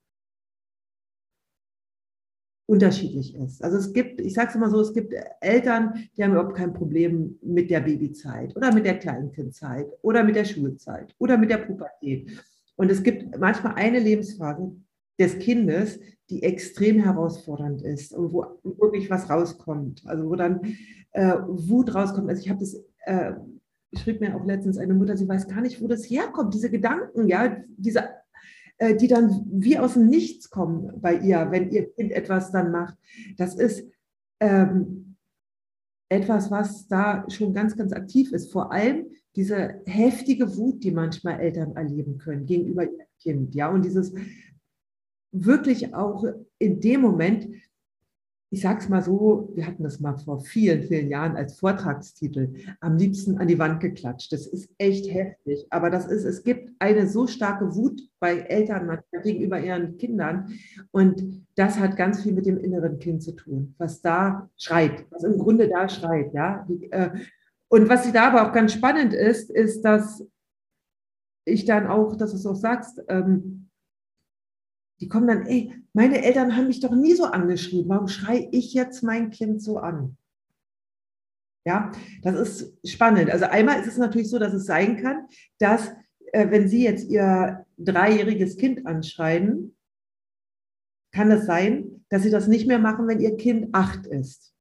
unterschiedlich 2.66 3.36
ist. 3.36 3.64
Also 3.64 3.78
es 3.78 3.94
gibt, 3.94 4.22
ich 4.22 4.34
sage 4.34 4.50
es 4.50 4.56
immer 4.56 4.70
so, 4.70 4.80
es 4.80 4.94
gibt 4.94 5.14
Eltern, 5.42 6.08
die 6.16 6.24
haben 6.24 6.32
überhaupt 6.32 6.56
kein 6.56 6.74
Problem 6.74 7.38
mit 7.42 7.70
der 7.70 7.82
Babyzeit 7.82 8.56
oder 8.56 8.74
mit 8.74 8.86
der 8.86 9.00
Kleinkindzeit 9.00 9.88
oder 10.02 10.24
mit 10.24 10.36
der 10.36 10.46
Schulzeit 10.46 11.14
oder 11.20 11.38
mit 11.38 11.50
der 11.50 11.58
Pubertät. 11.58 12.32
Und 12.76 12.90
es 12.90 13.04
gibt 13.04 13.38
manchmal 13.38 13.76
eine 13.76 14.00
Lebensphase 14.00 14.76
des 15.20 15.40
Kindes, 15.40 16.00
die 16.30 16.44
extrem 16.44 17.00
herausfordernd 17.00 17.82
ist 17.82 18.14
und 18.14 18.34
wo 18.34 18.46
wirklich 18.64 19.10
was 19.10 19.30
rauskommt. 19.30 20.04
Also 20.06 20.30
wo 20.30 20.36
dann 20.36 20.62
äh, 21.12 21.36
Wut 21.48 21.94
rauskommt. 21.94 22.30
Also 22.30 22.42
ich 22.42 22.50
habe 22.50 22.60
das 22.60 22.82
äh, 23.06 23.34
schrieb 23.96 24.22
mir 24.22 24.36
auch 24.36 24.46
letztens 24.46 24.78
eine 24.78 24.94
Mutter, 24.94 25.18
sie 25.18 25.28
weiß 25.28 25.48
gar 25.48 25.62
nicht, 25.62 25.82
wo 25.82 25.88
das 25.88 26.10
herkommt, 26.10 26.54
diese 26.54 26.70
Gedanken, 26.70 27.28
ja, 27.28 27.58
diese, 27.78 28.10
äh, 28.78 28.96
die 28.96 29.08
dann 29.08 29.46
wie 29.52 29.78
aus 29.78 29.94
dem 29.94 30.08
Nichts 30.08 30.50
kommen 30.50 30.92
bei 31.02 31.16
ihr, 31.16 31.48
wenn 31.52 31.72
ihr 31.72 31.92
Kind 31.94 32.12
etwas 32.12 32.52
dann 32.52 32.72
macht. 32.72 32.98
Das 33.38 33.56
ist 33.56 33.88
ähm, 34.40 35.16
etwas, 36.10 36.52
was 36.52 36.88
da 36.88 37.26
schon 37.30 37.54
ganz, 37.54 37.76
ganz 37.76 37.94
aktiv 37.94 38.32
ist. 38.34 38.52
Vor 38.52 38.72
allem 38.72 39.08
diese 39.36 39.82
heftige 39.86 40.58
Wut, 40.58 40.84
die 40.84 40.92
manchmal 40.92 41.40
Eltern 41.40 41.76
erleben 41.76 42.18
können 42.18 42.46
gegenüber 42.46 42.84
ihrem 42.84 43.08
Kind, 43.20 43.56
ja, 43.56 43.70
und 43.70 43.84
dieses 43.84 44.14
wirklich 45.34 45.94
auch 45.94 46.26
in 46.60 46.80
dem 46.80 47.02
Moment 47.02 47.48
ich 48.54 48.62
sage 48.62 48.82
es 48.82 48.88
mal 48.88 49.02
so, 49.02 49.50
wir 49.56 49.66
hatten 49.66 49.82
das 49.82 50.00
mal 50.00 50.16
vor 50.16 50.40
vielen, 50.40 50.84
vielen 50.84 51.10
Jahren 51.10 51.36
als 51.36 51.58
Vortragstitel, 51.58 52.54
am 52.82 52.98
liebsten 52.98 53.40
an 53.40 53.48
die 53.48 53.58
Wand 53.58 53.80
geklatscht. 53.80 54.32
Das 54.32 54.46
ist 54.46 54.70
echt 54.78 55.12
heftig. 55.12 55.66
Aber 55.72 55.90
das 55.90 56.06
ist, 56.06 56.24
es 56.24 56.44
gibt 56.44 56.70
eine 56.78 57.08
so 57.08 57.26
starke 57.26 57.76
Wut 57.76 58.00
bei 58.20 58.42
Eltern 58.42 59.00
gegenüber 59.24 59.60
ihren 59.60 59.98
Kindern. 59.98 60.54
Und 60.92 61.48
das 61.56 61.80
hat 61.80 61.98
ganz 61.98 62.22
viel 62.22 62.34
mit 62.34 62.46
dem 62.46 62.60
inneren 62.60 63.00
Kind 63.00 63.24
zu 63.24 63.32
tun, 63.32 63.74
was 63.80 64.04
da 64.04 64.48
schreit, 64.56 65.04
was 65.10 65.24
im 65.24 65.40
Grunde 65.40 65.68
da 65.68 65.90
schreit. 65.90 66.32
Ja? 66.36 66.68
Äh, 66.92 67.10
und 67.70 67.90
was 67.90 68.12
da 68.12 68.28
aber 68.28 68.48
auch 68.48 68.54
ganz 68.54 68.74
spannend 68.74 69.16
ist, 69.16 69.50
ist, 69.50 69.82
dass 69.82 70.24
ich 71.44 71.66
dann 71.66 71.88
auch, 71.88 72.16
dass 72.18 72.30
du 72.30 72.38
es 72.38 72.46
auch 72.46 72.54
sagst, 72.54 73.02
ähm, 73.08 73.63
die 75.00 75.08
kommen 75.08 75.28
dann, 75.28 75.46
ey, 75.46 75.74
meine 75.94 76.24
Eltern 76.24 76.56
haben 76.56 76.68
mich 76.68 76.80
doch 76.80 76.96
nie 76.96 77.14
so 77.14 77.26
angeschrieben. 77.26 77.90
Warum 77.90 78.08
schreie 78.08 78.48
ich 78.52 78.74
jetzt 78.74 79.04
mein 79.04 79.30
Kind 79.32 79.62
so 79.62 79.78
an? 79.78 80.18
Ja, 81.66 81.92
das 82.22 82.36
ist 82.36 82.90
spannend. 82.90 83.30
Also 83.30 83.46
einmal 83.46 83.80
ist 83.80 83.88
es 83.88 83.98
natürlich 83.98 84.30
so, 84.30 84.38
dass 84.40 84.54
es 84.54 84.66
sein 84.66 85.02
kann, 85.02 85.28
dass 85.60 85.92
äh, 86.34 86.50
wenn 86.50 86.68
Sie 86.68 86.84
jetzt 86.84 87.10
Ihr 87.10 87.66
dreijähriges 87.78 88.58
Kind 88.58 88.86
anschreien, 88.86 89.76
kann 91.14 91.32
es 91.32 91.46
sein, 91.46 92.04
dass 92.10 92.24
sie 92.24 92.32
das 92.32 92.48
nicht 92.48 92.68
mehr 92.68 92.80
machen, 92.80 93.08
wenn 93.08 93.20
ihr 93.20 93.38
Kind 93.38 93.70
acht 93.74 94.06
ist. 94.08 94.54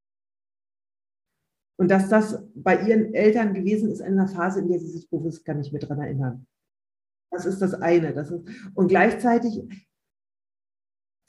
Und 1.79 1.91
dass 1.91 2.09
das 2.09 2.43
bei 2.55 2.81
ihren 2.81 3.15
Eltern 3.15 3.55
gewesen 3.55 3.91
ist 3.91 4.01
in 4.01 4.19
einer 4.19 4.29
Phase, 4.29 4.61
in 4.61 4.69
der 4.69 4.79
sie 4.79 4.91
sich 4.91 5.11
bewusst 5.11 5.45
gar 5.45 5.55
nicht 5.55 5.73
mehr 5.73 5.81
daran 5.81 6.01
erinnern. 6.01 6.47
Das 7.31 7.47
ist 7.47 7.61
das 7.61 7.75
eine. 7.75 8.13
Das 8.13 8.31
ist, 8.31 8.47
und 8.75 8.89
gleichzeitig 8.89 9.63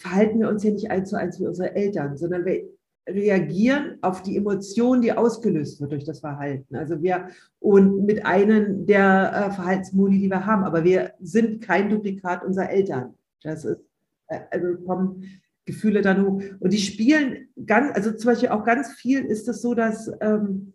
verhalten 0.03 0.41
wir 0.41 0.49
uns 0.49 0.63
ja 0.63 0.71
nicht 0.71 0.91
eins 0.91 1.09
zu 1.09 1.17
eins 1.17 1.39
wie 1.39 1.47
unsere 1.47 1.73
Eltern, 1.75 2.17
sondern 2.17 2.45
wir 2.45 2.65
reagieren 3.07 3.97
auf 4.01 4.21
die 4.21 4.35
Emotion, 4.35 5.01
die 5.01 5.13
ausgelöst 5.13 5.79
wird 5.79 5.93
durch 5.93 6.03
das 6.03 6.19
Verhalten. 6.19 6.75
Also 6.75 7.01
wir 7.01 7.29
und 7.59 8.05
mit 8.05 8.25
einem 8.25 8.85
der 8.85 9.31
äh, 9.33 9.51
Verhaltensmodi, 9.51 10.19
die 10.19 10.29
wir 10.29 10.45
haben, 10.45 10.63
aber 10.63 10.83
wir 10.83 11.13
sind 11.21 11.61
kein 11.61 11.89
Duplikat 11.89 12.43
unserer 12.43 12.69
Eltern. 12.69 13.13
Das 13.41 13.63
ist, 13.63 13.79
äh, 14.27 14.39
also 14.51 14.75
kommen 14.85 15.41
Gefühle 15.65 16.01
dann 16.01 16.25
hoch. 16.25 16.41
Und 16.59 16.73
die 16.73 16.77
spielen 16.77 17.47
ganz, 17.65 17.95
also 17.95 18.11
zum 18.11 18.31
Beispiel 18.31 18.49
auch 18.49 18.65
ganz 18.65 18.91
viel 18.91 19.23
ist 19.23 19.47
es 19.47 19.61
so, 19.61 19.73
dass, 19.73 20.11
ähm, 20.19 20.73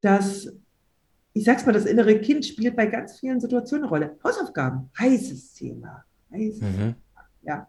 dass 0.00 0.52
ich 1.32 1.44
sag's 1.44 1.66
mal, 1.66 1.72
das 1.72 1.86
innere 1.86 2.20
Kind 2.20 2.44
spielt 2.44 2.76
bei 2.76 2.86
ganz 2.86 3.18
vielen 3.18 3.40
Situationen 3.40 3.84
eine 3.84 3.90
Rolle. 3.90 4.18
Hausaufgaben, 4.22 4.90
heißes 4.98 5.54
Thema. 5.54 6.04
Heißes 6.30 6.60
mhm. 6.60 6.76
Thema. 6.76 6.96
Ja. 7.42 7.68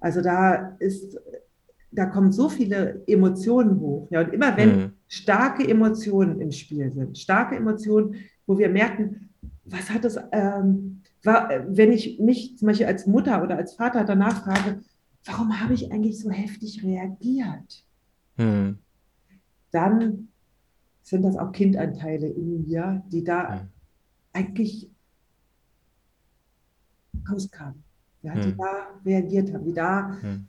Also 0.00 0.22
da 0.22 0.76
ist, 0.78 1.18
da 1.92 2.06
kommen 2.06 2.32
so 2.32 2.48
viele 2.48 3.02
Emotionen 3.06 3.80
hoch. 3.80 4.08
Ja, 4.10 4.22
und 4.22 4.32
immer 4.32 4.56
wenn 4.56 4.76
mhm. 4.76 4.92
starke 5.08 5.66
Emotionen 5.66 6.40
im 6.40 6.50
Spiel 6.50 6.90
sind, 6.92 7.18
starke 7.18 7.56
Emotionen, 7.56 8.16
wo 8.46 8.58
wir 8.58 8.68
merken, 8.68 9.30
was 9.64 9.90
hat 9.90 10.04
das, 10.04 10.18
ähm, 10.32 11.02
war, 11.22 11.50
wenn 11.68 11.92
ich 11.92 12.18
mich 12.18 12.56
zum 12.58 12.66
Beispiel 12.66 12.86
als 12.86 13.06
Mutter 13.06 13.42
oder 13.42 13.56
als 13.56 13.74
Vater 13.74 14.04
danach 14.04 14.42
frage, 14.42 14.80
warum 15.24 15.60
habe 15.60 15.74
ich 15.74 15.92
eigentlich 15.92 16.18
so 16.18 16.30
heftig 16.30 16.82
reagiert? 16.82 17.84
Mhm. 18.36 18.78
Dann 19.70 20.28
sind 21.02 21.22
das 21.22 21.36
auch 21.36 21.52
Kindanteile 21.52 22.28
in 22.28 22.66
mir, 22.66 23.02
die 23.08 23.22
da 23.22 23.50
mhm. 23.50 23.68
eigentlich 24.32 24.90
rauskamen 27.30 27.89
ja, 28.22 28.34
die 28.34 28.50
hm. 28.50 28.56
da 28.58 28.86
reagiert 29.04 29.52
haben, 29.52 29.64
die 29.64 29.74
da 29.74 30.16
hm. 30.20 30.46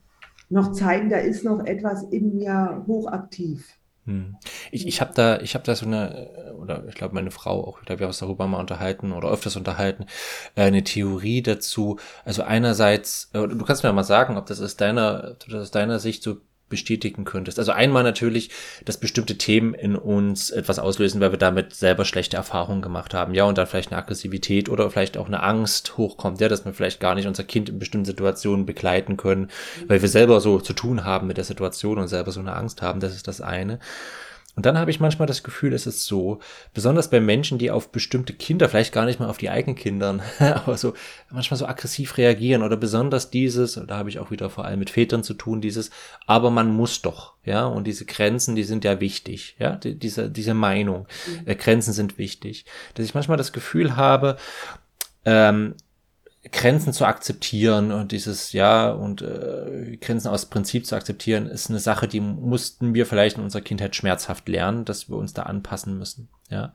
noch 0.49 0.71
zeigen, 0.73 1.09
da 1.09 1.17
ist 1.17 1.43
noch 1.43 1.65
etwas 1.65 2.03
in 2.03 2.35
mir 2.35 2.83
hochaktiv. 2.87 3.77
Hm. 4.05 4.35
Ich, 4.71 4.87
ich 4.87 4.99
habe 4.99 5.11
da, 5.13 5.39
ich 5.41 5.53
habe 5.53 5.63
da 5.63 5.75
so 5.75 5.85
eine, 5.85 6.53
oder 6.59 6.87
ich 6.87 6.95
glaube 6.95 7.13
meine 7.13 7.29
Frau 7.29 7.63
auch, 7.63 7.79
ich 7.79 7.85
glaube 7.85 7.99
wir 7.99 8.05
haben 8.05 8.11
uns 8.11 8.19
darüber 8.19 8.47
mal 8.47 8.59
unterhalten 8.59 9.11
oder 9.11 9.29
öfters 9.29 9.55
unterhalten, 9.55 10.05
äh, 10.55 10.63
eine 10.63 10.83
Theorie 10.83 11.43
dazu. 11.43 11.99
Also 12.25 12.41
einerseits, 12.41 13.29
äh, 13.33 13.47
du 13.47 13.63
kannst 13.63 13.83
mir 13.83 13.93
mal 13.93 14.03
sagen, 14.03 14.37
ob 14.37 14.47
das 14.47 14.59
aus 14.59 14.75
deiner, 14.75 15.31
ob 15.33 15.39
das 15.47 15.61
aus 15.61 15.71
deiner 15.71 15.99
Sicht 15.99 16.23
so 16.23 16.37
bestätigen 16.71 17.23
könntest. 17.23 17.59
Also 17.59 17.71
einmal 17.71 18.01
natürlich, 18.01 18.49
dass 18.83 18.97
bestimmte 18.97 19.37
Themen 19.37 19.75
in 19.75 19.95
uns 19.95 20.49
etwas 20.49 20.79
auslösen, 20.79 21.21
weil 21.21 21.31
wir 21.31 21.37
damit 21.37 21.75
selber 21.75 22.03
schlechte 22.05 22.37
Erfahrungen 22.37 22.81
gemacht 22.81 23.13
haben. 23.13 23.35
Ja, 23.35 23.43
und 23.43 23.59
dann 23.59 23.67
vielleicht 23.67 23.91
eine 23.91 24.01
Aggressivität 24.01 24.69
oder 24.69 24.89
vielleicht 24.89 25.17
auch 25.17 25.27
eine 25.27 25.43
Angst 25.43 25.97
hochkommt, 25.97 26.41
ja, 26.41 26.49
dass 26.49 26.65
wir 26.65 26.73
vielleicht 26.73 26.99
gar 26.99 27.13
nicht 27.13 27.27
unser 27.27 27.43
Kind 27.43 27.69
in 27.69 27.77
bestimmten 27.77 28.05
Situationen 28.05 28.65
begleiten 28.65 29.17
können, 29.17 29.51
weil 29.85 30.01
wir 30.01 30.09
selber 30.09 30.41
so 30.41 30.59
zu 30.59 30.73
tun 30.73 31.05
haben 31.05 31.27
mit 31.27 31.37
der 31.37 31.43
Situation 31.43 31.99
und 31.99 32.07
selber 32.07 32.31
so 32.31 32.39
eine 32.39 32.55
Angst 32.55 32.81
haben. 32.81 32.99
Das 32.99 33.13
ist 33.13 33.27
das 33.27 33.41
eine. 33.41 33.77
Und 34.55 34.65
dann 34.65 34.77
habe 34.77 34.91
ich 34.91 34.99
manchmal 34.99 35.27
das 35.27 35.43
Gefühl, 35.43 35.71
es 35.73 35.87
ist 35.87 36.05
so, 36.05 36.39
besonders 36.73 37.09
bei 37.09 37.21
Menschen, 37.21 37.57
die 37.57 37.71
auf 37.71 37.91
bestimmte 37.91 38.33
Kinder, 38.33 38.67
vielleicht 38.67 38.93
gar 38.93 39.05
nicht 39.05 39.19
mal 39.19 39.29
auf 39.29 39.37
die 39.37 39.49
eigenen 39.49 39.77
Kindern, 39.77 40.21
aber 40.39 40.77
so 40.77 40.93
manchmal 41.29 41.57
so 41.57 41.65
aggressiv 41.65 42.17
reagieren 42.17 42.61
oder 42.61 42.75
besonders 42.75 43.29
dieses, 43.29 43.79
da 43.87 43.97
habe 43.97 44.09
ich 44.09 44.19
auch 44.19 44.29
wieder 44.29 44.49
vor 44.49 44.65
allem 44.65 44.79
mit 44.79 44.89
Vätern 44.89 45.23
zu 45.23 45.35
tun, 45.35 45.61
dieses, 45.61 45.89
aber 46.27 46.51
man 46.51 46.69
muss 46.69 47.01
doch, 47.01 47.35
ja, 47.45 47.65
und 47.65 47.85
diese 47.87 48.05
Grenzen, 48.05 48.55
die 48.55 48.63
sind 48.63 48.83
ja 48.83 48.99
wichtig, 48.99 49.55
ja, 49.57 49.77
die, 49.77 49.97
diese, 49.97 50.29
diese 50.29 50.53
Meinung, 50.53 51.07
mhm. 51.27 51.47
äh, 51.47 51.55
Grenzen 51.55 51.93
sind 51.93 52.17
wichtig, 52.17 52.65
dass 52.95 53.05
ich 53.05 53.13
manchmal 53.13 53.37
das 53.37 53.53
Gefühl 53.53 53.95
habe, 53.95 54.35
ähm, 55.23 55.75
Grenzen 56.49 56.91
zu 56.91 57.05
akzeptieren 57.05 57.91
und 57.91 58.11
dieses 58.11 58.51
ja 58.51 58.89
und 58.91 59.21
äh, 59.21 59.97
Grenzen 59.97 60.27
aus 60.27 60.47
Prinzip 60.47 60.87
zu 60.87 60.95
akzeptieren, 60.95 61.45
ist 61.45 61.69
eine 61.69 61.79
Sache, 61.79 62.07
die 62.07 62.19
mussten 62.19 62.95
wir 62.95 63.05
vielleicht 63.05 63.37
in 63.37 63.43
unserer 63.43 63.61
Kindheit 63.61 63.95
schmerzhaft 63.95 64.49
lernen, 64.49 64.83
dass 64.83 65.07
wir 65.07 65.17
uns 65.17 65.33
da 65.33 65.43
anpassen 65.43 65.99
müssen. 65.99 66.29
Ja, 66.49 66.73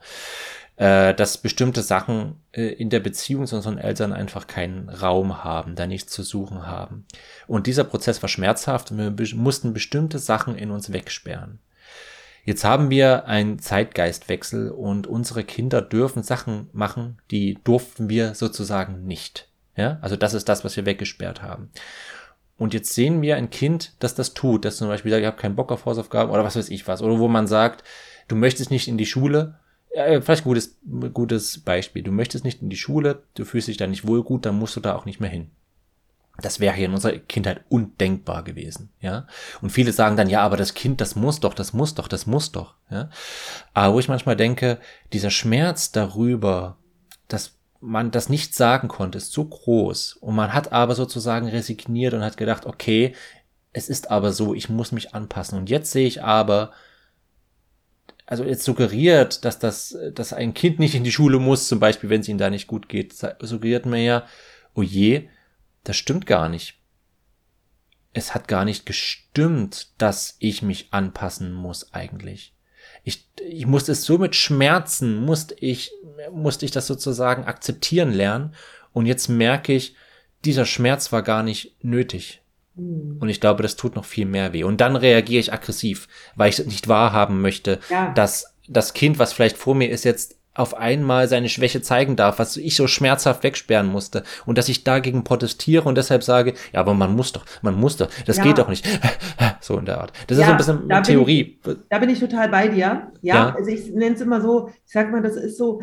äh, 0.77 1.15
dass 1.15 1.39
bestimmte 1.39 1.83
Sachen 1.83 2.37
äh, 2.53 2.67
in 2.67 2.91
der 2.91 3.01
Beziehung 3.01 3.47
zu 3.47 3.57
unseren 3.57 3.79
Eltern 3.79 4.13
einfach 4.13 4.47
keinen 4.47 4.89
Raum 4.89 5.43
haben, 5.43 5.75
da 5.75 5.87
nichts 5.87 6.13
zu 6.13 6.23
suchen 6.23 6.67
haben. 6.67 7.05
Und 7.47 7.67
dieser 7.67 7.85
Prozess 7.85 8.23
war 8.23 8.29
schmerzhaft 8.29 8.93
und 8.93 8.99
wir 8.99 9.11
be 9.11 9.27
mussten 9.35 9.73
bestimmte 9.73 10.19
Sachen 10.19 10.57
in 10.57 10.71
uns 10.71 10.93
wegsperren. 10.93 11.59
Jetzt 12.45 12.63
haben 12.63 12.91
wir 12.91 13.27
einen 13.27 13.59
Zeitgeistwechsel 13.59 14.71
und 14.71 15.09
unsere 15.09 15.43
Kinder 15.43 15.83
dürfen 15.83 16.23
Sachen 16.23 16.69
machen, 16.73 17.19
die 17.33 17.59
durften 17.65 18.09
wir 18.09 18.37
sozusagen 18.37 19.05
nicht. 19.05 19.49
Ja, 19.77 19.99
also 20.01 20.17
das 20.17 20.35
ist 20.35 20.49
das, 20.49 20.65
was 20.65 20.77
wir 20.77 20.87
weggesperrt 20.87 21.43
haben. 21.43 21.71
Und 22.59 22.73
jetzt 22.73 22.95
sehen 22.95 23.21
wir 23.21 23.37
ein 23.37 23.51
Kind, 23.51 23.93
das 23.99 24.15
das 24.15 24.33
tut, 24.33 24.65
das 24.65 24.79
zum 24.79 24.89
Beispiel 24.89 25.11
sagt, 25.11 25.21
ich 25.21 25.27
habe 25.27 25.37
keinen 25.37 25.57
Bock 25.57 25.71
auf 25.71 25.85
Hausaufgaben 25.85 26.33
oder 26.33 26.45
was 26.45 26.57
weiß 26.57 26.71
ich 26.71 26.89
was. 26.89 27.03
Oder 27.03 27.19
wo 27.19 27.29
man 27.29 27.47
sagt, 27.47 27.85
du 28.29 28.37
möchtest 28.37 28.71
nicht 28.71 28.89
in 28.89 28.97
die 28.97 29.07
Schule. 29.07 29.59
Ja, 29.95 30.21
vielleicht 30.21 30.45
gutes, 30.45 30.79
gutes 31.13 31.59
Beispiel. 31.59 32.03
Du 32.03 32.13
möchtest 32.13 32.45
nicht 32.45 32.63
in 32.63 32.71
die 32.71 32.77
Schule, 32.77 33.23
du 33.35 33.45
fühlst 33.45 33.69
dich 33.69 33.77
da 33.77 33.87
nicht 33.87 34.07
wohl 34.07 34.23
gut, 34.23 34.47
dann 34.47 34.59
musst 34.59 34.77
du 34.77 34.81
da 34.81 34.95
auch 34.97 35.05
nicht 35.05 35.21
mehr 35.21 35.31
hin. 35.31 35.51
Das 36.39 36.61
wäre 36.61 36.75
hier 36.75 36.87
in 36.87 36.93
unserer 36.93 37.19
Kindheit 37.19 37.65
undenkbar 37.71 38.45
gewesen, 38.45 38.91
ja. 39.01 39.27
Und 39.63 39.71
viele 39.71 39.93
sagen 39.93 40.19
dann, 40.19 40.29
ja, 40.29 40.43
aber 40.43 40.59
das 40.59 40.75
Kind, 40.75 41.01
das 41.01 41.17
muss 41.17 41.41
doch, 41.41 41.55
das 41.55 41.73
muss 41.73 41.95
doch, 41.95 42.09
das 42.09 42.27
muss 42.27 42.53
doch, 42.53 42.75
ja. 42.91 43.09
Aber 43.73 43.95
wo 43.95 44.01
ich 44.01 44.09
manchmal 44.09 44.37
denke, 44.37 44.79
dieser 45.15 45.31
Schmerz 45.31 45.93
darüber, 45.93 46.77
dass 47.29 47.56
man 47.81 48.11
das 48.11 48.29
nicht 48.29 48.55
sagen 48.55 48.89
konnte, 48.89 49.19
ist 49.19 49.33
so 49.33 49.45
groß. 49.45 50.15
Und 50.15 50.35
man 50.35 50.53
hat 50.53 50.73
aber 50.73 50.95
sozusagen 50.95 51.49
resigniert 51.49 52.15
und 52.15 52.23
hat 52.23 52.37
gedacht, 52.37 52.67
okay, 52.67 53.15
es 53.73 53.89
ist 53.89 54.11
aber 54.11 54.33
so, 54.33 54.55
ich 54.55 54.69
muss 54.69 54.93
mich 54.93 55.15
anpassen. 55.15 55.59
Und 55.59 55.71
jetzt 55.71 55.93
sehe 55.93 56.07
ich 56.07 56.23
aber, 56.23 56.73
also 58.25 58.45
jetzt 58.45 58.65
suggeriert, 58.65 59.45
dass 59.45 59.59
das, 59.59 59.97
dass 60.15 60.33
ein 60.33 60.55
Kind 60.55 60.79
nicht 60.79 60.95
in 60.95 61.05
die 61.05 61.13
Schule 61.13 61.39
muss, 61.39 61.69
zum 61.69 61.79
Beispiel, 61.79 62.11
wenn 62.11 62.23
es 62.23 62.29
ihm 62.29 62.39
da 62.39 62.51
nicht 62.51 62.67
gut 62.67 62.89
geht, 62.89 63.15
suggeriert 63.41 63.87
mir 63.87 64.03
ja, 64.03 64.27
oh 64.75 64.83
je, 64.83 65.29
das 65.85 65.97
stimmt 65.97 66.27
gar 66.27 66.49
nicht. 66.49 66.81
Es 68.13 68.35
hat 68.35 68.49
gar 68.49 68.65
nicht 68.65 68.87
gestimmt, 68.87 69.93
dass 69.99 70.37
ich 70.39 70.63
mich 70.63 70.89
anpassen 70.93 71.53
muss 71.53 71.93
eigentlich 71.93 72.56
ich, 73.07 73.25
ich 73.49 73.67
musste 73.67 73.93
es 73.93 74.05
so 74.05 74.19
mit 74.19 74.35
Schmerzen, 74.35 75.25
musste 75.25 75.55
ich, 75.61 75.93
musste 76.33 76.65
ich 76.65 76.73
das 76.73 76.89
sozusagen 76.89 77.45
akzeptieren 77.45 78.13
lernen. 78.13 78.53
Und 78.93 79.07
jetzt 79.07 79.29
merke 79.29 79.73
ich, 79.73 79.95
dieser 80.45 80.67
Schmerz 80.67 81.13
war 81.13 81.23
gar 81.23 81.45
nicht 81.45 81.77
nötig. 81.85 82.43
Hm. 82.75 83.19
Und 83.21 83.29
ich 83.29 83.41
glaube, 83.41 83.63
das 83.63 83.77
tut 83.77 83.95
noch 83.95 84.05
viel 84.05 84.27
mehr 84.27 84.53
weh. 84.53 84.65
Und 84.65 84.81
dann 84.81 84.97
reagiere 84.97 85.39
ich 85.39 85.53
aggressiv, 85.53 86.09
weil 86.35 86.51
ich 86.51 86.67
nicht 86.67 86.89
wahrhaben 86.89 87.41
möchte, 87.41 87.79
ja. 87.91 88.13
dass 88.13 88.57
das 88.67 88.93
Kind, 88.93 89.21
was 89.21 89.33
vielleicht 89.33 89.57
vor 89.57 89.77
mir 89.77 89.89
ist, 89.89 90.05
jetzt 90.05 90.36
auf 90.57 90.75
einmal 90.75 91.29
seine 91.29 91.49
Schwäche 91.49 91.83
zeigen 91.83 92.17
darf, 92.17 92.39
was 92.39 92.57
ich 92.57 92.77
so 92.77 92.87
schmerzhaft 92.87 93.43
wegsperren 93.43 93.87
musste 93.87 94.25
und 94.47 94.59
dass 94.59 94.69
ich 94.69 94.85
dagegen 94.85 95.25
protestiere 95.25 95.85
und 95.85 95.97
deshalb 95.97 96.23
sage, 96.23 96.55
ja, 96.73 96.81
aber 96.81 96.95
man 96.95 97.15
muss 97.15 97.33
doch, 97.33 97.45
man 97.63 97.75
muss 97.75 97.97
doch, 97.97 98.09
das 98.25 98.39
ja. 98.39 98.43
geht 98.43 98.59
doch 98.59 98.69
nicht. 98.69 98.87
so 99.61 99.79
in 99.79 99.85
der 99.85 100.01
Art. 100.01 100.13
Das 100.27 100.39
ja, 100.39 100.43
ist 100.43 100.47
so 100.47 100.53
ein 100.73 100.79
bisschen 100.79 100.91
eine 100.91 101.03
Theorie. 101.03 101.59
Ich, 101.65 101.77
da 101.91 101.99
bin 101.99 102.09
ich 102.09 102.21
total 102.21 102.49
bei 102.49 102.69
dir. 102.69 103.13
Ja, 103.23 103.35
ja. 103.35 103.55
also 103.55 103.71
ich 103.71 103.91
nenne 103.93 104.15
es 104.15 104.21
immer 104.21 104.41
so, 104.41 104.69
ich 104.87 104.93
sag 104.93 105.11
mal, 105.13 105.23
das 105.23 105.37
ist 105.37 105.59
so, 105.59 105.83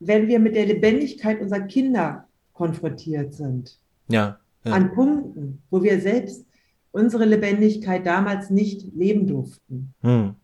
wenn 0.00 0.26
wir 0.28 0.38
mit 0.38 0.56
der 0.56 0.66
Lebendigkeit 0.66 1.40
unserer 1.40 1.60
Kinder 1.60 2.26
konfrontiert 2.52 3.34
sind. 3.34 3.78
Ja. 4.08 4.38
An 4.64 4.92
Punkten, 4.92 5.62
wo 5.70 5.82
wir 5.82 6.00
selbst 6.00 6.44
unsere 6.90 7.24
Lebendigkeit 7.24 8.04
damals 8.04 8.50
nicht 8.50 8.92
leben 8.94 9.26
durften. 9.26 9.94
Hm. 10.02 10.34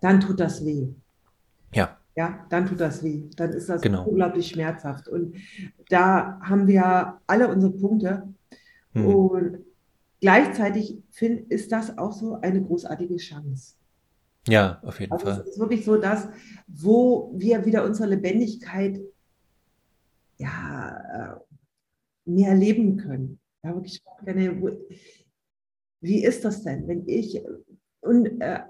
Dann 0.00 0.20
tut 0.20 0.40
das 0.40 0.64
weh. 0.64 0.88
Ja 1.72 1.96
ja, 2.14 2.46
dann 2.50 2.66
tut 2.66 2.80
das 2.80 3.02
weh. 3.02 3.28
Dann 3.36 3.52
ist 3.52 3.68
das 3.68 3.80
genau. 3.80 4.04
unglaublich 4.04 4.48
schmerzhaft. 4.48 5.08
Und 5.08 5.36
da 5.88 6.38
haben 6.42 6.66
wir 6.66 7.20
alle 7.26 7.48
unsere 7.48 7.72
Punkte. 7.72 8.28
Mhm. 8.92 9.06
Und 9.06 9.58
gleichzeitig 10.20 11.02
find, 11.10 11.50
ist 11.50 11.72
das 11.72 11.96
auch 11.96 12.12
so 12.12 12.34
eine 12.40 12.62
großartige 12.62 13.16
Chance. 13.16 13.74
Ja, 14.48 14.80
auf 14.82 15.00
jeden 15.00 15.12
also 15.12 15.26
Fall. 15.26 15.40
Es 15.40 15.50
ist 15.50 15.58
wirklich 15.58 15.84
so, 15.84 15.96
dass, 15.96 16.28
wo 16.66 17.32
wir 17.36 17.64
wieder 17.64 17.84
unsere 17.84 18.08
Lebendigkeit 18.08 19.00
ja, 20.38 21.36
äh, 21.36 22.30
mehr 22.30 22.54
leben 22.54 22.96
können. 22.96 23.38
Ja, 23.62 23.74
wirklich 23.74 24.02
wie 26.00 26.24
ist 26.24 26.44
das 26.44 26.64
denn, 26.64 26.88
wenn 26.88 27.08
ich, 27.08 27.40
und 28.00 28.40
äh, 28.40 28.60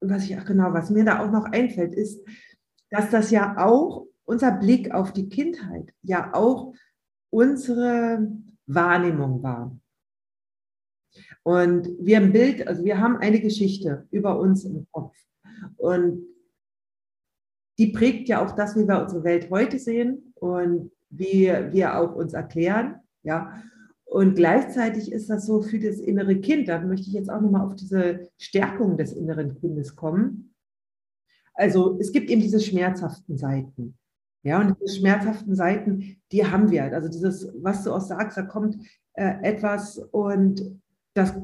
was 0.00 0.24
ich, 0.24 0.36
ach 0.36 0.44
genau, 0.44 0.74
was 0.74 0.90
mir 0.90 1.04
da 1.04 1.24
auch 1.24 1.30
noch 1.30 1.46
einfällt, 1.46 1.94
ist, 1.94 2.20
dass 2.90 3.10
das 3.10 3.30
ja 3.30 3.56
auch 3.58 4.06
unser 4.24 4.52
Blick 4.52 4.92
auf 4.92 5.12
die 5.12 5.28
Kindheit, 5.28 5.92
ja 6.02 6.34
auch 6.34 6.74
unsere 7.30 8.28
Wahrnehmung 8.66 9.42
war. 9.42 9.76
Und 11.42 11.88
wir 11.98 12.18
im 12.18 12.32
Bild, 12.32 12.66
also 12.66 12.84
wir 12.84 12.98
haben 12.98 13.16
eine 13.16 13.40
Geschichte 13.40 14.06
über 14.10 14.38
uns 14.38 14.64
im 14.64 14.86
Kopf. 14.90 15.16
Und 15.76 16.26
die 17.78 17.88
prägt 17.88 18.28
ja 18.28 18.44
auch 18.44 18.52
das, 18.52 18.76
wie 18.76 18.86
wir 18.86 19.02
unsere 19.02 19.24
Welt 19.24 19.50
heute 19.50 19.78
sehen 19.78 20.32
und 20.34 20.90
wie 21.10 21.46
wir 21.46 21.98
auch 21.98 22.14
uns 22.14 22.32
erklären. 22.32 22.96
Ja. 23.22 23.62
Und 24.04 24.34
gleichzeitig 24.34 25.12
ist 25.12 25.30
das 25.30 25.46
so 25.46 25.62
für 25.62 25.78
das 25.78 25.98
innere 25.98 26.36
Kind, 26.40 26.68
da 26.68 26.80
möchte 26.80 27.08
ich 27.08 27.14
jetzt 27.14 27.30
auch 27.30 27.40
nochmal 27.40 27.66
auf 27.66 27.74
diese 27.74 28.28
Stärkung 28.38 28.96
des 28.96 29.12
inneren 29.12 29.54
Kindes 29.54 29.96
kommen. 29.96 30.54
Also 31.56 31.98
es 32.00 32.12
gibt 32.12 32.30
eben 32.30 32.42
diese 32.42 32.60
schmerzhaften 32.60 33.36
Seiten. 33.36 33.98
Ja, 34.42 34.60
und 34.60 34.76
diese 34.80 34.98
schmerzhaften 34.98 35.56
Seiten, 35.56 36.20
die 36.30 36.46
haben 36.46 36.70
wir. 36.70 36.84
Also 36.84 37.08
dieses, 37.08 37.50
was 37.56 37.82
du 37.82 37.92
auch 37.92 38.00
sagst, 38.00 38.38
da 38.38 38.42
kommt 38.42 38.76
äh, 39.14 39.34
etwas 39.42 39.98
und 39.98 40.80
das 41.14 41.34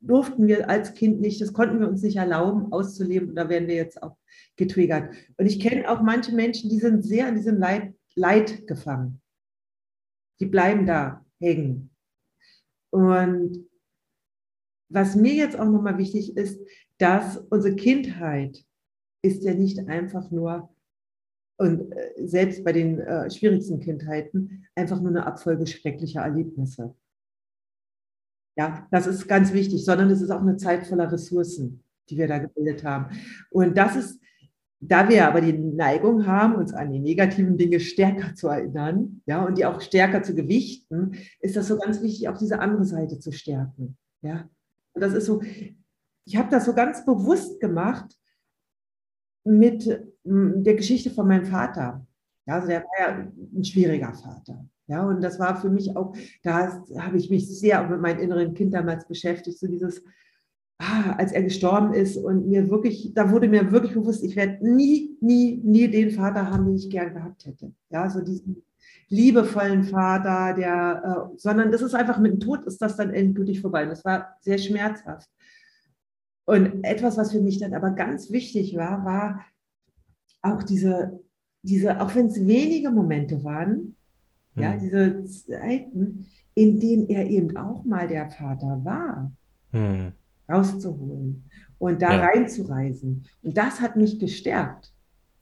durften 0.00 0.48
wir 0.48 0.68
als 0.68 0.92
Kind 0.94 1.20
nicht, 1.20 1.40
das 1.40 1.52
konnten 1.52 1.78
wir 1.78 1.88
uns 1.88 2.02
nicht 2.02 2.16
erlauben 2.16 2.72
auszuleben 2.72 3.30
und 3.30 3.36
da 3.36 3.48
werden 3.48 3.68
wir 3.68 3.76
jetzt 3.76 4.02
auch 4.02 4.16
getriggert. 4.56 5.14
Und 5.36 5.46
ich 5.46 5.60
kenne 5.60 5.88
auch 5.88 6.02
manche 6.02 6.34
Menschen, 6.34 6.68
die 6.68 6.80
sind 6.80 7.04
sehr 7.04 7.28
an 7.28 7.36
diesem 7.36 7.56
Leid, 7.56 7.94
Leid 8.16 8.66
gefangen. 8.66 9.22
Die 10.40 10.46
bleiben 10.46 10.84
da 10.84 11.24
hängen. 11.38 11.90
Und 12.90 13.68
was 14.88 15.14
mir 15.14 15.34
jetzt 15.34 15.58
auch 15.58 15.66
nochmal 15.66 15.96
wichtig 15.96 16.36
ist, 16.36 16.60
dass 16.98 17.38
unsere 17.38 17.76
Kindheit 17.76 18.64
ist 19.22 19.42
ja 19.44 19.54
nicht 19.54 19.88
einfach 19.88 20.30
nur, 20.30 20.70
und 21.58 21.92
äh, 21.92 22.26
selbst 22.26 22.64
bei 22.64 22.72
den 22.72 22.98
äh, 23.00 23.30
schwierigsten 23.30 23.80
Kindheiten, 23.80 24.66
einfach 24.74 25.00
nur 25.00 25.10
eine 25.10 25.26
Abfolge 25.26 25.66
schrecklicher 25.66 26.22
Erlebnisse. 26.22 26.94
Ja, 28.56 28.86
das 28.90 29.06
ist 29.06 29.28
ganz 29.28 29.52
wichtig, 29.52 29.84
sondern 29.84 30.10
es 30.10 30.20
ist 30.20 30.30
auch 30.30 30.40
eine 30.40 30.56
Zeit 30.56 30.86
voller 30.86 31.10
Ressourcen, 31.10 31.82
die 32.08 32.16
wir 32.16 32.28
da 32.28 32.38
gebildet 32.38 32.84
haben. 32.84 33.14
Und 33.50 33.76
das 33.76 33.96
ist, 33.96 34.20
da 34.80 35.08
wir 35.08 35.26
aber 35.26 35.40
die 35.40 35.52
Neigung 35.52 36.26
haben, 36.26 36.54
uns 36.54 36.72
an 36.72 36.92
die 36.92 36.98
negativen 36.98 37.58
Dinge 37.58 37.80
stärker 37.80 38.34
zu 38.34 38.48
erinnern, 38.48 39.22
ja, 39.26 39.44
und 39.44 39.58
die 39.58 39.66
auch 39.66 39.80
stärker 39.80 40.22
zu 40.22 40.34
gewichten, 40.34 41.12
ist 41.40 41.56
das 41.56 41.68
so 41.68 41.78
ganz 41.78 42.02
wichtig, 42.02 42.28
auch 42.28 42.38
diese 42.38 42.58
andere 42.58 42.84
Seite 42.84 43.18
zu 43.18 43.32
stärken. 43.32 43.96
Ja, 44.22 44.48
und 44.94 45.02
das 45.02 45.12
ist 45.12 45.26
so, 45.26 45.42
ich 46.24 46.36
habe 46.36 46.50
das 46.50 46.64
so 46.64 46.74
ganz 46.74 47.04
bewusst 47.04 47.60
gemacht 47.60 48.19
mit 49.44 49.86
der 50.24 50.74
Geschichte 50.74 51.10
von 51.10 51.26
meinem 51.26 51.46
Vater. 51.46 52.06
Also 52.46 52.68
der 52.68 52.82
war 52.82 53.00
ja 53.00 53.32
ein 53.56 53.64
schwieriger 53.64 54.12
Vater. 54.12 54.64
Ja, 54.86 55.06
und 55.06 55.22
das 55.22 55.38
war 55.38 55.60
für 55.60 55.70
mich 55.70 55.96
auch, 55.96 56.16
da 56.42 56.82
habe 56.98 57.16
ich 57.16 57.30
mich 57.30 57.48
sehr 57.48 57.88
mit 57.88 58.00
meinem 58.00 58.18
inneren 58.18 58.54
Kind 58.54 58.74
damals 58.74 59.06
beschäftigt, 59.06 59.58
so 59.58 59.68
dieses, 59.68 60.02
ah, 60.78 61.12
als 61.16 61.30
er 61.30 61.44
gestorben 61.44 61.92
ist 61.94 62.16
und 62.16 62.48
mir 62.48 62.68
wirklich, 62.70 63.12
da 63.14 63.30
wurde 63.30 63.48
mir 63.48 63.70
wirklich 63.70 63.94
bewusst, 63.94 64.24
ich 64.24 64.34
werde 64.34 64.58
nie, 64.68 65.16
nie, 65.20 65.60
nie 65.62 65.88
den 65.88 66.10
Vater 66.10 66.50
haben, 66.50 66.66
den 66.66 66.74
ich 66.74 66.90
gern 66.90 67.14
gehabt 67.14 67.46
hätte. 67.46 67.72
Ja, 67.90 68.10
so 68.10 68.20
diesen 68.20 68.64
liebevollen 69.08 69.84
Vater, 69.84 70.54
der, 70.54 71.30
äh, 71.32 71.36
sondern 71.36 71.70
das 71.70 71.82
ist 71.82 71.94
einfach 71.94 72.18
mit 72.18 72.32
dem 72.32 72.40
Tod 72.40 72.64
ist 72.64 72.80
das 72.82 72.96
dann 72.96 73.10
endgültig 73.10 73.60
vorbei. 73.60 73.84
Das 73.84 74.04
war 74.04 74.36
sehr 74.40 74.58
schmerzhaft. 74.58 75.28
Und 76.50 76.82
etwas, 76.82 77.16
was 77.16 77.30
für 77.30 77.40
mich 77.40 77.60
dann 77.60 77.74
aber 77.74 77.92
ganz 77.92 78.32
wichtig 78.32 78.74
war, 78.74 79.04
war 79.04 79.40
auch 80.42 80.64
diese, 80.64 81.20
diese, 81.62 82.00
auch 82.00 82.12
wenn 82.16 82.26
es 82.26 82.44
wenige 82.44 82.90
Momente 82.90 83.44
waren, 83.44 83.94
ja, 84.56 84.72
hm. 84.72 84.80
diese 84.80 85.24
Zeiten, 85.26 86.26
in 86.54 86.80
denen 86.80 87.08
er 87.08 87.30
eben 87.30 87.56
auch 87.56 87.84
mal 87.84 88.08
der 88.08 88.28
Vater 88.30 88.80
war, 88.82 89.30
hm. 89.70 90.10
rauszuholen 90.48 91.44
und 91.78 92.02
da 92.02 92.16
ja. 92.16 92.26
reinzureisen. 92.26 93.26
Und 93.42 93.56
das 93.56 93.80
hat 93.80 93.94
mich 93.94 94.18
gestärkt. 94.18 94.92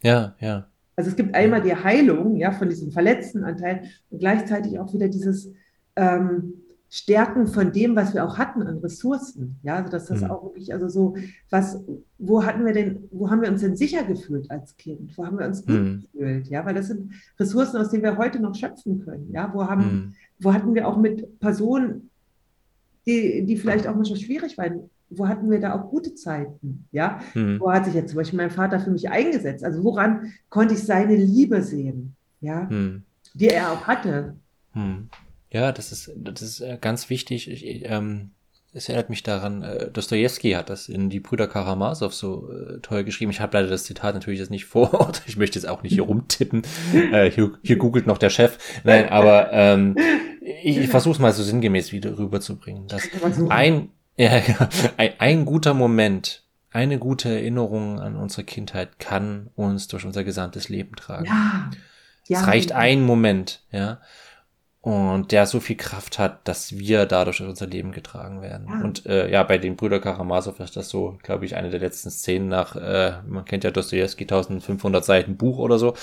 Ja, 0.03 0.37
ja. 0.41 0.67
Also 0.95 1.09
es 1.09 1.17
gibt 1.17 1.35
einmal 1.35 1.63
die 1.63 1.75
Heilung, 1.75 2.37
ja, 2.37 2.53
von 2.53 2.69
diesem 2.69 2.93
verletzten 2.93 3.45
Anteil 3.45 3.85
und 4.11 4.19
gleichzeitig 4.19 4.79
auch 4.79 4.93
wieder 4.93 5.09
dieses 5.09 5.51
ähm, 5.97 6.53
Stärken 6.91 7.47
von 7.47 7.73
dem, 7.73 7.97
was 7.97 8.15
wir 8.15 8.25
auch 8.25 8.39
hatten 8.39 8.63
an 8.63 8.79
Ressourcen. 8.79 9.57
Ja, 9.63 9.77
also 9.77 9.91
dass 9.91 10.07
das 10.07 10.23
mhm. 10.23 10.31
auch 10.31 10.43
wirklich, 10.45 10.73
also 10.73 10.89
so, 10.89 11.17
was, 11.51 11.83
wo 12.19 12.45
hatten 12.45 12.65
wir 12.65 12.73
denn, 12.73 13.09
wo 13.11 13.31
haben 13.31 13.43
wir 13.43 13.51
uns 13.51 13.61
denn 13.61 13.77
sicher 13.77 14.05
gefühlt 14.05 14.51
als 14.51 14.77
Kind? 14.77 15.17
Wo 15.17 15.27
haben 15.27 15.39
wir 15.39 15.47
uns 15.47 15.67
gut 15.67 15.75
mhm. 15.75 16.05
gefühlt? 16.13 16.49
Ja, 16.49 16.65
weil 16.65 16.75
das 16.75 16.87
sind 16.87 17.13
Ressourcen, 17.39 17.77
aus 17.77 17.91
denen 17.91 18.03
wir 18.03 18.17
heute 18.17 18.41
noch 18.41 18.55
schöpfen 18.55 19.05
können. 19.05 19.31
Ja, 19.33 19.53
wo 19.53 19.67
haben, 19.67 19.83
mhm. 19.83 20.15
wo 20.39 20.55
hatten 20.55 20.75
wir 20.75 20.89
auch 20.89 20.97
mit 20.97 21.39
Personen, 21.41 22.09
die, 23.07 23.45
die 23.45 23.57
vielleicht 23.57 23.87
auch 23.87 23.95
manchmal 23.95 24.19
schwierig 24.19 24.57
waren, 24.57 24.89
wo 25.11 25.29
hatten 25.29 25.51
wir 25.51 25.61
da 25.61 25.75
auch 25.75 25.91
gute 25.91 26.15
Zeiten? 26.15 26.87
Ja, 26.91 27.21
mhm. 27.35 27.61
wo 27.61 27.71
hat 27.71 27.85
sich 27.85 27.95
jetzt 27.95 28.11
zum 28.11 28.19
Beispiel 28.19 28.39
mein 28.39 28.51
Vater 28.51 28.81
für 28.81 28.91
mich 28.91 29.11
eingesetzt? 29.11 29.63
Also 29.63 29.85
woran 29.85 30.33
konnte 30.49 30.75
ich 30.75 30.83
seine 30.83 31.17
Liebe 31.17 31.63
sehen? 31.63 32.15
Ja, 32.41 32.67
mhm. 32.71 33.03
die 33.35 33.49
er 33.49 33.73
auch 33.73 33.87
hatte. 33.87 34.37
Ja, 35.51 35.73
das 35.73 35.93
ist, 35.93 36.11
das 36.17 36.43
ist 36.43 36.61
äh, 36.61 36.79
ganz 36.81 37.09
wichtig. 37.11 37.51
Ich, 37.51 37.85
ähm, 37.89 38.31
es 38.73 38.89
erinnert 38.89 39.09
mich 39.09 39.23
daran, 39.23 39.63
äh, 39.63 39.91
Dostoevsky 39.91 40.53
hat 40.53 40.69
das 40.69 40.89
in 40.89 41.09
die 41.09 41.21
Brüder 41.21 41.49
Karamasow 41.49 42.13
so 42.13 42.51
äh, 42.53 42.81
toll 42.81 43.05
geschrieben. 43.05 43.31
Ich 43.31 43.41
habe 43.41 43.57
leider 43.57 43.69
das 43.69 43.85
Zitat 43.85 44.15
natürlich 44.15 44.41
jetzt 44.41 44.51
nicht 44.51 44.67
vor 44.67 44.93
Ort. 44.95 45.23
Ich 45.27 45.37
möchte 45.37 45.59
jetzt 45.59 45.67
auch 45.67 45.83
nicht 45.83 45.95
hier 45.95 46.03
rumtippen. 46.03 46.63
Äh, 47.13 47.31
hier, 47.31 47.53
hier 47.63 47.77
googelt 47.77 48.07
noch 48.07 48.19
der 48.19 48.31
Chef. 48.31 48.59
Nein, 48.85 49.09
aber 49.09 49.53
ähm, 49.53 49.97
ich, 50.63 50.77
ich 50.77 50.89
versuche 50.89 51.15
es 51.15 51.19
mal 51.19 51.33
so 51.33 51.43
sinngemäß 51.43 51.93
wieder 51.93 52.19
rüberzubringen. 52.19 52.87
Dass 52.89 53.09
ein, 53.49 53.89
ja, 54.17 54.43
ein, 54.99 55.13
ein 55.19 55.45
guter 55.47 55.73
Moment, 55.73 56.43
eine 56.71 56.99
gute 56.99 57.31
Erinnerung 57.31 57.99
an 57.99 58.17
unsere 58.17 58.45
Kindheit 58.45 58.99
kann 58.99 59.49
uns 59.57 59.89
durch 59.89 60.05
unser 60.05 60.25
gesamtes 60.25 60.69
Leben 60.69 60.95
tragen. 60.97 61.25
Ja. 61.25 61.71
ja 62.27 62.41
es 62.41 62.47
reicht 62.47 62.73
ein 62.73 63.03
Moment, 63.03 63.63
ja 63.73 64.01
und 64.81 65.33
der 65.33 65.47
so 65.47 65.59
viel 65.59 65.77
Kraft 65.77 66.21
hat, 66.21 66.47
dass 66.47 66.79
wir 66.79 67.05
dadurch 67.05 67.41
in 67.41 67.49
unser 67.49 67.67
Leben 67.67 67.91
getragen 67.91 68.43
werden. 68.43 68.69
Ja. 68.69 68.85
Und 68.85 69.07
äh, 69.07 69.29
ja, 69.29 69.43
bei 69.43 69.59
den 69.59 69.75
Brüder 69.75 69.99
Karamasow 69.99 70.59
ist 70.61 70.77
das 70.77 70.89
so, 70.89 71.19
glaube 71.25 71.45
ich, 71.45 71.57
eine 71.57 71.71
der 71.71 71.81
letzten 71.81 72.11
Szenen 72.11 72.49
nach, 72.49 72.77
äh, 72.77 73.21
man 73.27 73.45
kennt 73.45 73.65
ja 73.65 73.73
Dostoevsky, 73.73 74.25
1500 74.25 75.05
Seiten 75.05 75.37
Buch 75.37 75.59
oder 75.59 75.79
so, 75.79 75.95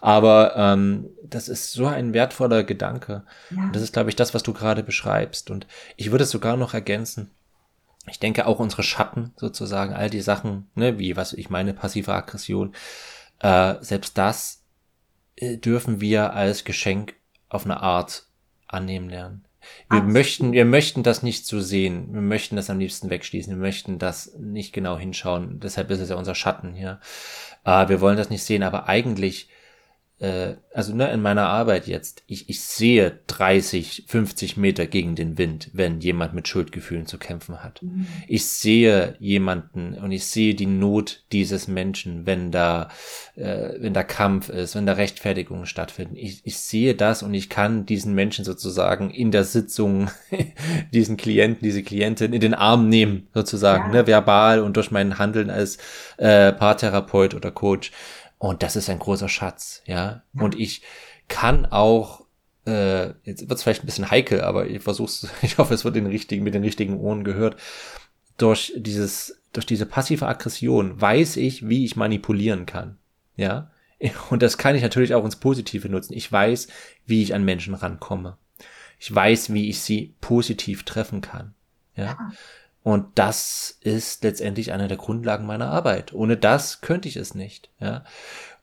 aber 0.00 0.54
ähm, 0.56 1.10
das 1.22 1.48
ist 1.48 1.72
so 1.72 1.86
ein 1.86 2.14
wertvoller 2.14 2.64
Gedanke. 2.64 3.24
Ja. 3.50 3.64
Und 3.64 3.76
das 3.76 3.82
ist, 3.82 3.92
glaube 3.92 4.08
ich, 4.08 4.16
das, 4.16 4.32
was 4.32 4.42
du 4.42 4.54
gerade 4.54 4.82
beschreibst. 4.82 5.50
Und 5.50 5.66
ich 5.96 6.10
würde 6.10 6.24
es 6.24 6.30
sogar 6.30 6.56
noch 6.56 6.72
ergänzen. 6.72 7.30
Ich 8.08 8.18
denke 8.18 8.46
auch 8.46 8.58
unsere 8.58 8.82
Schatten 8.82 9.32
sozusagen, 9.36 9.92
all 9.92 10.08
die 10.10 10.22
Sachen, 10.22 10.70
ne, 10.74 10.98
wie 10.98 11.16
was 11.16 11.34
ich 11.34 11.50
meine, 11.50 11.74
passive 11.74 12.12
Aggression, 12.12 12.74
äh, 13.40 13.74
selbst 13.80 14.16
das 14.16 14.62
äh, 15.36 15.58
dürfen 15.58 16.00
wir 16.00 16.32
als 16.32 16.64
Geschenk 16.64 17.14
auf 17.52 17.64
eine 17.64 17.80
Art 17.80 18.26
annehmen 18.66 19.08
lernen. 19.08 19.44
Wir 19.88 19.98
Absolut. 19.98 20.12
möchten, 20.12 20.52
wir 20.52 20.64
möchten 20.64 21.02
das 21.02 21.22
nicht 21.22 21.46
so 21.46 21.60
sehen. 21.60 22.12
Wir 22.12 22.20
möchten 22.20 22.56
das 22.56 22.70
am 22.70 22.78
liebsten 22.78 23.10
wegschließen. 23.10 23.54
Wir 23.54 23.60
möchten 23.60 23.98
das 23.98 24.34
nicht 24.38 24.72
genau 24.72 24.98
hinschauen. 24.98 25.60
Deshalb 25.60 25.90
ist 25.90 26.00
es 26.00 26.08
ja 26.08 26.16
unser 26.16 26.34
Schatten 26.34 26.74
hier. 26.74 26.98
Äh, 27.64 27.88
wir 27.88 28.00
wollen 28.00 28.16
das 28.16 28.30
nicht 28.30 28.42
sehen, 28.42 28.62
aber 28.62 28.88
eigentlich 28.88 29.48
äh, 30.22 30.54
also 30.72 30.94
ne, 30.94 31.10
in 31.10 31.20
meiner 31.20 31.48
Arbeit 31.48 31.88
jetzt, 31.88 32.22
ich, 32.28 32.48
ich 32.48 32.60
sehe 32.60 33.18
30, 33.26 34.04
50 34.06 34.56
Meter 34.56 34.86
gegen 34.86 35.16
den 35.16 35.36
Wind, 35.36 35.68
wenn 35.72 36.00
jemand 36.00 36.32
mit 36.32 36.46
Schuldgefühlen 36.46 37.06
zu 37.06 37.18
kämpfen 37.18 37.62
hat. 37.62 37.82
Mhm. 37.82 38.06
Ich 38.28 38.46
sehe 38.46 39.16
jemanden 39.18 39.94
und 39.94 40.12
ich 40.12 40.24
sehe 40.24 40.54
die 40.54 40.66
Not 40.66 41.24
dieses 41.32 41.66
Menschen, 41.66 42.24
wenn 42.24 42.52
da, 42.52 42.88
äh, 43.34 43.70
wenn 43.80 43.94
da 43.94 44.04
Kampf 44.04 44.48
ist, 44.48 44.76
wenn 44.76 44.86
da 44.86 44.92
Rechtfertigungen 44.92 45.66
stattfinden. 45.66 46.14
Ich, 46.16 46.40
ich 46.44 46.56
sehe 46.56 46.94
das 46.94 47.24
und 47.24 47.34
ich 47.34 47.50
kann 47.50 47.84
diesen 47.84 48.14
Menschen 48.14 48.44
sozusagen 48.44 49.10
in 49.10 49.32
der 49.32 49.42
Sitzung, 49.42 50.08
diesen 50.92 51.16
Klienten, 51.16 51.64
diese 51.64 51.82
Klientin 51.82 52.32
in 52.32 52.40
den 52.40 52.54
Arm 52.54 52.88
nehmen, 52.88 53.26
sozusagen, 53.34 53.92
ja. 53.92 54.02
ne, 54.02 54.06
verbal 54.06 54.60
und 54.60 54.76
durch 54.76 54.92
mein 54.92 55.18
Handeln 55.18 55.50
als 55.50 55.78
äh, 56.16 56.52
Paartherapeut 56.52 57.34
oder 57.34 57.50
Coach. 57.50 57.90
Und 58.42 58.64
das 58.64 58.74
ist 58.74 58.90
ein 58.90 58.98
großer 58.98 59.28
Schatz, 59.28 59.84
ja. 59.86 60.24
Und 60.34 60.58
ich 60.58 60.82
kann 61.28 61.64
auch, 61.64 62.26
äh, 62.66 63.10
jetzt 63.22 63.42
wird 63.48 63.52
es 63.52 63.62
vielleicht 63.62 63.84
ein 63.84 63.86
bisschen 63.86 64.10
heikel, 64.10 64.40
aber 64.40 64.66
ich 64.66 64.82
versuche 64.82 65.28
ich 65.42 65.58
hoffe, 65.58 65.72
es 65.74 65.84
wird 65.84 65.94
den 65.94 66.06
richtigen, 66.06 66.42
mit 66.42 66.52
den 66.52 66.64
richtigen 66.64 66.98
Ohren 66.98 67.22
gehört. 67.22 67.54
Durch 68.38 68.72
dieses, 68.74 69.40
durch 69.52 69.64
diese 69.64 69.86
passive 69.86 70.26
Aggression 70.26 71.00
weiß 71.00 71.36
ich, 71.36 71.68
wie 71.68 71.84
ich 71.84 71.94
manipulieren 71.94 72.66
kann, 72.66 72.98
ja. 73.36 73.70
Und 74.30 74.42
das 74.42 74.58
kann 74.58 74.74
ich 74.74 74.82
natürlich 74.82 75.14
auch 75.14 75.24
ins 75.24 75.36
Positive 75.36 75.88
nutzen. 75.88 76.14
Ich 76.14 76.32
weiß, 76.32 76.66
wie 77.06 77.22
ich 77.22 77.36
an 77.36 77.44
Menschen 77.44 77.74
rankomme. 77.74 78.38
Ich 78.98 79.14
weiß, 79.14 79.52
wie 79.52 79.68
ich 79.68 79.82
sie 79.82 80.16
positiv 80.20 80.82
treffen 80.82 81.20
kann, 81.20 81.54
ja. 81.94 82.06
ja. 82.06 82.32
Und 82.82 83.06
das 83.14 83.78
ist 83.80 84.24
letztendlich 84.24 84.72
eine 84.72 84.88
der 84.88 84.96
Grundlagen 84.96 85.46
meiner 85.46 85.70
Arbeit. 85.70 86.12
Ohne 86.12 86.36
das 86.36 86.80
könnte 86.80 87.08
ich 87.08 87.16
es 87.16 87.34
nicht. 87.34 87.70
Ja? 87.78 88.04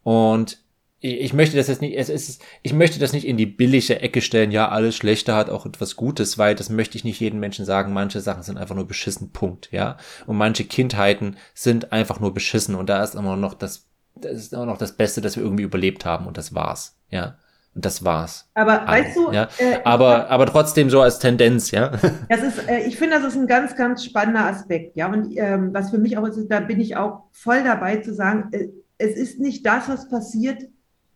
Und 0.04 0.60
ich 1.02 1.32
möchte 1.32 1.56
das 1.56 1.68
jetzt 1.68 1.82
nicht, 1.82 1.98
es 1.98 2.10
ist, 2.10 2.42
ich 2.62 2.74
möchte 2.74 3.00
das 3.00 3.14
nicht 3.14 3.26
in 3.26 3.38
die 3.38 3.46
billige 3.46 4.02
Ecke 4.02 4.22
stellen, 4.22 4.52
ja, 4.52 4.68
alles 4.68 4.98
Schlechte 4.98 5.34
hat 5.34 5.50
auch 5.50 5.66
etwas 5.66 5.96
Gutes, 5.96 6.38
weil 6.38 6.56
das 6.56 6.70
möchte 6.70 6.98
ich 6.98 7.06
nicht 7.06 7.22
jedem 7.22 7.40
Menschen 7.40 7.64
sagen, 7.64 7.94
manche 7.94 8.20
Sachen 8.20 8.44
sind 8.44 8.58
einfach 8.58 8.76
nur 8.76 8.86
beschissen, 8.86 9.32
Punkt, 9.32 9.72
ja. 9.72 9.96
Und 10.28 10.36
manche 10.36 10.66
Kindheiten 10.66 11.38
sind 11.54 11.94
einfach 11.94 12.20
nur 12.20 12.34
beschissen 12.34 12.76
und 12.76 12.90
da 12.90 13.02
ist 13.02 13.16
immer 13.16 13.38
noch 13.38 13.54
das, 13.54 13.88
das 14.16 14.34
ist 14.34 14.54
immer 14.54 14.66
noch 14.66 14.78
das 14.78 14.98
Beste, 14.98 15.22
dass 15.22 15.38
wir 15.38 15.44
irgendwie 15.44 15.64
überlebt 15.64 16.04
haben 16.04 16.28
und 16.28 16.38
das 16.38 16.54
war's, 16.54 16.98
ja. 17.10 17.38
Das 17.82 18.04
war's. 18.04 18.50
Aber 18.54 18.88
Alles, 18.88 19.08
weißt 19.08 19.18
du, 19.18 19.32
ja? 19.32 19.48
Äh, 19.58 19.80
aber, 19.84 20.30
aber 20.30 20.46
trotzdem 20.46 20.90
so 20.90 21.02
als 21.02 21.20
Tendenz, 21.20 21.72
ja. 21.72 21.92
Das 22.30 22.42
ist, 22.42 22.68
äh, 22.68 22.80
ich 22.80 22.98
finde, 22.98 23.16
das 23.16 23.34
ist 23.34 23.40
ein 23.40 23.48
ganz, 23.48 23.76
ganz 23.76 24.04
spannender 24.04 24.46
Aspekt, 24.46 24.98
ja. 24.98 25.12
Und 25.12 25.36
ähm, 25.38 25.74
was 25.74 25.92
für 25.92 25.98
mich 25.98 26.18
auch 26.18 26.26
ist, 26.28 26.48
da 26.50 26.60
bin 26.60 26.80
ich 26.80 26.98
auch 26.98 27.24
voll 27.32 27.64
dabei 27.64 27.98
zu 27.98 28.14
sagen, 28.14 28.50
äh, 28.52 28.68
es 28.98 29.16
ist 29.16 29.40
nicht 29.40 29.66
das, 29.66 29.88
was 29.88 30.10
passiert, 30.10 30.64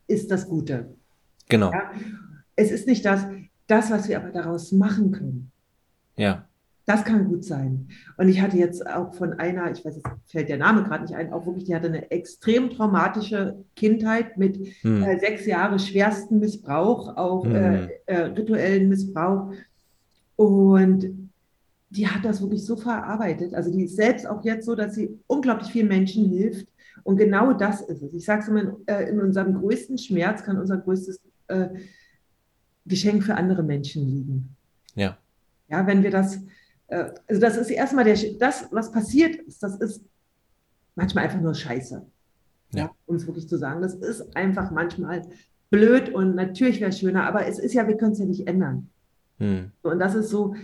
ist 0.08 0.32
das 0.32 0.48
Gute. 0.48 0.96
Genau. 1.50 1.72
Ja? 1.72 1.92
Es 2.56 2.72
ist 2.72 2.88
nicht 2.88 3.06
das, 3.06 3.26
das, 3.68 3.92
was 3.92 4.08
wir 4.08 4.18
aber 4.18 4.30
daraus 4.30 4.72
machen 4.72 5.12
können. 5.12 5.52
Ja. 6.16 6.46
Das 6.86 7.06
kann 7.06 7.30
gut 7.30 7.46
sein. 7.46 7.88
Und 8.18 8.28
ich 8.28 8.42
hatte 8.42 8.58
jetzt 8.58 8.86
auch 8.86 9.14
von 9.14 9.34
einer, 9.34 9.72
ich 9.72 9.86
weiß, 9.86 9.96
jetzt 9.96 10.08
fällt 10.26 10.50
der 10.50 10.58
Name 10.58 10.84
gerade 10.84 11.04
nicht 11.04 11.16
ein, 11.16 11.32
auch 11.32 11.46
wirklich, 11.46 11.64
die 11.64 11.76
hatte 11.76 11.88
eine 11.88 12.12
extrem 12.12 12.70
traumatische 12.70 13.64
Kindheit 13.76 14.38
mit 14.38 14.58
hm. 14.82 15.02
äh, 15.04 15.18
sechs 15.20 15.46
Jahren 15.46 15.80
schwersten 15.80 16.40
Missbrauch, 16.40 17.16
auch 17.16 17.46
hm. 17.46 17.56
äh, 17.56 17.88
äh, 18.06 18.22
rituellen 18.26 18.90
Missbrauch. 18.90 19.54
Und 20.36 21.30
die 21.90 22.08
hat 22.08 22.26
das 22.26 22.42
wirklich 22.42 22.66
so 22.66 22.76
verarbeitet. 22.76 23.54
Also 23.54 23.72
die 23.72 23.84
ist 23.84 23.96
selbst 23.96 24.28
auch 24.28 24.44
jetzt 24.44 24.66
so, 24.66 24.76
dass 24.76 24.96
sie 24.96 25.20
unglaublich 25.28 25.72
vielen 25.72 25.88
Menschen 25.88 26.28
hilft. 26.28 26.68
Und 27.04 27.18
genau 27.18 27.54
das 27.54 27.82
ist 27.82 28.02
es. 28.02 28.14
Ich 28.14 28.26
sage 28.26 28.42
es 28.42 28.48
immer, 28.48 28.62
in, 28.62 28.76
äh, 28.88 29.10
in, 29.10 29.22
unserem 29.22 29.54
größten 29.54 29.98
Schmerz 29.98 30.44
kann 30.44 30.58
unser 30.58 30.78
größtes 30.78 31.22
äh, 31.48 31.68
Geschenk 32.86 33.24
für 33.24 33.36
andere 33.36 33.64
Menschen 33.64 34.06
liegen. 34.06 34.56
Ja. 34.96 35.18
Ja, 35.70 35.86
wenn 35.88 36.04
wir 36.04 36.12
das, 36.12 36.38
äh, 36.38 36.40
also 37.28 37.42
das 37.42 37.58
ist 37.58 37.70
erstmal 37.70 38.06
der, 38.06 38.18
das, 38.40 38.68
was 38.72 38.92
passiert 38.92 39.36
ist, 39.36 39.62
das 39.64 39.76
ist 39.78 40.04
manchmal 40.96 41.26
einfach 41.26 41.42
nur 41.42 41.54
Scheiße. 41.54 42.06
Ja. 42.76 42.90
um 43.06 43.16
es 43.16 43.28
wirklich 43.28 43.48
zu 43.48 43.58
sagen. 43.58 43.84
Das 43.84 43.94
ist 43.94 44.36
einfach 44.36 44.72
manchmal 44.72 45.22
blöd 45.70 46.10
und 46.10 46.36
natürlich 46.36 46.80
wäre 46.80 46.90
es 46.90 47.00
schöner, 47.00 47.28
aber 47.28 47.46
es 47.46 47.60
ist 47.60 47.74
ja, 47.74 47.88
wir 47.88 47.98
können 47.98 48.14
es 48.14 48.20
ja 48.20 48.26
nicht 48.26 48.48
ändern. 48.48 48.90
Hm. 49.38 49.72
Und 49.84 50.00
das 50.00 50.16
ist 50.16 50.30
so, 50.30 50.56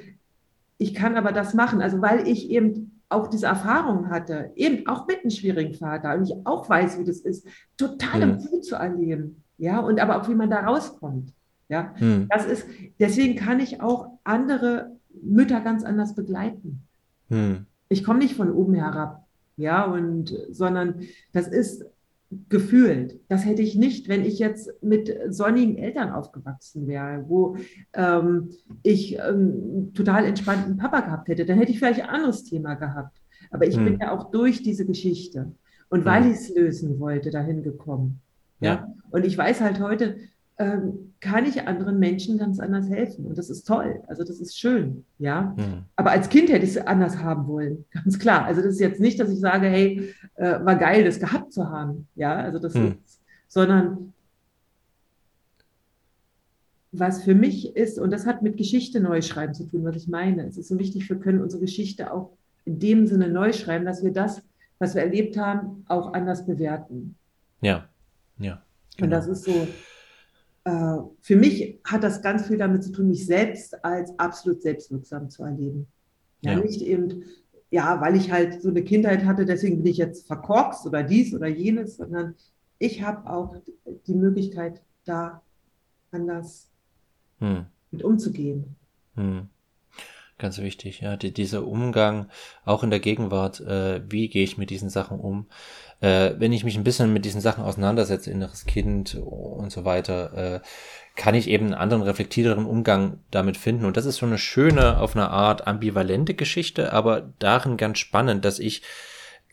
ich 0.80 0.96
kann 0.96 1.18
aber 1.18 1.32
das 1.32 1.54
machen, 1.54 1.82
also 1.82 2.02
weil 2.02 2.28
ich 2.28 2.50
eben 2.50 3.02
auch 3.10 3.28
diese 3.28 3.48
Erfahrung 3.48 4.10
hatte, 4.10 4.52
eben 4.56 4.88
auch 4.88 5.08
mit 5.08 5.22
einem 5.22 5.32
schwierigen 5.32 5.74
Vater 5.74 6.16
und 6.16 6.24
ich 6.24 6.36
auch 6.46 6.70
weiß, 6.70 7.00
wie 7.00 7.04
das 7.04 7.20
ist, 7.20 7.46
total 7.76 8.22
im 8.22 8.30
mhm. 8.34 8.62
zu 8.62 8.76
erleben. 8.76 9.44
Ja, 9.58 9.80
und 9.80 10.00
aber 10.00 10.22
auch 10.22 10.30
wie 10.30 10.36
man 10.36 10.50
da 10.50 10.62
rauskommt. 10.62 11.34
Ja, 11.70 11.94
mhm. 12.00 12.28
das 12.30 12.46
ist, 12.46 12.68
deswegen 13.00 13.36
kann 13.36 13.60
ich 13.60 13.82
auch 13.82 14.20
andere 14.24 14.99
Mütter 15.22 15.62
ganz 15.62 15.84
anders 15.84 16.16
begleiten. 16.16 16.82
Mhm. 17.30 17.66
Ich 17.90 18.04
komme 18.04 18.20
nicht 18.20 18.36
von 18.36 18.52
oben 18.52 18.74
herab. 18.74 19.26
Ja, 19.58 19.84
und, 19.86 20.34
sondern 20.52 21.02
das 21.34 21.48
ist 21.48 21.86
gefühlt. 22.48 23.20
Das 23.28 23.46
hätte 23.46 23.62
ich 23.62 23.76
nicht, 23.76 24.08
wenn 24.08 24.24
ich 24.24 24.40
jetzt 24.40 24.72
mit 24.82 25.12
sonnigen 25.30 25.78
Eltern 25.78 26.12
aufgewachsen 26.12 26.88
wäre, 26.88 27.26
wo 27.28 27.58
ähm, 27.94 28.50
ich 28.84 29.18
ähm, 29.18 29.92
total 29.94 30.26
entspannten 30.26 30.78
Papa 30.78 31.02
gehabt 31.02 31.28
hätte. 31.28 31.46
Dann 31.46 31.58
hätte 31.58 31.72
ich 31.72 31.80
vielleicht 31.80 32.02
ein 32.02 32.10
anderes 32.10 32.44
Thema 32.44 32.76
gehabt. 32.76 33.20
Aber 33.52 33.66
ich 33.66 33.76
hm. 33.76 33.86
bin 33.86 34.00
ja 34.00 34.12
auch 34.12 34.32
durch 34.32 34.62
diese 34.62 34.86
Geschichte 34.86 35.52
und 35.90 36.06
weil 36.06 36.24
hm. 36.24 36.32
ich 36.32 36.38
es 36.38 36.56
lösen 36.56 37.00
wollte, 37.00 37.32
dahin 37.32 37.64
gekommen. 37.64 38.22
Ja. 38.60 38.74
ja. 38.74 38.94
Und 39.10 39.26
ich 39.26 39.38
weiß 39.38 39.62
halt 39.62 39.80
heute, 39.80 40.18
ähm, 40.60 41.14
kann 41.22 41.46
ich 41.46 41.68
anderen 41.68 42.00
Menschen 42.00 42.38
ganz 42.38 42.60
anders 42.60 42.90
helfen. 42.90 43.26
Und 43.26 43.38
das 43.38 43.50
ist 43.50 43.66
toll. 43.66 44.02
Also 44.08 44.24
das 44.24 44.40
ist 44.40 44.60
schön, 44.60 45.06
ja. 45.18 45.54
Mhm. 45.58 45.86
Aber 45.96 46.12
als 46.12 46.30
Kind 46.30 46.50
hätte 46.50 46.66
ich 46.66 46.72
es 46.72 46.78
anders 46.86 47.18
haben 47.18 47.48
wollen, 47.48 47.86
ganz 47.92 48.20
klar. 48.20 48.46
Also 48.46 48.62
das 48.62 48.74
ist 48.74 48.80
jetzt 48.80 49.00
nicht, 49.00 49.20
dass 49.20 49.32
ich 49.32 49.40
sage, 49.40 49.68
hey, 49.68 50.14
äh, 50.36 50.64
war 50.64 50.76
geil, 50.76 51.04
das 51.06 51.20
gehabt 51.20 51.54
zu 51.54 51.70
haben, 51.70 52.08
ja. 52.16 52.36
Also 52.36 52.60
das 52.60 52.74
mhm. 52.74 52.98
ist, 53.06 53.22
sondern 53.48 54.14
was 56.92 57.24
für 57.24 57.36
mich 57.36 57.76
ist, 57.76 58.00
und 58.00 58.12
das 58.12 58.26
hat 58.26 58.42
mit 58.42 58.58
Geschichte 58.58 59.00
neu 59.00 59.22
schreiben 59.22 59.54
zu 59.54 59.66
tun, 59.66 59.86
was 59.86 59.96
ich 59.96 60.08
meine. 60.08 60.46
Es 60.46 60.58
ist 60.58 60.68
so 60.68 60.78
wichtig, 60.78 61.08
wir 61.10 61.20
können 61.20 61.42
unsere 61.42 61.62
Geschichte 61.62 62.12
auch 62.12 62.36
in 62.66 62.80
dem 62.80 63.08
Sinne 63.08 63.30
neu 63.30 63.54
schreiben, 63.54 63.86
dass 63.86 64.04
wir 64.04 64.12
das, 64.12 64.42
was 64.80 64.96
wir 64.96 65.04
erlebt 65.04 65.38
haben, 65.38 65.86
auch 65.88 66.14
anders 66.14 66.46
bewerten. 66.46 67.16
Ja, 67.62 67.88
ja. 68.40 68.62
Genau. 68.98 69.06
Und 69.06 69.12
das 69.12 69.28
ist 69.28 69.44
so, 69.46 69.68
für 70.64 71.36
mich 71.36 71.80
hat 71.84 72.04
das 72.04 72.22
ganz 72.22 72.48
viel 72.48 72.58
damit 72.58 72.84
zu 72.84 72.92
tun, 72.92 73.08
mich 73.08 73.26
selbst 73.26 73.84
als 73.84 74.18
absolut 74.20 74.62
selbstwirksam 74.62 75.30
zu 75.30 75.44
erleben. 75.44 75.88
Ja, 76.42 76.54
ja. 76.54 76.60
nicht 76.60 76.82
eben, 76.82 77.24
ja, 77.72 78.00
weil 78.02 78.16
ich 78.16 78.32
halt 78.32 78.62
so 78.62 78.70
eine 78.70 78.84
Kindheit 78.84 79.26
hatte, 79.26 79.46
deswegen 79.46 79.78
bin 79.78 79.92
ich 79.92 79.98
jetzt 79.98 80.28
verkorkst 80.28 80.86
oder 80.86 81.04
dies 81.04 81.34
oder 81.34 81.48
jenes, 81.48 81.98
sondern 81.98 82.36
ich 82.78 83.02
habe 83.04 83.30
auch 83.30 83.56
die 84.08 84.16
Möglichkeit, 84.16 84.82
da 85.06 85.42
anders 86.12 86.70
hm. 87.40 87.66
mit 87.92 88.04
umzugehen. 88.04 88.76
Hm. 89.16 89.48
Ganz 90.40 90.58
wichtig, 90.60 91.02
ja, 91.02 91.18
die, 91.18 91.34
dieser 91.34 91.68
Umgang 91.68 92.30
auch 92.64 92.84
in 92.84 92.90
der 92.90 93.02
Gegenwart, 93.02 93.60
äh, 93.60 94.02
wie 94.10 94.30
gehe 94.30 94.46
ich 94.46 94.58
mit 94.58 94.70
diesen 94.70 94.90
Sachen 94.90 95.20
um? 95.20 95.48
Äh, 96.00 96.32
wenn 96.38 96.54
ich 96.54 96.64
mich 96.64 96.78
ein 96.78 96.86
bisschen 96.86 97.12
mit 97.12 97.26
diesen 97.26 97.42
Sachen 97.42 97.66
auseinandersetze, 97.66 98.32
inneres 98.32 98.66
Kind 98.66 99.16
und 99.16 99.70
so 99.70 99.84
weiter, 99.84 100.34
äh, 100.34 100.60
kann 101.18 101.36
ich 101.36 101.50
eben 101.50 101.66
einen 101.66 101.74
anderen 101.74 102.04
reflektierteren 102.04 102.66
Umgang 102.66 103.20
damit 103.32 103.58
finden. 103.58 103.84
Und 103.84 103.98
das 103.98 104.06
ist 104.06 104.16
so 104.16 104.26
eine 104.26 104.38
schöne, 104.38 105.02
auf 105.02 105.14
eine 105.14 105.30
Art 105.30 105.68
ambivalente 105.68 106.36
Geschichte, 106.36 106.94
aber 106.94 107.34
darin 107.40 107.76
ganz 107.76 108.00
spannend, 108.00 108.46
dass 108.46 108.60
ich 108.60 108.82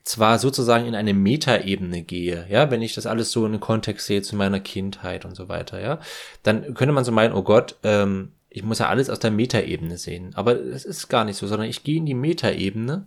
zwar 0.05 0.39
sozusagen 0.39 0.87
in 0.87 0.95
eine 0.95 1.15
Metaebene 1.15 2.03
gehe, 2.03 2.47
ja, 2.49 2.71
wenn 2.71 2.81
ich 2.81 2.95
das 2.95 3.07
alles 3.07 3.33
so 3.33 3.45
in 3.45 3.53
den 3.53 3.61
Kontext 3.61 4.07
sehe 4.07 4.23
zu 4.23 4.37
meiner 4.37 4.61
Kindheit 4.61 5.25
und 5.25 5.35
so 5.35 5.49
weiter, 5.49 5.81
ja, 5.81 5.99
dann 6.45 6.75
könnte 6.75 6.93
man 6.93 7.05
so 7.05 7.11
meinen, 7.11 7.35
oh 7.35 7.43
Gott, 7.43 7.75
ähm, 7.83 8.31
ich 8.57 8.63
muss 8.63 8.79
ja 8.79 8.89
alles 8.89 9.11
aus 9.11 9.19
der 9.19 9.31
Metaebene 9.31 9.99
sehen. 9.99 10.31
Aber 10.35 10.59
es 10.59 10.87
ist 10.87 11.09
gar 11.09 11.27
nicht 11.27 11.37
so, 11.37 11.47
sondern 11.47 11.69
ich 11.69 11.85
gehe 11.85 11.99
in 11.99 12.07
die 12.07 12.15
Metaebene, 12.15 13.07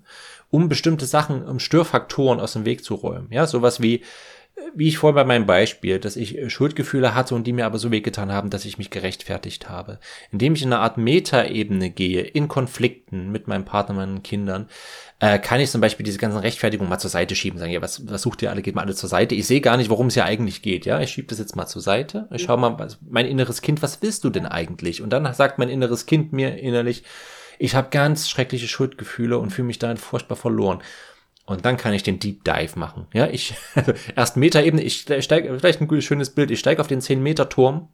um 0.51 0.69
bestimmte 0.69 1.07
Sachen, 1.07 1.43
um 1.43 1.57
Störfaktoren 1.57 2.39
aus 2.39 2.53
dem 2.53 2.65
Weg 2.65 2.83
zu 2.83 2.93
räumen. 2.93 3.29
Ja, 3.31 3.47
sowas 3.47 3.81
wie, 3.81 4.03
wie 4.75 4.87
ich 4.87 4.97
vorhin 4.97 5.15
bei 5.15 5.23
meinem 5.23 5.45
Beispiel, 5.45 5.99
dass 5.99 6.15
ich 6.15 6.51
Schuldgefühle 6.51 7.15
hatte 7.15 7.35
und 7.35 7.45
die 7.45 7.53
mir 7.53 7.65
aber 7.65 7.77
so 7.77 7.91
wehgetan 7.91 8.31
haben, 8.31 8.49
dass 8.49 8.65
ich 8.65 8.77
mich 8.77 8.89
gerechtfertigt 8.89 9.69
habe. 9.69 9.99
Indem 10.31 10.53
ich 10.53 10.61
in 10.61 10.73
eine 10.73 10.81
Art 10.81 10.97
Metaebene 10.97 11.89
gehe, 11.89 12.21
in 12.21 12.47
Konflikten 12.47 13.31
mit 13.31 13.47
meinem 13.47 13.65
Partner, 13.65 13.95
meinen 13.95 14.23
Kindern, 14.23 14.67
äh, 15.19 15.39
kann 15.39 15.59
ich 15.59 15.69
zum 15.69 15.81
Beispiel 15.81 16.05
diese 16.05 16.17
ganzen 16.17 16.39
Rechtfertigungen 16.39 16.89
mal 16.89 16.99
zur 16.99 17.09
Seite 17.09 17.35
schieben, 17.35 17.59
sagen, 17.59 17.71
ja, 17.71 17.81
was, 17.81 18.07
was 18.09 18.21
sucht 18.21 18.41
ihr 18.41 18.51
alle, 18.51 18.61
geht 18.61 18.75
mal 18.75 18.83
alle 18.83 18.95
zur 18.95 19.09
Seite. 19.09 19.35
Ich 19.35 19.47
sehe 19.47 19.61
gar 19.61 19.77
nicht, 19.77 19.89
worum 19.89 20.07
es 20.07 20.15
ja 20.15 20.25
eigentlich 20.25 20.61
geht, 20.61 20.85
ja. 20.85 21.01
Ich 21.01 21.11
schiebe 21.11 21.27
das 21.27 21.39
jetzt 21.39 21.55
mal 21.55 21.67
zur 21.67 21.81
Seite. 21.81 22.27
Ich 22.31 22.43
schau 22.43 22.57
mal, 22.57 22.77
mein 23.07 23.25
inneres 23.25 23.61
Kind, 23.61 23.81
was 23.81 24.01
willst 24.01 24.23
du 24.23 24.29
denn 24.29 24.45
eigentlich? 24.45 25.01
Und 25.01 25.11
dann 25.11 25.31
sagt 25.33 25.59
mein 25.59 25.69
inneres 25.69 26.05
Kind 26.05 26.31
mir 26.31 26.57
innerlich, 26.57 27.03
ich 27.61 27.75
habe 27.75 27.89
ganz 27.91 28.29
schreckliche 28.29 28.69
Schuldgefühle 28.69 29.37
und 29.37 29.51
fühle 29.51 29.67
mich 29.67 29.79
darin 29.79 29.97
furchtbar 29.97 30.37
verloren. 30.37 30.79
Und 31.49 31.65
dann 31.65 31.77
kann 31.77 31.93
ich 31.93 32.03
den 32.03 32.19
Deep 32.19 32.43
Dive 32.43 32.77
machen. 32.77 33.07
Ja, 33.11 33.27
ich, 33.27 33.55
also 33.75 33.93
erst 34.15 34.37
Metaebene, 34.37 34.83
ich 34.83 35.01
steige, 35.19 35.57
vielleicht 35.57 35.81
ein 35.81 35.87
gutes, 35.87 36.05
schönes 36.05 36.29
Bild, 36.29 36.51
ich 36.51 36.59
steige 36.59 36.79
auf 36.79 36.87
den 36.87 37.01
10 37.01 37.21
Meter 37.21 37.49
Turm 37.49 37.89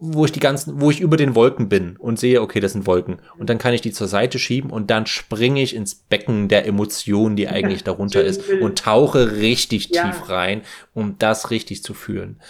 wo 0.00 0.24
ich 0.24 0.30
die 0.30 0.40
ganzen, 0.40 0.80
wo 0.80 0.92
ich 0.92 1.00
über 1.00 1.16
den 1.16 1.34
Wolken 1.34 1.68
bin 1.68 1.96
und 1.96 2.20
sehe, 2.20 2.40
okay, 2.40 2.60
das 2.60 2.72
sind 2.72 2.86
Wolken. 2.86 3.20
Und 3.36 3.50
dann 3.50 3.58
kann 3.58 3.74
ich 3.74 3.80
die 3.80 3.90
zur 3.90 4.06
Seite 4.06 4.38
schieben 4.38 4.70
und 4.70 4.90
dann 4.90 5.06
springe 5.06 5.60
ich 5.60 5.74
ins 5.74 5.96
Becken 5.96 6.46
der 6.46 6.66
Emotionen, 6.66 7.34
die 7.34 7.48
eigentlich 7.48 7.82
darunter 7.84 8.22
ist 8.22 8.48
und 8.48 8.78
tauche 8.78 9.32
richtig 9.38 9.88
ja. 9.88 10.04
tief 10.04 10.28
rein, 10.28 10.62
um 10.94 11.18
das 11.18 11.50
richtig 11.50 11.82
zu 11.82 11.94
fühlen. 11.94 12.40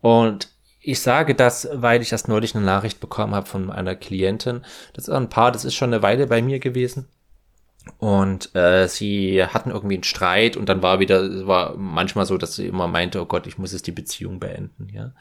Und 0.00 0.50
ich 0.80 1.00
sage 1.00 1.34
das, 1.34 1.68
weil 1.72 2.00
ich 2.00 2.12
erst 2.12 2.28
neulich 2.28 2.54
eine 2.54 2.64
Nachricht 2.64 3.00
bekommen 3.00 3.34
habe 3.34 3.48
von 3.48 3.72
einer 3.72 3.96
Klientin. 3.96 4.64
Das 4.92 5.08
ist 5.08 5.14
ein 5.14 5.28
Paar, 5.28 5.50
das 5.50 5.64
ist 5.64 5.74
schon 5.74 5.92
eine 5.92 6.04
Weile 6.04 6.28
bei 6.28 6.42
mir 6.42 6.60
gewesen. 6.60 7.08
Und 7.98 8.54
äh, 8.54 8.86
sie 8.88 9.44
hatten 9.44 9.70
irgendwie 9.70 9.96
einen 9.96 10.04
Streit 10.04 10.56
und 10.56 10.68
dann 10.68 10.82
war 10.82 11.00
wieder, 11.00 11.46
war 11.46 11.76
manchmal 11.76 12.26
so, 12.26 12.36
dass 12.36 12.54
sie 12.54 12.66
immer 12.66 12.86
meinte, 12.86 13.20
oh 13.20 13.26
Gott, 13.26 13.46
ich 13.46 13.58
muss 13.58 13.72
jetzt 13.72 13.86
die 13.86 13.92
Beziehung 13.92 14.38
beenden, 14.38 14.88
ja. 14.92 15.12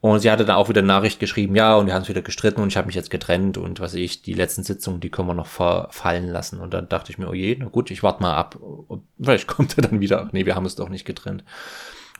Und 0.00 0.20
sie 0.20 0.30
hatte 0.30 0.44
dann 0.44 0.56
auch 0.56 0.68
wieder 0.68 0.82
Nachricht 0.82 1.18
geschrieben, 1.18 1.56
ja, 1.56 1.74
und 1.74 1.86
wir 1.86 1.94
haben 1.94 2.02
es 2.02 2.08
wieder 2.08 2.22
gestritten 2.22 2.60
und 2.60 2.68
ich 2.68 2.76
habe 2.76 2.86
mich 2.86 2.94
jetzt 2.94 3.10
getrennt 3.10 3.58
und 3.58 3.80
was 3.80 3.94
ich, 3.94 4.22
die 4.22 4.32
letzten 4.32 4.62
Sitzungen, 4.62 5.00
die 5.00 5.10
können 5.10 5.26
wir 5.26 5.34
noch 5.34 5.48
verfallen 5.48 6.28
lassen. 6.28 6.60
Und 6.60 6.72
dann 6.72 6.88
dachte 6.88 7.10
ich 7.10 7.18
mir, 7.18 7.28
oh 7.28 7.34
je, 7.34 7.56
na 7.58 7.66
gut, 7.66 7.90
ich 7.90 8.04
warte 8.04 8.22
mal 8.22 8.34
ab. 8.34 8.58
Vielleicht 9.20 9.48
kommt 9.48 9.76
er 9.76 9.82
dann 9.82 10.00
wieder. 10.00 10.28
Nee, 10.30 10.46
wir 10.46 10.54
haben 10.54 10.66
es 10.66 10.76
doch 10.76 10.88
nicht 10.88 11.04
getrennt. 11.04 11.42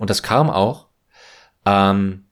Und 0.00 0.10
das 0.10 0.24
kam 0.24 0.50
auch. 0.50 0.88
Ähm, 1.64 2.24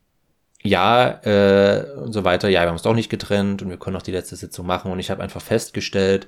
ja, 0.62 1.20
äh, 1.24 1.92
und 1.96 2.12
so 2.12 2.24
weiter, 2.24 2.48
ja, 2.48 2.62
wir 2.62 2.68
haben 2.68 2.76
es 2.76 2.82
doch 2.82 2.94
nicht 2.94 3.10
getrennt 3.10 3.62
und 3.62 3.70
wir 3.70 3.78
können 3.78 3.96
auch 3.96 4.02
die 4.02 4.12
letzte 4.12 4.34
Sitzung 4.34 4.66
machen. 4.66 4.90
Und 4.90 4.98
ich 4.98 5.10
habe 5.10 5.22
einfach 5.22 5.40
festgestellt, 5.40 6.26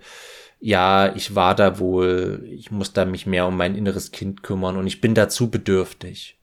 ja, 0.61 1.15
ich 1.15 1.35
war 1.35 1.55
da 1.55 1.79
wohl, 1.79 2.45
ich 2.51 2.71
muss 2.71 2.93
da 2.93 3.05
mich 3.05 3.27
mehr 3.27 3.47
um 3.47 3.57
mein 3.57 3.77
inneres 3.77 4.11
Kind 4.11 4.43
kümmern 4.43 4.77
und 4.77 4.87
ich 4.87 5.01
bin 5.01 5.15
dazu 5.15 5.51
bedürftig 5.51 6.37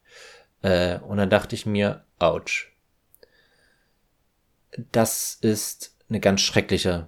Äh, 0.62 0.98
und 1.00 1.18
dann 1.18 1.30
dachte 1.30 1.54
ich 1.54 1.66
mir, 1.68 2.06
ouch. 2.18 2.72
Das 4.92 5.38
ist 5.42 5.96
eine 6.10 6.20
ganz 6.20 6.42
schreckliche 6.42 7.08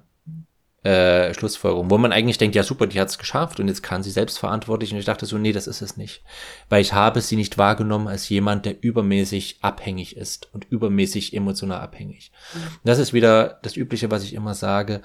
äh, 0.83 1.33
Schlussfolgerung, 1.33 1.89
wo 1.89 1.97
man 1.97 2.11
eigentlich 2.11 2.37
denkt, 2.37 2.55
ja 2.55 2.63
super, 2.63 2.87
die 2.87 2.99
hat 2.99 3.09
es 3.09 3.17
geschafft 3.17 3.59
und 3.59 3.67
jetzt 3.67 3.81
kann 3.81 4.03
sie 4.03 4.11
selbstverantwortlich. 4.11 4.93
Und 4.93 4.99
ich 4.99 5.05
dachte 5.05 5.25
so, 5.25 5.37
nee, 5.37 5.53
das 5.53 5.65
ist 5.67 5.81
es 5.81 5.97
nicht. 5.97 6.23
Weil 6.69 6.81
ich 6.81 6.93
habe 6.93 7.19
sie 7.19 7.35
nicht 7.35 7.57
wahrgenommen 7.57 8.07
als 8.07 8.29
jemand, 8.29 8.65
der 8.65 8.81
übermäßig 8.83 9.57
abhängig 9.61 10.15
ist 10.15 10.53
und 10.53 10.65
übermäßig 10.69 11.33
emotional 11.33 11.81
abhängig. 11.81 12.31
Mhm. 12.53 12.59
Das 12.83 12.99
ist 12.99 13.11
wieder 13.11 13.59
das 13.63 13.75
Übliche, 13.75 14.11
was 14.11 14.23
ich 14.23 14.33
immer 14.33 14.53
sage. 14.53 15.01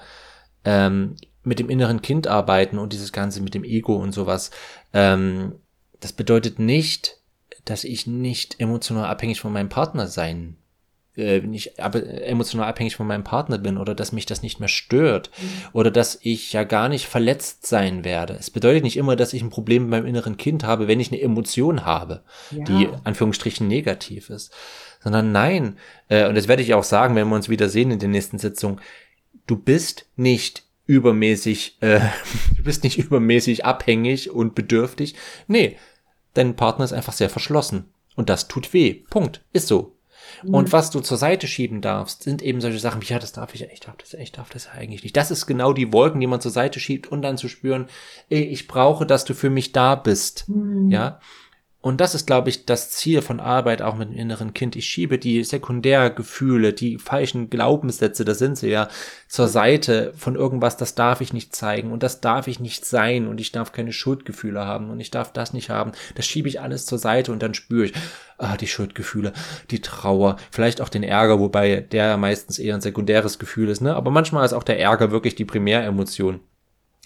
Ähm, 0.63 1.15
mit 1.43 1.59
dem 1.59 1.69
inneren 1.69 2.01
Kind 2.01 2.27
arbeiten 2.27 2.77
und 2.77 2.93
dieses 2.93 3.11
Ganze 3.11 3.41
mit 3.41 3.53
dem 3.53 3.63
Ego 3.63 3.95
und 3.95 4.13
sowas. 4.13 4.51
Ähm, 4.93 5.55
das 5.99 6.13
bedeutet 6.13 6.59
nicht, 6.59 7.17
dass 7.65 7.83
ich 7.83 8.07
nicht 8.07 8.59
emotional 8.59 9.05
abhängig 9.05 9.39
von 9.39 9.53
meinem 9.53 9.69
Partner 9.69 10.07
sein 10.07 10.57
äh, 11.15 11.41
nicht 11.41 11.77
emotional 11.77 12.67
abhängig 12.67 12.95
von 12.95 13.05
meinem 13.05 13.23
Partner 13.23 13.59
bin 13.59 13.77
oder 13.77 13.93
dass 13.93 14.13
mich 14.13 14.25
das 14.25 14.41
nicht 14.41 14.59
mehr 14.59 14.67
stört 14.67 15.29
mhm. 15.37 15.45
oder 15.73 15.91
dass 15.91 16.17
ich 16.21 16.53
ja 16.53 16.63
gar 16.63 16.89
nicht 16.89 17.05
verletzt 17.05 17.67
sein 17.67 18.03
werde. 18.03 18.33
Es 18.33 18.49
bedeutet 18.49 18.83
nicht 18.83 18.97
immer, 18.97 19.15
dass 19.15 19.33
ich 19.33 19.43
ein 19.43 19.51
Problem 19.51 19.83
mit 19.83 19.91
meinem 19.91 20.07
inneren 20.07 20.37
Kind 20.37 20.63
habe, 20.63 20.87
wenn 20.87 20.99
ich 20.99 21.11
eine 21.11 21.21
Emotion 21.21 21.85
habe, 21.85 22.23
ja. 22.49 22.63
die 22.63 22.89
Anführungsstrichen 23.03 23.67
negativ 23.67 24.31
ist, 24.31 24.51
sondern 25.03 25.31
nein, 25.31 25.77
äh, 26.09 26.27
und 26.27 26.35
das 26.35 26.47
werde 26.47 26.63
ich 26.63 26.73
auch 26.73 26.83
sagen, 26.83 27.15
wenn 27.15 27.27
wir 27.27 27.35
uns 27.35 27.49
wieder 27.49 27.69
sehen 27.69 27.91
in 27.91 27.99
der 27.99 28.09
nächsten 28.09 28.39
Sitzung, 28.39 28.81
du 29.45 29.55
bist 29.55 30.07
nicht 30.15 30.63
übermäßig, 30.85 31.77
äh, 31.81 31.99
du 32.57 32.63
bist 32.63 32.83
nicht 32.83 32.97
übermäßig 32.97 33.65
abhängig 33.65 34.31
und 34.31 34.55
bedürftig. 34.55 35.15
Nee, 35.47 35.77
dein 36.33 36.55
Partner 36.55 36.85
ist 36.85 36.93
einfach 36.93 37.13
sehr 37.13 37.29
verschlossen. 37.29 37.85
Und 38.15 38.29
das 38.29 38.47
tut 38.47 38.73
weh. 38.73 39.03
Punkt. 39.09 39.43
Ist 39.53 39.67
so. 39.67 39.95
Mhm. 40.43 40.53
Und 40.53 40.71
was 40.71 40.89
du 40.89 40.99
zur 40.99 41.17
Seite 41.17 41.47
schieben 41.47 41.81
darfst, 41.81 42.23
sind 42.23 42.41
eben 42.41 42.61
solche 42.61 42.79
Sachen 42.79 43.01
wie, 43.01 43.07
ja, 43.07 43.19
das 43.19 43.33
darf 43.33 43.53
ich 43.53 43.61
ja, 43.61 43.67
ich 43.71 43.79
darf 43.79 43.95
das, 43.97 44.13
ich 44.13 44.31
darf 44.31 44.49
das 44.49 44.65
ja 44.65 44.71
eigentlich 44.71 45.03
nicht. 45.03 45.17
Das 45.17 45.31
ist 45.31 45.45
genau 45.45 45.73
die 45.73 45.91
Wolken, 45.91 46.21
die 46.21 46.27
man 46.27 46.41
zur 46.41 46.51
Seite 46.51 46.79
schiebt 46.79 47.07
und 47.07 47.21
dann 47.21 47.37
zu 47.37 47.47
spüren, 47.47 47.87
ey, 48.29 48.43
ich 48.43 48.67
brauche, 48.67 49.05
dass 49.05 49.25
du 49.25 49.33
für 49.33 49.49
mich 49.49 49.71
da 49.71 49.95
bist. 49.95 50.47
Mhm. 50.47 50.91
Ja. 50.91 51.19
Und 51.83 51.99
das 51.99 52.15
ist, 52.15 52.25
glaube 52.25 52.47
ich, 52.47 52.65
das 52.65 52.91
Ziel 52.91 53.21
von 53.21 53.41
Arbeit 53.41 53.81
auch 53.81 53.95
mit 53.95 54.07
dem 54.07 54.17
inneren 54.17 54.53
Kind. 54.53 54.77
Ich 54.77 54.85
schiebe 54.85 55.19
die 55.19 55.43
Sekundärgefühle, 55.43 56.71
die 56.71 56.97
falschen 56.97 57.49
Glaubenssätze, 57.49 58.23
da 58.23 58.33
sind 58.35 58.57
sie 58.57 58.69
ja, 58.69 58.87
zur 59.27 59.49
Seite 59.49 60.13
von 60.15 60.35
irgendwas, 60.35 60.77
das 60.77 60.95
darf 60.95 61.19
ich 61.19 61.33
nicht 61.33 61.53
zeigen 61.53 61.91
und 61.91 62.01
das 62.01 62.21
darf 62.21 62.47
ich 62.47 62.61
nicht 62.61 62.85
sein 62.85 63.27
und 63.27 63.41
ich 63.41 63.51
darf 63.51 63.73
keine 63.73 63.91
Schuldgefühle 63.91 64.65
haben 64.65 64.91
und 64.91 65.01
ich 65.01 65.11
darf 65.11 65.33
das 65.33 65.51
nicht 65.51 65.69
haben. 65.69 65.91
Das 66.15 66.25
schiebe 66.25 66.47
ich 66.47 66.61
alles 66.61 66.85
zur 66.85 66.99
Seite 66.99 67.33
und 67.33 67.43
dann 67.43 67.53
spüre 67.53 67.87
ich, 67.87 67.93
ah, 68.37 68.55
die 68.55 68.67
Schuldgefühle, 68.67 69.33
die 69.69 69.81
Trauer, 69.81 70.37
vielleicht 70.51 70.79
auch 70.79 70.87
den 70.87 71.03
Ärger, 71.03 71.41
wobei 71.41 71.81
der 71.81 72.15
meistens 72.15 72.59
eher 72.59 72.75
ein 72.75 72.81
sekundäres 72.81 73.39
Gefühl 73.39 73.67
ist, 73.67 73.81
ne? 73.81 73.93
Aber 73.93 74.09
manchmal 74.09 74.45
ist 74.45 74.53
auch 74.53 74.63
der 74.63 74.79
Ärger 74.79 75.11
wirklich 75.11 75.35
die 75.35 75.43
Primäremotion. 75.43 76.39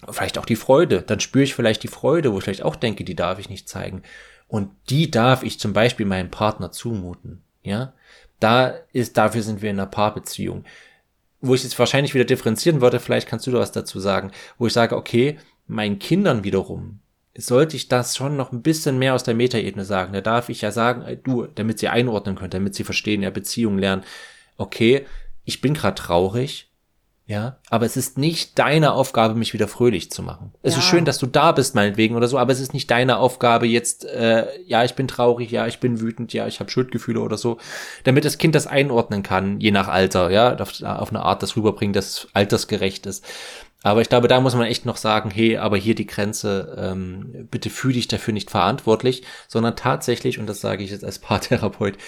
Vielleicht 0.08 0.38
auch 0.38 0.46
die 0.46 0.54
Freude. 0.54 1.02
Dann 1.02 1.18
spüre 1.18 1.42
ich 1.42 1.56
vielleicht 1.56 1.82
die 1.82 1.88
Freude, 1.88 2.32
wo 2.32 2.38
ich 2.38 2.44
vielleicht 2.44 2.62
auch 2.62 2.76
denke, 2.76 3.02
die 3.02 3.16
darf 3.16 3.40
ich 3.40 3.50
nicht 3.50 3.68
zeigen. 3.68 4.02
Und 4.48 4.70
die 4.90 5.10
darf 5.10 5.42
ich 5.42 5.60
zum 5.60 5.72
Beispiel 5.72 6.06
meinem 6.06 6.30
Partner 6.30 6.72
zumuten. 6.72 7.42
Ja, 7.62 7.92
da 8.40 8.74
ist, 8.92 9.16
dafür 9.16 9.42
sind 9.42 9.62
wir 9.62 9.70
in 9.70 9.78
einer 9.78 9.88
Paarbeziehung. 9.88 10.64
Wo 11.40 11.54
ich 11.54 11.62
jetzt 11.62 11.78
wahrscheinlich 11.78 12.14
wieder 12.14 12.24
differenzieren 12.24 12.80
würde, 12.80 12.98
vielleicht 12.98 13.28
kannst 13.28 13.46
du 13.46 13.52
da 13.52 13.58
was 13.58 13.72
dazu 13.72 14.00
sagen, 14.00 14.32
wo 14.58 14.66
ich 14.66 14.72
sage, 14.72 14.96
okay, 14.96 15.38
meinen 15.66 15.98
Kindern 15.98 16.44
wiederum 16.44 17.00
sollte 17.40 17.76
ich 17.76 17.86
das 17.86 18.16
schon 18.16 18.36
noch 18.36 18.50
ein 18.50 18.62
bisschen 18.62 18.98
mehr 18.98 19.14
aus 19.14 19.22
der 19.22 19.34
Metaebene 19.34 19.84
sagen. 19.84 20.12
Da 20.12 20.20
darf 20.20 20.48
ich 20.48 20.60
ja 20.60 20.72
sagen, 20.72 21.20
du, 21.22 21.46
damit 21.46 21.78
sie 21.78 21.88
einordnen 21.88 22.34
können, 22.34 22.50
damit 22.50 22.74
sie 22.74 22.82
verstehen, 22.82 23.22
ja, 23.22 23.30
Beziehungen 23.30 23.78
lernen. 23.78 24.02
Okay, 24.56 25.06
ich 25.44 25.60
bin 25.60 25.72
gerade 25.72 25.94
traurig, 25.94 26.67
ja, 27.28 27.58
aber 27.68 27.84
es 27.84 27.98
ist 27.98 28.16
nicht 28.16 28.58
deine 28.58 28.92
Aufgabe, 28.92 29.34
mich 29.34 29.52
wieder 29.52 29.68
fröhlich 29.68 30.10
zu 30.10 30.22
machen. 30.22 30.54
Es 30.62 30.72
ja. 30.72 30.78
ist 30.78 30.86
schön, 30.86 31.04
dass 31.04 31.18
du 31.18 31.26
da 31.26 31.52
bist, 31.52 31.74
meinetwegen 31.74 32.16
oder 32.16 32.26
so, 32.26 32.38
aber 32.38 32.52
es 32.52 32.58
ist 32.58 32.72
nicht 32.72 32.90
deine 32.90 33.18
Aufgabe 33.18 33.66
jetzt, 33.66 34.06
äh, 34.06 34.46
ja, 34.64 34.82
ich 34.82 34.94
bin 34.94 35.08
traurig, 35.08 35.50
ja, 35.50 35.66
ich 35.66 35.78
bin 35.78 36.00
wütend, 36.00 36.32
ja, 36.32 36.46
ich 36.46 36.58
habe 36.58 36.70
Schuldgefühle 36.70 37.20
oder 37.20 37.36
so, 37.36 37.58
damit 38.04 38.24
das 38.24 38.38
Kind 38.38 38.54
das 38.54 38.66
einordnen 38.66 39.22
kann, 39.22 39.60
je 39.60 39.72
nach 39.72 39.88
Alter, 39.88 40.30
ja, 40.30 40.56
auf, 40.56 40.82
auf 40.82 41.10
eine 41.10 41.20
Art 41.20 41.42
das 41.42 41.54
rüberbringen, 41.54 41.92
das 41.92 42.28
altersgerecht 42.32 43.04
ist. 43.04 43.22
Aber 43.82 44.00
ich 44.00 44.08
glaube, 44.08 44.26
da 44.26 44.40
muss 44.40 44.54
man 44.54 44.66
echt 44.66 44.86
noch 44.86 44.96
sagen, 44.96 45.30
hey, 45.30 45.58
aber 45.58 45.76
hier 45.76 45.94
die 45.94 46.06
Grenze, 46.06 46.76
ähm, 46.80 47.46
bitte 47.50 47.68
fühl 47.68 47.92
dich 47.92 48.08
dafür 48.08 48.32
nicht 48.32 48.50
verantwortlich, 48.50 49.22
sondern 49.48 49.76
tatsächlich, 49.76 50.38
und 50.38 50.46
das 50.46 50.62
sage 50.62 50.82
ich 50.82 50.90
jetzt 50.90 51.04
als 51.04 51.18
Paartherapeut, 51.18 51.98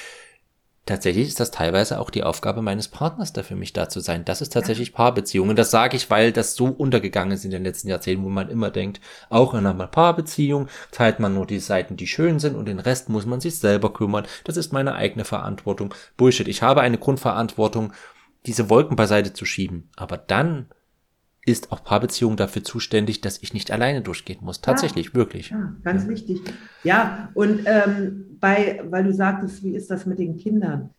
tatsächlich 0.87 1.29
ist 1.29 1.41
das 1.41 1.51
teilweise 1.51 2.01
auch 2.01 2.11
die 2.11 2.23
Aufgabe 2.23 2.63
meines 2.63 2.89
Partners, 2.89 3.33
da 3.33 3.43
für 3.43 3.57
mich 3.57 3.73
da 3.73 3.89
zu 3.89 4.01
sein. 4.01 4.25
Das 4.25 4.41
ist 4.41 4.53
tatsächlich 4.53 4.93
Paarbeziehungen. 4.93 5.57
Das 5.57 5.71
sage 5.71 5.97
ich, 5.97 6.11
weil 6.11 6.33
das 6.33 6.55
so 6.55 6.67
untergegangen 6.67 7.33
ist 7.33 7.45
in 7.45 7.51
den 7.51 7.65
letzten 7.65 7.89
Jahrzehnten, 7.89 8.25
wo 8.25 8.29
man 8.29 8.49
immer 8.49 8.71
denkt, 8.71 9.01
auch 9.29 9.55
in 9.55 9.67
einer 9.67 9.87
Paarbeziehung 9.87 10.69
teilt 10.91 11.21
man 11.21 11.35
nur 11.35 11.47
die 11.47 11.61
Seiten, 11.61 11.97
die 11.97 12.07
schön 12.07 12.39
sind 12.39 12.57
und 12.57 12.67
den 12.67 12.81
Rest 12.81 13.09
muss 13.09 13.27
man 13.27 13.41
sich 13.41 13.59
selber 13.59 13.93
kümmern. 13.93 14.27
Das 14.45 14.57
ist 14.57 14.73
meine 14.73 14.95
eigene 14.95 15.25
Verantwortung. 15.25 15.95
Bullshit. 16.17 16.49
Ich 16.49 16.63
habe 16.63 16.81
eine 16.81 16.99
Grundverantwortung, 16.99 17.93
diese 18.47 18.71
Wolken 18.71 18.97
beiseite 18.97 19.33
zu 19.33 19.45
schieben. 19.45 19.91
Aber 19.97 20.17
dann 20.17 20.67
ist 21.51 21.73
auch 21.73 21.85
Paarbeziehung 21.85 22.37
dafür 22.37 22.65
zuständig, 22.65 23.21
dass 23.21 23.43
ich 23.43 23.55
nicht 23.55 23.71
alleine 23.71 24.03
durchgehen 24.03 24.39
muss. 24.43 24.61
Tatsächlich, 24.61 25.09
ja, 25.09 25.15
wirklich. 25.15 25.51
Ja, 25.51 25.75
ganz 25.83 26.05
ja. 26.05 26.09
wichtig. 26.09 26.41
Ja, 26.85 27.31
und 27.35 27.61
ähm, 27.67 28.37
bei, 28.41 28.83
weil 28.89 29.05
du 29.05 29.13
sagtest, 29.13 29.63
wie 29.63 29.75
ist 29.75 29.91
das 29.91 30.07
mit 30.07 30.19
den 30.19 30.37
Kindern? 30.37 30.91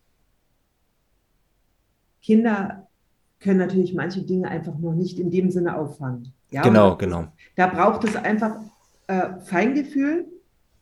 Kinder 2.22 2.88
können 3.40 3.58
natürlich 3.58 3.94
manche 3.94 4.22
Dinge 4.22 4.48
einfach 4.48 4.78
noch 4.78 4.94
nicht 4.94 5.20
in 5.20 5.32
dem 5.32 5.50
Sinne 5.50 5.78
auffangen. 5.78 6.34
Ja, 6.52 6.62
genau, 6.62 6.96
genau. 6.96 7.28
Da 7.56 7.68
braucht 7.68 8.04
es 8.04 8.16
einfach 8.16 8.60
äh, 9.08 9.40
Feingefühl. 9.40 10.28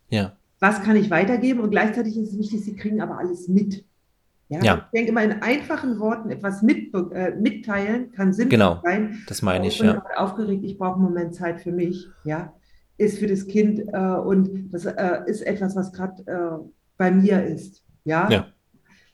Ja. 0.10 0.36
Was 0.60 0.82
kann 0.84 0.98
ich 0.98 1.10
weitergeben? 1.10 1.62
Und 1.62 1.72
gleichzeitig 1.72 2.18
ist 2.18 2.34
es 2.34 2.38
wichtig, 2.38 2.66
sie 2.66 2.76
kriegen 2.76 3.02
aber 3.02 3.18
alles 3.18 3.48
mit. 3.48 3.86
Ja, 4.50 4.64
ja. 4.64 4.76
Ich 4.92 4.98
denke 4.98 5.12
immer 5.12 5.24
in 5.24 5.42
einfachen 5.44 6.00
Worten 6.00 6.32
etwas 6.32 6.64
mit, 6.64 6.94
äh, 7.12 7.36
mitteilen 7.40 8.12
kann 8.12 8.34
sinnvoll 8.34 8.50
genau, 8.50 8.82
sein. 8.84 9.20
Das 9.28 9.44
meine 9.44 9.68
ich, 9.68 9.78
ja. 9.80 10.04
Aufgeregt, 10.16 10.64
ich 10.64 10.78
brauche 10.78 10.96
einen 10.96 11.04
Moment 11.04 11.36
Zeit 11.36 11.62
für 11.62 11.72
mich, 11.72 12.08
ja, 12.24 12.54
ist 12.98 13.20
für 13.20 13.28
das 13.28 13.46
Kind 13.46 13.80
äh, 13.94 13.98
und 13.98 14.74
das 14.74 14.86
äh, 14.86 15.22
ist 15.28 15.42
etwas, 15.42 15.76
was 15.76 15.94
gerade 15.94 16.24
äh, 16.26 16.66
bei 16.98 17.12
mir 17.12 17.46
ist, 17.46 17.84
ja? 18.06 18.28
ja. 18.30 18.48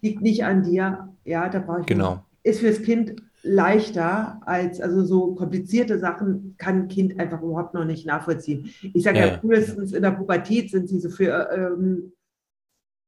Liegt 0.02 0.22
nicht 0.22 0.46
an 0.46 0.64
dir, 0.64 1.10
ja, 1.26 1.50
da 1.50 1.60
brauche 1.60 1.82
ich. 1.82 1.86
Genau. 1.86 2.14
Nicht. 2.14 2.22
Ist 2.44 2.60
für 2.62 2.70
das 2.70 2.82
Kind 2.82 3.16
leichter 3.44 4.42
als, 4.46 4.80
also 4.80 5.04
so 5.04 5.36
komplizierte 5.36 6.00
Sachen 6.00 6.56
kann 6.58 6.84
ein 6.84 6.88
Kind 6.88 7.20
einfach 7.20 7.42
überhaupt 7.42 7.74
noch 7.74 7.86
nicht 7.86 8.06
nachvollziehen. 8.06 8.70
Ich 8.94 9.04
sage 9.04 9.20
ja, 9.20 9.26
ja, 9.28 9.38
frühestens 9.38 9.94
in 9.94 10.02
der 10.02 10.12
Pubertät 10.12 10.72
sind 10.72 10.88
sie 10.88 11.00
so 11.00 11.10
für 11.10 11.50
ähm, 11.52 12.14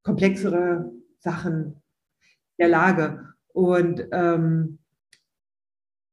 komplexere 0.03 0.91
Sachen 1.19 1.81
der 2.57 2.67
Lage. 2.67 3.33
Und 3.53 4.07
ähm, 4.11 4.79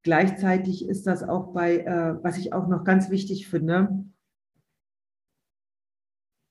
gleichzeitig 0.03 0.89
ist 0.89 1.07
das 1.07 1.23
auch 1.23 1.53
bei, 1.53 1.79
äh, 1.79 2.23
was 2.23 2.39
ich 2.39 2.53
auch 2.53 2.69
noch 2.69 2.85
ganz 2.85 3.11
wichtig 3.11 3.49
finde, 3.49 4.05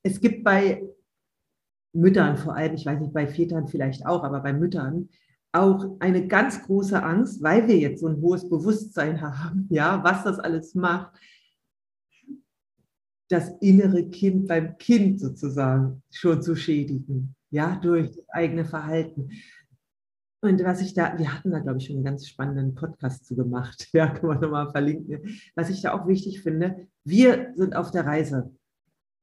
es 0.04 0.20
gibt 0.20 0.44
bei 0.44 0.84
Müttern 1.94 2.38
vor 2.38 2.56
allem, 2.56 2.74
ich 2.74 2.86
weiß 2.86 3.00
nicht, 3.00 3.14
bei 3.14 3.28
Vätern 3.28 3.68
vielleicht 3.68 4.06
auch, 4.06 4.24
aber 4.24 4.42
bei 4.42 4.54
Müttern 4.54 5.10
auch 5.54 5.98
eine 6.00 6.28
ganz 6.28 6.64
große 6.64 7.02
Angst, 7.02 7.42
weil 7.44 7.68
wir 7.68 7.78
jetzt 7.78 8.02
so 8.02 8.08
ein 8.08 8.20
hohes 8.22 8.50
Bewusstsein 8.50 9.22
haben, 9.22 9.68
ja, 9.70 10.04
was 10.04 10.24
das 10.24 10.40
alles 10.40 10.76
macht, 10.76 11.16
das 13.30 13.50
innere 13.62 14.10
Kind 14.10 14.48
beim 14.48 14.78
Kind 14.78 15.20
sozusagen 15.20 16.04
schon 16.12 16.42
zu 16.42 16.56
schädigen, 16.56 17.36
ja, 17.52 17.76
durch 17.78 18.12
das 18.12 18.30
eigene 18.30 18.66
Verhalten. 18.66 19.30
Und 20.44 20.62
was 20.66 20.82
ich 20.82 20.94
da, 20.94 21.18
wir 21.18 21.34
hatten 21.34 21.52
da, 21.52 21.60
glaube 21.60 21.78
ich, 21.78 21.86
schon 21.86 21.96
einen 21.96 22.04
ganz 22.04 22.28
spannenden 22.28 22.76
Podcast 22.76 23.26
zu 23.26 23.34
gemacht. 23.34 23.88
Ja, 23.94 24.08
kann 24.08 24.28
man 24.28 24.42
nochmal 24.42 24.70
verlinken. 24.72 25.40
Was 25.56 25.70
ich 25.70 25.82
da 25.82 25.94
auch 25.94 26.06
wichtig 26.06 26.42
finde, 26.42 26.88
wir 27.06 27.54
sind 27.56 27.78
auf 27.78 27.92
der 27.92 28.06
Reise. 28.06 28.52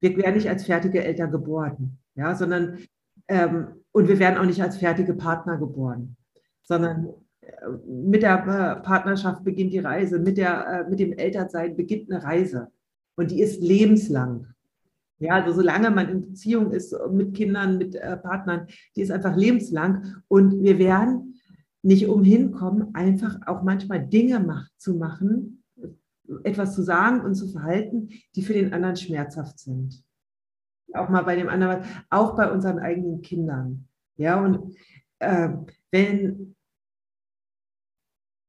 Wir 0.00 0.16
werden 0.16 0.36
nicht 0.36 0.48
als 0.48 0.64
fertige 0.64 1.04
Eltern 1.04 1.30
geboren, 1.30 1.98
ja, 2.14 2.34
sondern 2.34 2.78
ähm, 3.28 3.66
und 3.92 4.08
wir 4.08 4.18
werden 4.18 4.38
auch 4.38 4.46
nicht 4.46 4.62
als 4.62 4.78
fertige 4.78 5.12
Partner 5.12 5.58
geboren, 5.58 6.16
sondern 6.62 7.08
äh, 7.42 7.50
mit 7.86 8.22
der 8.22 8.38
Partnerschaft 8.82 9.44
beginnt 9.44 9.74
die 9.74 9.78
Reise, 9.80 10.18
mit, 10.18 10.38
der, 10.38 10.66
äh, 10.66 10.88
mit 10.90 11.00
dem 11.00 11.12
Elternsein 11.12 11.76
beginnt 11.76 12.10
eine 12.10 12.24
Reise. 12.24 12.68
Und 13.16 13.30
die 13.30 13.42
ist 13.42 13.60
lebenslang. 13.60 14.46
Ja, 15.20 15.34
also 15.34 15.52
solange 15.52 15.90
man 15.90 16.08
in 16.08 16.20
Beziehung 16.22 16.72
ist 16.72 16.96
mit 17.12 17.34
Kindern, 17.34 17.76
mit 17.76 17.94
äh, 17.94 18.16
Partnern, 18.16 18.66
die 18.96 19.02
ist 19.02 19.10
einfach 19.10 19.36
lebenslang. 19.36 20.16
Und 20.28 20.62
wir 20.62 20.78
werden 20.78 21.38
nicht 21.82 22.06
umhin 22.08 22.52
kommen, 22.52 22.94
einfach 22.94 23.38
auch 23.46 23.62
manchmal 23.62 24.06
Dinge 24.06 24.40
macht, 24.40 24.72
zu 24.78 24.94
machen, 24.94 25.62
etwas 26.42 26.74
zu 26.74 26.82
sagen 26.82 27.20
und 27.20 27.34
zu 27.34 27.48
verhalten, 27.48 28.08
die 28.34 28.42
für 28.42 28.54
den 28.54 28.72
anderen 28.72 28.96
schmerzhaft 28.96 29.58
sind. 29.58 30.02
auch 30.94 31.08
mal 31.08 31.22
bei 31.22 31.36
dem 31.36 31.48
anderen, 31.48 31.84
auch 32.08 32.34
bei 32.34 32.50
unseren 32.50 32.78
eigenen 32.78 33.20
Kindern. 33.20 33.86
Ja, 34.16 34.42
und 34.42 34.74
äh, 35.18 35.50
wenn 35.90 36.56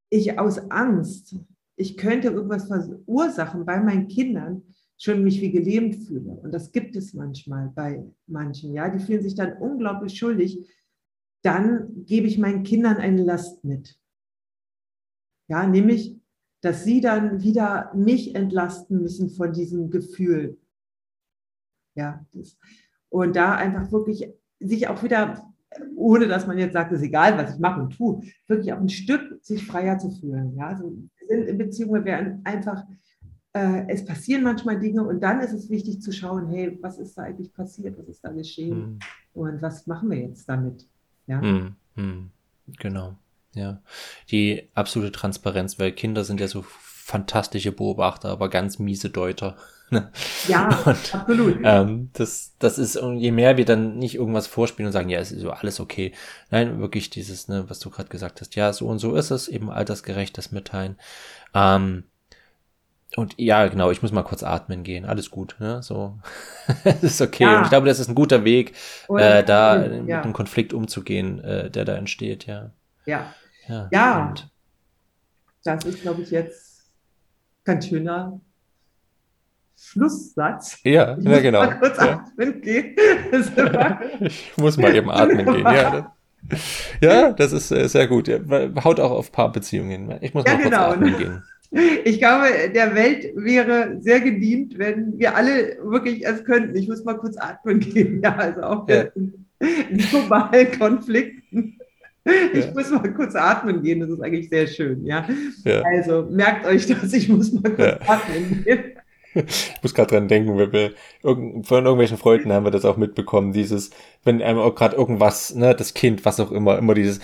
ich 0.10 0.40
aus 0.40 0.72
Angst, 0.72 1.36
ich 1.76 1.98
könnte 1.98 2.30
irgendwas 2.30 2.68
verursachen 2.68 3.66
bei 3.66 3.80
meinen 3.80 4.08
Kindern, 4.08 4.64
schon 5.02 5.24
mich 5.24 5.42
wie 5.42 5.52
gelähmt 5.52 5.96
fühle. 5.96 6.30
Und 6.30 6.52
das 6.54 6.72
gibt 6.72 6.96
es 6.96 7.16
manchmal 7.16 7.70
bei 7.70 8.06
manchen, 8.28 8.72
ja, 8.74 8.88
die 8.88 9.04
fühlen 9.04 9.24
sich 9.24 9.34
dann 9.34 9.58
unglaublich 9.58 10.16
schuldig. 10.16 10.70
Dann 11.42 12.06
gebe 12.06 12.28
ich 12.28 12.38
meinen 12.38 12.62
Kindern 12.62 12.98
eine 12.98 13.24
Last 13.24 13.64
mit. 13.64 14.00
Ja, 15.48 15.66
nämlich, 15.66 16.22
dass 16.62 16.84
sie 16.84 17.02
dann 17.02 17.42
wieder 17.42 17.92
mich 17.96 18.36
entlasten 18.36 19.02
müssen 19.02 19.32
von 19.32 19.52
diesem 19.54 19.90
Gefühl. 19.90 20.60
Ja, 21.96 22.24
das, 22.32 22.56
und 23.10 23.36
da 23.36 23.56
einfach 23.56 23.92
wirklich 23.92 24.32
sich 24.60 24.88
auch 24.88 25.02
wieder, 25.02 25.52
ohne 25.96 26.28
dass 26.28 26.46
man 26.46 26.60
jetzt 26.60 26.74
sagt, 26.74 26.92
es 26.92 27.00
ist 27.00 27.08
egal, 27.08 27.40
was 27.40 27.56
ich 27.56 27.60
mache 27.60 27.82
und 27.82 27.98
tue, 27.98 28.22
wirklich 28.46 28.72
auch 28.72 28.80
ein 28.80 28.88
Stück 28.88 29.44
sich 29.44 29.66
freier 29.66 29.98
zu 29.98 30.12
fühlen. 30.12 30.56
Ja, 30.56 30.68
also 30.68 30.96
sind 31.28 31.48
in 31.48 31.58
Beziehungen, 31.58 31.96
wir 31.96 32.06
werden 32.06 32.42
einfach 32.44 32.86
äh, 33.54 33.86
es 33.90 34.06
passieren 34.06 34.44
manchmal 34.44 34.80
Dinge 34.80 35.04
und 35.04 35.22
dann 35.22 35.42
ist 35.42 35.54
es 35.54 35.70
wichtig 35.70 36.02
zu 36.02 36.12
schauen, 36.12 36.48
hey, 36.50 36.78
was 36.82 36.98
ist 36.98 37.18
da 37.18 37.24
eigentlich 37.24 37.54
passiert, 37.54 37.98
was 37.98 38.08
ist 38.08 38.24
da 38.24 38.32
geschehen 38.32 38.80
mhm. 38.80 39.00
und 39.34 39.62
was 39.62 39.88
machen 39.88 40.10
wir 40.10 40.20
jetzt 40.20 40.48
damit? 40.48 40.86
Ja. 41.28 41.42
Mhm. 41.42 41.76
Mhm. 41.96 42.32
Genau, 42.80 43.16
ja. 43.54 43.82
Die 44.30 44.70
absolute 44.74 45.12
Transparenz, 45.12 45.80
weil 45.80 45.92
Kinder 45.92 46.24
sind 46.24 46.40
ja 46.40 46.48
so 46.48 46.64
fantastische 46.64 47.74
Beobachter, 47.74 48.30
aber 48.30 48.50
ganz 48.50 48.80
miese 48.80 49.10
Deuter. 49.10 49.58
Ne? 49.90 50.10
Ja, 50.48 50.70
und, 50.86 51.14
absolut. 51.14 51.60
Ähm, 51.64 52.10
das, 52.14 52.54
das 52.60 52.78
ist, 52.78 52.96
je 52.96 53.32
mehr 53.32 53.58
wir 53.58 53.66
dann 53.66 53.98
nicht 53.98 54.16
irgendwas 54.16 54.48
vorspielen 54.48 54.88
und 54.88 54.94
sagen, 54.94 55.10
ja, 55.10 55.20
es 55.20 55.34
ist 55.34 55.42
so 55.42 55.52
alles 55.52 55.82
okay. 55.82 56.14
Nein, 56.50 56.80
wirklich 56.80 57.10
dieses, 57.10 57.50
ne, 57.50 57.66
was 57.68 57.80
du 57.80 57.90
gerade 57.90 58.08
gesagt 58.08 58.40
hast, 58.40 58.56
ja, 58.56 58.72
so 58.72 58.88
und 58.88 59.00
so 59.00 59.16
ist 59.16 59.32
es, 59.32 59.50
eben 59.50 59.70
altersgerechtes 59.70 60.54
Mitteilen. 60.54 60.96
Ähm, 61.54 62.06
und 63.16 63.36
ja, 63.38 63.68
genau, 63.68 63.92
ich 63.92 64.02
muss 64.02 64.12
mal 64.12 64.24
kurz 64.24 64.44
atmen 64.44 64.84
gehen. 64.84 65.06
Alles 65.06 65.32
gut, 65.32 65.56
ne? 65.60 65.82
So. 65.84 66.18
das 66.84 67.04
ist 67.04 67.22
okay. 67.22 67.44
Ja. 67.44 67.58
Und 67.58 67.64
ich 67.64 67.70
glaube, 67.70 67.88
das 67.88 68.00
ist 68.00 68.08
ein 68.08 68.16
guter 68.16 68.46
Weg, 68.46 68.74
äh, 69.10 69.44
da 69.44 69.84
ja. 69.84 70.00
mit 70.00 70.12
einem 70.12 70.34
Konflikt 70.34 70.74
umzugehen, 70.74 71.44
äh, 71.44 71.70
der 71.70 71.86
da 71.86 71.96
entsteht, 71.96 72.46
ja. 72.46 72.72
Ja. 73.06 73.34
Ja. 73.68 73.90
ja. 73.92 74.34
Das 75.64 75.86
ist, 75.86 76.02
glaube 76.02 76.22
ich, 76.22 76.32
jetzt 76.32 76.92
ganz 77.64 77.88
schöner 77.88 78.40
Schlusssatz. 79.78 80.80
Ja, 80.84 81.18
ich 81.18 81.26
ja 81.26 81.40
genau. 81.40 81.64
Mal 81.64 81.80
kurz 81.80 82.00
atmen 82.00 82.62
gehen. 82.62 82.96
ich 84.22 84.58
muss 84.58 84.78
mal 84.78 84.96
eben 84.96 85.10
atmen 85.10 85.46
gehen, 85.46 85.66
ja. 85.66 86.16
Ja, 87.02 87.32
das 87.34 87.52
ist 87.52 87.72
äh, 87.72 87.88
sehr 87.88 88.08
gut. 88.08 88.28
Haut 88.84 89.00
auch 89.00 89.12
auf 89.12 89.32
Paarbeziehungen. 89.32 90.18
Ich 90.22 90.34
muss 90.34 90.44
mal 90.44 90.54
kurz 90.54 90.64
genau. 90.64 90.92
atmen 90.92 91.18
gehen. 91.18 91.44
Ich 92.04 92.20
glaube, 92.20 92.48
der 92.76 92.96
Welt 92.96 93.32
wäre 93.34 93.98
sehr 94.02 94.20
gedient, 94.20 94.78
wenn 94.78 95.18
wir 95.18 95.36
alle 95.38 95.78
wirklich 95.84 96.26
es 96.26 96.44
könnten. 96.44 96.76
Ich 96.76 96.90
muss 96.90 97.06
mal 97.06 97.18
kurz 97.18 97.38
atmen 97.38 97.80
gehen, 97.80 98.22
ja, 98.22 98.36
also 98.36 98.62
auch 98.62 98.90
ja. 98.90 99.06
in, 99.16 99.98
globalen 100.10 100.78
Konflikten. 100.78 101.78
Ich 102.54 102.66
ja. 102.66 102.74
muss 102.74 102.92
mal 102.92 103.14
kurz 103.14 103.36
atmen 103.36 103.82
gehen, 103.82 104.02
das 104.02 104.10
ist 104.10 104.22
eigentlich 104.22 104.50
sehr 104.50 104.68
schön, 104.68 105.06
ja. 105.06 105.26
ja. 105.64 105.82
Also 105.82 106.28
merkt 106.30 106.66
euch 106.66 106.86
das, 106.88 107.14
ich 107.14 107.30
muss 107.30 107.54
mal 107.54 107.72
kurz 107.72 107.98
atmen 108.08 108.64
gehen. 108.66 108.84
Ich 109.34 109.82
muss 109.82 109.94
gerade 109.94 110.16
dran 110.16 110.28
denken, 110.28 110.58
wir, 110.58 110.74
wir, 110.74 110.92
von 111.22 111.86
irgendwelchen 111.86 112.18
Freunden 112.18 112.52
haben 112.52 112.66
wir 112.66 112.72
das 112.72 112.84
auch 112.84 112.98
mitbekommen, 112.98 113.54
dieses, 113.54 113.92
wenn 114.26 114.42
einem 114.42 114.60
auch 114.60 114.76
gerade 114.76 114.98
irgendwas, 114.98 115.56
ne, 115.56 115.74
das 115.74 115.94
Kind, 115.94 116.26
was 116.26 116.42
auch 116.42 116.52
immer, 116.52 116.78
immer 116.78 116.94
dieses, 116.94 117.22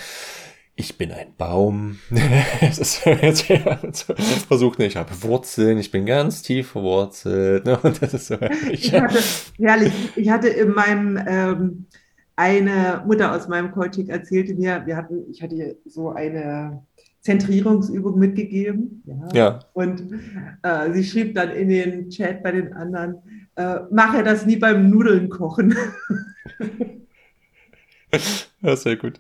ich 0.78 0.98
bin 0.98 1.12
ein 1.12 1.34
Baum. 1.38 1.98
es 2.62 2.78
ist 2.78 3.04
jetzt 3.06 3.46
versucht, 4.48 4.80
ich 4.80 4.96
habe 4.96 5.10
Wurzeln, 5.24 5.80
ich 5.80 5.92
bin 5.92 6.06
ganz 6.06 6.44
tief 6.44 6.70
verwurzelt. 6.70 7.66
Ne? 7.66 7.78
Und 7.82 8.02
das 8.02 8.14
ist 8.14 8.28
so 8.28 8.38
ich 8.72 8.94
hatte, 8.94 9.20
herrlich, 9.58 9.92
ich 10.16 10.30
hatte 10.30 10.48
in 10.48 10.70
meinem 10.70 11.20
ähm, 11.28 11.86
eine 12.36 13.04
Mutter 13.08 13.36
aus 13.36 13.48
meinem 13.48 13.72
Coaching 13.72 14.08
erzählte 14.10 14.54
mir, 14.54 14.84
wir 14.86 14.96
hatten, 14.96 15.26
ich 15.32 15.42
hatte 15.42 15.78
so 15.86 16.12
eine 16.12 16.84
Zentrierungsübung 17.22 18.20
mitgegeben. 18.20 19.04
Ja. 19.06 19.28
ja. 19.34 19.60
Und 19.74 20.04
äh, 20.62 20.94
sie 20.94 21.04
schrieb 21.04 21.34
dann 21.34 21.50
in 21.50 21.70
den 21.70 22.10
Chat 22.12 22.44
bei 22.44 22.52
den 22.52 22.74
anderen, 22.74 23.16
äh, 23.56 23.80
mache 23.90 24.24
das 24.24 24.46
nie 24.46 24.58
beim 24.58 24.92
Nudeln 24.92 25.30
kochen. 25.30 25.76
ja, 28.62 28.76
sehr 28.76 28.96
gut. 28.96 29.20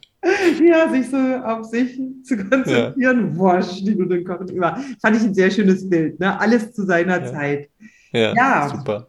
Ja, 0.63 0.89
sich 0.89 1.09
so 1.09 1.17
auf 1.17 1.65
sich 1.65 1.99
zu 2.23 2.37
konzentrieren. 2.37 2.95
Ja. 2.97 3.39
Wasch, 3.39 3.83
die 3.83 3.95
Nudeln 3.95 4.25
kochen 4.25 4.49
immer. 4.49 4.77
Fand 5.01 5.15
ich 5.15 5.23
ein 5.23 5.33
sehr 5.33 5.51
schönes 5.51 5.87
Bild. 5.89 6.19
Ne? 6.19 6.39
Alles 6.39 6.73
zu 6.73 6.85
seiner 6.85 7.21
ja. 7.21 7.31
Zeit. 7.31 7.69
Ja, 8.11 8.33
ja, 8.33 8.69
super. 8.69 9.07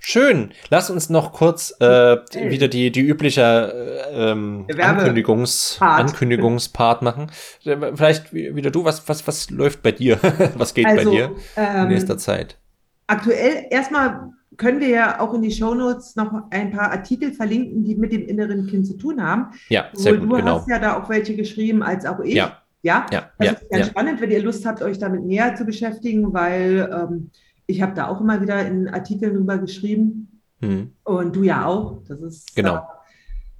Schön. 0.00 0.52
Lass 0.70 0.90
uns 0.90 1.10
noch 1.10 1.32
kurz 1.32 1.74
äh, 1.80 2.12
okay. 2.12 2.50
wieder 2.50 2.68
die, 2.68 2.90
die 2.90 3.02
übliche 3.02 4.02
äh, 4.10 4.30
ähm, 4.30 4.66
Ankündigungs 4.78 5.76
Ankündigungspart 5.80 7.02
machen. 7.02 7.30
Vielleicht 7.60 8.32
wieder 8.32 8.70
du, 8.70 8.84
was, 8.84 9.08
was, 9.08 9.26
was 9.26 9.50
läuft 9.50 9.82
bei 9.82 9.92
dir? 9.92 10.18
was 10.54 10.74
geht 10.74 10.86
also, 10.86 11.04
bei 11.04 11.16
dir 11.16 11.24
in 11.56 11.82
ähm, 11.82 11.88
nächster 11.88 12.16
Zeit? 12.16 12.58
Aktuell 13.06 13.66
erstmal 13.70 14.30
können 14.58 14.80
wir 14.80 14.88
ja 14.88 15.20
auch 15.20 15.32
in 15.32 15.42
die 15.42 15.52
Shownotes 15.52 16.16
noch 16.16 16.32
ein 16.50 16.72
paar 16.72 16.90
Artikel 16.90 17.32
verlinken, 17.32 17.84
die 17.84 17.94
mit 17.94 18.12
dem 18.12 18.26
inneren 18.26 18.66
Kind 18.66 18.86
zu 18.86 18.98
tun 18.98 19.22
haben. 19.22 19.54
Ja, 19.70 19.86
sehr 19.94 20.16
gut, 20.16 20.30
du 20.30 20.36
genau. 20.36 20.58
hast 20.58 20.68
ja 20.68 20.78
da 20.78 20.98
auch 20.98 21.08
welche 21.08 21.34
geschrieben, 21.34 21.82
als 21.82 22.04
auch 22.04 22.20
ich. 22.20 22.34
Ja. 22.34 22.58
Ja, 22.82 23.06
ja 23.10 23.30
das 23.38 23.46
ja, 23.46 23.52
ist 23.54 23.70
ganz 23.70 23.86
ja. 23.86 23.90
spannend, 23.90 24.20
wenn 24.20 24.30
ihr 24.30 24.42
Lust 24.42 24.66
habt, 24.66 24.82
euch 24.82 24.98
damit 24.98 25.24
näher 25.24 25.54
zu 25.56 25.64
beschäftigen, 25.64 26.32
weil 26.32 26.88
ähm, 26.92 27.30
ich 27.66 27.82
habe 27.82 27.94
da 27.94 28.08
auch 28.08 28.20
immer 28.20 28.40
wieder 28.40 28.66
in 28.66 28.88
Artikeln 28.88 29.34
drüber 29.34 29.58
geschrieben 29.58 30.40
hm. 30.60 30.92
und 31.04 31.34
du 31.34 31.42
ja 31.42 31.64
auch. 31.66 32.02
Das 32.06 32.20
ist 32.20 32.54
genau. 32.54 32.86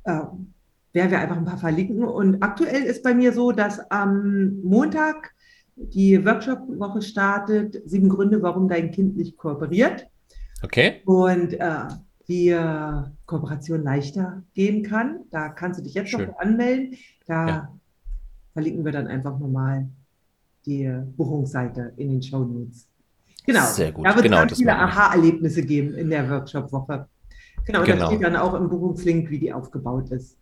Äh, 0.05 0.12
äh, 0.12 0.22
werden 0.92 1.11
wir 1.11 1.18
einfach 1.18 1.36
ein 1.36 1.44
paar 1.44 1.59
verlinken. 1.59 2.05
Und 2.05 2.42
aktuell 2.42 2.82
ist 2.82 3.03
bei 3.03 3.14
mir 3.14 3.32
so, 3.32 3.53
dass 3.53 3.78
am 3.90 4.61
Montag 4.62 5.32
die 5.76 6.24
Workshop-Woche 6.24 7.03
startet. 7.03 7.82
Sieben 7.86 8.09
Gründe, 8.09 8.42
warum 8.42 8.68
dein 8.68 8.90
Kind 8.90 9.16
nicht 9.16 9.36
kooperiert. 9.36 10.07
Okay. 10.62 11.02
Und 11.04 11.54
äh, 11.54 11.88
die 12.28 12.50
äh, 12.50 13.02
Kooperation 13.26 13.82
leichter 13.82 14.42
gehen 14.54 14.82
kann. 14.82 15.20
Da 15.30 15.48
kannst 15.48 15.80
du 15.80 15.84
dich 15.84 15.94
jetzt 15.94 16.11
Schön. 16.11 16.28
noch 16.28 16.38
anmelden. 16.38 16.96
Da 17.26 17.48
ja. 17.48 17.78
verlinken 18.52 18.84
wir 18.84 18.92
dann 18.92 19.06
einfach 19.06 19.38
nochmal 19.38 19.88
die 20.66 20.92
Buchungsseite 21.16 21.92
in 21.96 22.11
den 22.11 22.22
Show 22.22 22.44
Notes. 22.44 22.88
Genau. 23.46 23.64
Sehr 23.64 23.92
gut. 23.92 24.04
Da 24.04 24.14
wird 24.14 24.26
es 24.26 24.30
genau, 24.30 24.54
viele 24.54 24.76
Aha-Erlebnisse 24.76 25.62
geben 25.62 25.94
in 25.94 26.11
der 26.11 26.28
Workshop-Woche. 26.28 27.09
Genau, 27.64 27.80
und 27.80 27.86
genau. 27.86 27.98
da 28.00 28.06
steht 28.06 28.22
dann 28.22 28.36
auch 28.36 28.54
im 28.54 28.68
Buchungslink, 28.68 29.30
wie 29.30 29.38
die 29.38 29.52
aufgebaut 29.52 30.11
ist. 30.11 30.36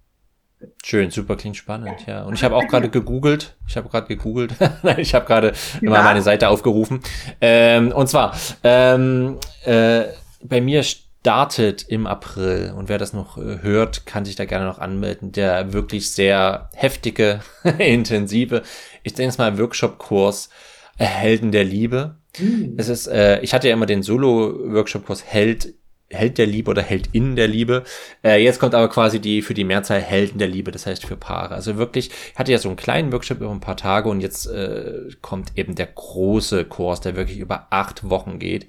Schön, 0.84 1.10
super, 1.10 1.36
klingt 1.36 1.56
spannend, 1.56 2.06
ja. 2.06 2.24
Und 2.24 2.34
ich 2.34 2.44
habe 2.44 2.54
auch 2.54 2.66
gerade 2.66 2.88
gegoogelt. 2.88 3.56
Ich 3.66 3.76
habe 3.76 3.88
gerade 3.88 4.06
gegoogelt. 4.06 4.54
Nein, 4.82 4.98
ich 4.98 5.14
habe 5.14 5.26
gerade 5.26 5.52
ja. 5.80 5.90
mal 5.90 6.02
meine 6.02 6.22
Seite 6.22 6.48
aufgerufen. 6.48 7.00
Ähm, 7.40 7.92
und 7.92 8.08
zwar, 8.08 8.36
ähm, 8.62 9.38
äh, 9.64 10.04
bei 10.42 10.60
mir 10.60 10.82
startet 10.82 11.82
im 11.88 12.06
April, 12.06 12.72
und 12.76 12.88
wer 12.88 12.98
das 12.98 13.12
noch 13.12 13.36
äh, 13.36 13.62
hört, 13.62 14.06
kann 14.06 14.24
sich 14.24 14.36
da 14.36 14.44
gerne 14.44 14.66
noch 14.66 14.78
anmelden, 14.78 15.32
der 15.32 15.72
wirklich 15.72 16.12
sehr 16.12 16.70
heftige, 16.74 17.40
intensive, 17.78 18.62
ich 19.02 19.14
denke 19.14 19.30
es 19.30 19.38
mal, 19.38 19.58
Workshop-Kurs 19.58 20.50
Helden 20.98 21.52
der 21.52 21.64
Liebe. 21.64 22.16
Mhm. 22.38 22.74
Es 22.76 22.88
ist, 22.88 23.06
äh, 23.06 23.40
ich 23.40 23.54
hatte 23.54 23.68
ja 23.68 23.74
immer 23.74 23.86
den 23.86 24.02
Solo-Workshop-Kurs 24.02 25.24
Held 25.24 25.74
Held 26.10 26.38
der 26.38 26.46
Liebe 26.46 26.70
oder 26.70 26.82
Held 26.82 27.08
in 27.12 27.34
der 27.34 27.48
Liebe. 27.48 27.82
Äh, 28.22 28.42
jetzt 28.42 28.60
kommt 28.60 28.74
aber 28.74 28.88
quasi 28.88 29.20
die 29.20 29.42
für 29.42 29.54
die 29.54 29.64
Mehrzahl 29.64 30.00
Helden 30.00 30.38
der 30.38 30.48
Liebe, 30.48 30.70
das 30.70 30.86
heißt 30.86 31.04
für 31.04 31.16
Paare. 31.16 31.54
Also 31.54 31.76
wirklich, 31.76 32.10
ich 32.32 32.38
hatte 32.38 32.52
ja 32.52 32.58
so 32.58 32.68
einen 32.68 32.76
kleinen 32.76 33.12
Workshop 33.12 33.40
über 33.40 33.50
ein 33.50 33.60
paar 33.60 33.76
Tage 33.76 34.08
und 34.08 34.20
jetzt 34.20 34.46
äh, 34.46 35.08
kommt 35.20 35.52
eben 35.56 35.74
der 35.74 35.86
große 35.86 36.64
Kurs, 36.64 37.00
der 37.00 37.16
wirklich 37.16 37.38
über 37.38 37.66
acht 37.70 38.08
Wochen 38.08 38.38
geht. 38.38 38.66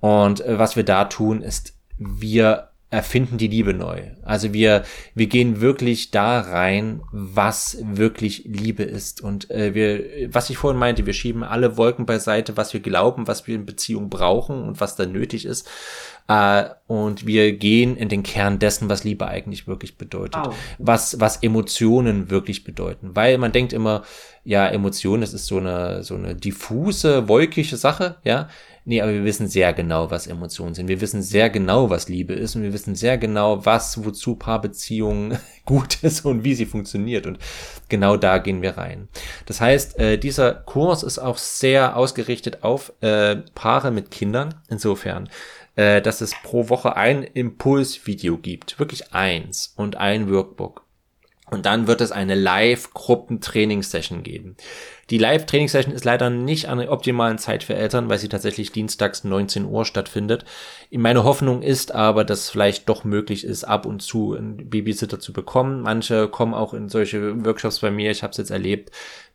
Und 0.00 0.40
äh, 0.40 0.58
was 0.58 0.74
wir 0.74 0.84
da 0.84 1.04
tun, 1.04 1.42
ist, 1.42 1.74
wir 1.98 2.72
erfinden 2.92 3.38
die 3.38 3.48
Liebe 3.48 3.72
neu. 3.72 4.02
Also 4.22 4.52
wir, 4.52 4.84
wir 5.14 5.26
gehen 5.26 5.62
wirklich 5.62 6.10
da 6.10 6.40
rein, 6.40 7.00
was 7.10 7.78
wirklich 7.82 8.44
Liebe 8.44 8.82
ist. 8.82 9.22
Und 9.22 9.50
äh, 9.50 9.74
wir, 9.74 10.30
was 10.34 10.50
ich 10.50 10.58
vorhin 10.58 10.78
meinte, 10.78 11.06
wir 11.06 11.14
schieben 11.14 11.42
alle 11.42 11.78
Wolken 11.78 12.04
beiseite, 12.04 12.58
was 12.58 12.74
wir 12.74 12.80
glauben, 12.80 13.26
was 13.26 13.46
wir 13.46 13.54
in 13.54 13.64
Beziehung 13.64 14.10
brauchen 14.10 14.62
und 14.62 14.78
was 14.82 14.94
da 14.94 15.06
nötig 15.06 15.46
ist. 15.46 15.66
Äh, 16.28 16.64
und 16.86 17.26
wir 17.26 17.52
gehen 17.54 17.96
in 17.96 18.08
den 18.08 18.22
Kern 18.22 18.58
dessen, 18.58 18.88
was 18.88 19.04
Liebe 19.04 19.26
eigentlich 19.26 19.66
wirklich 19.66 19.96
bedeutet. 19.96 20.42
Oh. 20.46 20.52
Was, 20.78 21.20
was 21.20 21.38
Emotionen 21.38 22.30
wirklich 22.30 22.64
bedeuten. 22.64 23.14
Weil 23.14 23.38
man 23.38 23.52
denkt 23.52 23.72
immer, 23.72 24.02
ja, 24.44 24.66
Emotionen, 24.66 25.20
das 25.20 25.34
ist 25.34 25.46
so 25.46 25.58
eine, 25.58 26.02
so 26.02 26.14
eine 26.14 26.34
diffuse, 26.34 27.28
wolkige 27.28 27.76
Sache, 27.76 28.16
ja. 28.24 28.48
Nee, 28.84 29.00
aber 29.00 29.12
wir 29.12 29.24
wissen 29.24 29.46
sehr 29.46 29.72
genau, 29.72 30.10
was 30.10 30.26
Emotionen 30.26 30.74
sind. 30.74 30.88
Wir 30.88 31.00
wissen 31.00 31.22
sehr 31.22 31.50
genau, 31.50 31.88
was 31.88 32.08
Liebe 32.08 32.32
ist 32.34 32.56
und 32.56 32.62
wir 32.62 32.72
wissen 32.72 32.96
sehr 32.96 33.16
genau, 33.16 33.64
was, 33.64 34.04
wozu 34.04 34.34
Paarbeziehungen 34.34 35.38
gut 35.64 36.02
ist 36.02 36.24
und 36.24 36.42
wie 36.42 36.54
sie 36.54 36.66
funktioniert. 36.66 37.26
Und 37.26 37.38
genau 37.88 38.16
da 38.16 38.38
gehen 38.38 38.60
wir 38.60 38.76
rein. 38.76 39.06
Das 39.46 39.60
heißt, 39.60 40.00
äh, 40.00 40.18
dieser 40.18 40.52
Kurs 40.52 41.04
ist 41.04 41.20
auch 41.20 41.38
sehr 41.38 41.96
ausgerichtet 41.96 42.64
auf 42.64 42.92
äh, 43.02 43.36
Paare 43.54 43.92
mit 43.92 44.10
Kindern. 44.10 44.56
Insofern, 44.68 45.28
äh, 45.76 46.02
dass 46.02 46.20
es 46.20 46.34
pro 46.42 46.68
Woche 46.68 46.96
ein 46.96 47.22
Impulsvideo 47.22 48.38
gibt. 48.38 48.78
Wirklich 48.78 49.12
eins 49.12 49.72
und 49.76 49.96
ein 49.96 50.30
Workbook. 50.30 50.84
Und 51.52 51.66
dann 51.66 51.86
wird 51.86 52.00
es 52.00 52.12
eine 52.12 52.34
Live-Gruppentrainingssession 52.34 54.22
geben. 54.22 54.56
Die 55.10 55.18
Live-Trainingssession 55.18 55.92
ist 55.92 56.06
leider 56.06 56.30
nicht 56.30 56.70
an 56.70 56.78
der 56.78 56.90
optimalen 56.90 57.36
Zeit 57.36 57.62
für 57.62 57.74
Eltern, 57.74 58.08
weil 58.08 58.18
sie 58.18 58.30
tatsächlich 58.30 58.72
dienstags 58.72 59.22
19 59.22 59.66
Uhr 59.66 59.84
stattfindet. 59.84 60.46
Meine 60.90 61.24
Hoffnung 61.24 61.60
ist 61.60 61.94
aber, 61.94 62.24
dass 62.24 62.48
vielleicht 62.48 62.88
doch 62.88 63.04
möglich 63.04 63.44
ist, 63.44 63.64
ab 63.64 63.84
und 63.84 64.00
zu 64.00 64.32
einen 64.32 64.70
Babysitter 64.70 65.20
zu 65.20 65.34
bekommen. 65.34 65.82
Manche 65.82 66.26
kommen 66.28 66.54
auch 66.54 66.72
in 66.72 66.88
solche 66.88 67.44
Workshops 67.44 67.80
bei 67.80 67.90
mir, 67.90 68.10
ich 68.10 68.22
habe 68.22 68.30
es 68.30 68.38
jetzt 68.38 68.50
erlebt, 68.50 68.90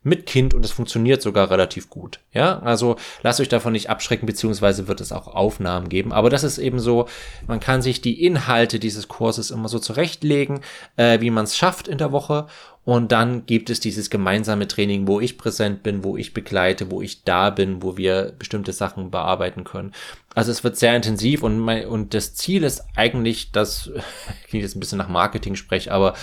mit 0.08 0.26
Kind 0.26 0.54
und 0.54 0.64
es 0.64 0.72
funktioniert 0.72 1.22
sogar 1.22 1.52
relativ 1.52 1.90
gut. 1.90 2.20
Ja, 2.32 2.60
also 2.60 2.96
lasst 3.24 3.42
euch 3.42 3.50
davon 3.50 3.74
nicht 3.74 3.90
abschrecken, 3.90 4.26
beziehungsweise 4.26 4.88
wird 4.88 5.02
es 5.02 5.12
auch 5.12 5.28
Aufnahmen 5.28 5.90
geben. 5.90 6.14
Aber 6.14 6.30
das 6.30 6.44
ist 6.44 6.58
eben 6.58 6.80
so, 6.80 7.08
man 7.46 7.60
kann 7.60 7.82
sich 7.82 8.02
die 8.02 8.24
Inhalte 8.24 8.80
dieses 8.80 9.08
Kurses 9.08 9.52
immer 9.52 9.68
so 9.68 9.80
zurechtlegen, 9.80 10.62
äh, 10.96 11.20
wie 11.20 11.30
man 11.30 11.44
es 11.44 11.58
schafft 11.58 11.88
in 11.88 11.98
der 11.98 12.12
Woche. 12.12 12.48
Und 12.86 13.12
dann 13.12 13.46
gibt 13.46 13.70
es 13.70 13.82
dieses 13.82 14.10
gemeinsame 14.10 14.66
Training, 14.66 15.08
wo 15.08 15.20
ich 15.20 15.38
präsent 15.38 15.84
bin, 15.84 16.06
wo 16.06 16.16
ich 16.16 16.34
begleite, 16.34 16.90
wo 16.90 17.02
ich 17.02 17.26
da 17.26 17.50
bin, 17.50 17.84
wo 17.84 17.98
wir 17.98 18.34
bestimmte 18.40 18.72
Sachen 18.72 19.12
bearbeiten 19.12 19.66
können. 19.66 19.92
Also 20.34 20.52
es 20.52 20.64
wird 20.64 20.78
sehr 20.78 20.96
intensiv 20.96 21.44
und, 21.44 21.60
mein, 21.60 21.86
und 21.86 22.14
das 22.14 22.34
Ziel 22.34 22.64
ist 22.64 22.86
eigentlich, 22.96 23.52
dass, 23.52 23.92
ich 24.48 24.54
jetzt 24.54 24.78
ein 24.78 24.80
bisschen 24.80 25.00
nach 25.00 25.10
Marketing 25.10 25.56
spreche, 25.56 25.92
aber 25.92 26.14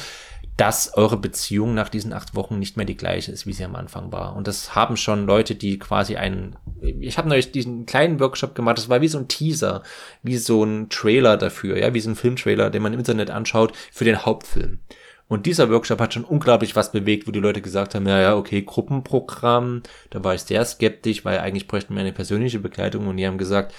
dass 0.57 0.95
eure 0.95 1.17
Beziehung 1.17 1.75
nach 1.75 1.89
diesen 1.89 2.13
acht 2.13 2.37
Wochen 2.37 2.59
nicht 2.59 2.77
mehr 2.77 2.87
die 2.87 2.97
gleiche 2.97 3.33
ist, 3.33 3.47
wie 3.47 3.53
sie 3.53 3.65
am 3.65 3.75
Anfang 3.75 4.13
war. 4.13 4.37
Und 4.37 4.47
das 4.47 4.75
haben 4.75 4.97
schon 4.97 5.27
Leute, 5.27 5.57
die 5.57 5.79
quasi 5.79 6.17
einen, 6.17 6.57
ich 6.81 7.19
habe 7.19 7.29
neulich 7.29 7.51
diesen 7.51 7.87
kleinen 7.87 8.21
Workshop 8.21 8.55
gemacht, 8.55 8.79
das 8.79 8.89
war 8.89 9.01
wie 9.01 9.09
so 9.09 9.19
ein 9.19 9.27
Teaser, 9.27 9.83
wie 10.23 10.37
so 10.37 10.63
ein 10.63 10.89
Trailer 10.91 11.37
dafür, 11.37 11.77
ja, 11.77 11.93
wie 11.93 12.01
so 12.01 12.11
ein 12.11 12.17
Filmtrailer, 12.17 12.71
den 12.71 12.83
man 12.83 12.93
im 12.93 13.01
Internet 13.01 13.31
anschaut 13.31 13.73
für 13.91 14.05
den 14.05 14.25
Hauptfilm. 14.25 14.79
Und 15.27 15.47
dieser 15.47 15.71
Workshop 15.71 16.01
hat 16.01 16.15
schon 16.15 16.25
unglaublich 16.25 16.77
was 16.77 16.93
bewegt, 16.93 17.27
wo 17.27 17.33
die 17.33 17.41
Leute 17.41 17.63
gesagt 17.63 17.95
haben, 17.95 18.07
ja, 18.07 18.21
ja, 18.21 18.37
okay, 18.37 18.63
Gruppenprogramm, 18.63 19.83
da 20.11 20.23
war 20.23 20.35
ich 20.35 20.43
sehr 20.43 20.65
skeptisch, 20.65 21.25
weil 21.25 21.39
eigentlich 21.39 21.67
bräuchten 21.67 21.95
wir 21.95 22.03
eine 22.03 22.13
persönliche 22.13 22.61
Begleitung 22.61 23.09
und 23.09 23.17
die 23.17 23.27
haben 23.27 23.39
gesagt, 23.39 23.75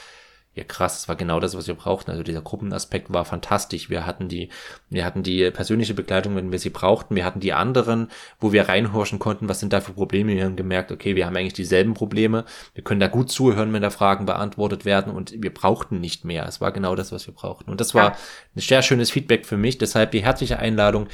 ja 0.56 0.64
krass, 0.64 0.94
das 0.94 1.08
war 1.10 1.18
genau 1.18 1.42
das, 1.42 1.56
was 1.56 1.68
wir 1.68 1.76
brauchten. 1.76 2.12
Also 2.12 2.24
dieser 2.24 2.42
Gruppenaspekt 2.42 3.12
war 3.14 3.26
fantastisch. 3.26 3.90
Wir 3.90 4.06
hatten 4.06 4.30
die, 4.30 4.50
wir 4.90 5.04
hatten 5.04 5.22
die 5.22 5.52
persönliche 5.52 5.94
Begleitung, 5.94 6.36
wenn 6.38 6.52
wir 6.52 6.60
sie 6.60 6.70
brauchten. 6.70 7.16
Wir 7.16 7.26
hatten 7.26 7.42
die 7.42 7.52
anderen, 7.52 8.08
wo 8.40 8.54
wir 8.54 8.70
reinhorchen 8.70 9.20
konnten, 9.20 9.50
was 9.50 9.60
sind 9.60 9.74
da 9.74 9.82
für 9.82 9.92
Probleme. 9.92 10.34
Wir 10.34 10.46
haben 10.46 10.56
gemerkt, 10.56 10.94
okay, 10.94 11.16
wir 11.18 11.26
haben 11.26 11.36
eigentlich 11.36 11.54
dieselben 11.54 11.94
Probleme. 11.94 12.46
Wir 12.74 12.86
können 12.86 13.02
da 13.02 13.08
gut 13.08 13.30
zuhören, 13.30 13.74
wenn 13.74 13.82
da 13.82 13.90
Fragen 13.90 14.26
beantwortet 14.26 14.86
werden 14.86 15.14
und 15.14 15.34
wir 15.44 15.54
brauchten 15.54 16.00
nicht 16.00 16.24
mehr. 16.24 16.46
Es 16.48 16.62
war 16.62 16.72
genau 16.72 16.96
das, 16.96 17.12
was 17.12 17.28
wir 17.28 17.34
brauchten. 17.34 17.70
Und 17.70 17.82
das 17.82 17.94
war 17.94 18.12
ja. 18.12 18.18
ein 18.56 18.62
sehr 18.62 18.82
schönes 18.82 19.12
Feedback 19.12 19.46
für 19.46 19.58
mich. 19.58 19.78
Deshalb 19.78 20.12
die 20.12 20.24
herzliche 20.24 20.58
Einladung. 20.58 21.08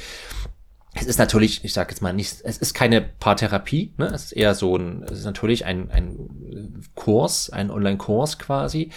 Es 0.94 1.06
ist 1.06 1.18
natürlich, 1.18 1.64
ich 1.64 1.72
sage 1.72 1.90
jetzt 1.90 2.02
mal 2.02 2.12
nicht, 2.12 2.42
es 2.44 2.58
ist 2.58 2.74
keine 2.74 3.00
Paartherapie, 3.00 3.94
ne? 3.96 4.06
es 4.06 4.24
ist 4.24 4.32
eher 4.32 4.54
so 4.54 4.76
ein, 4.76 5.02
es 5.04 5.20
ist 5.20 5.24
natürlich 5.24 5.64
ein, 5.64 5.90
ein 5.90 6.82
Kurs, 6.94 7.48
ein 7.48 7.70
Online-Kurs 7.70 8.38
quasi, 8.38 8.90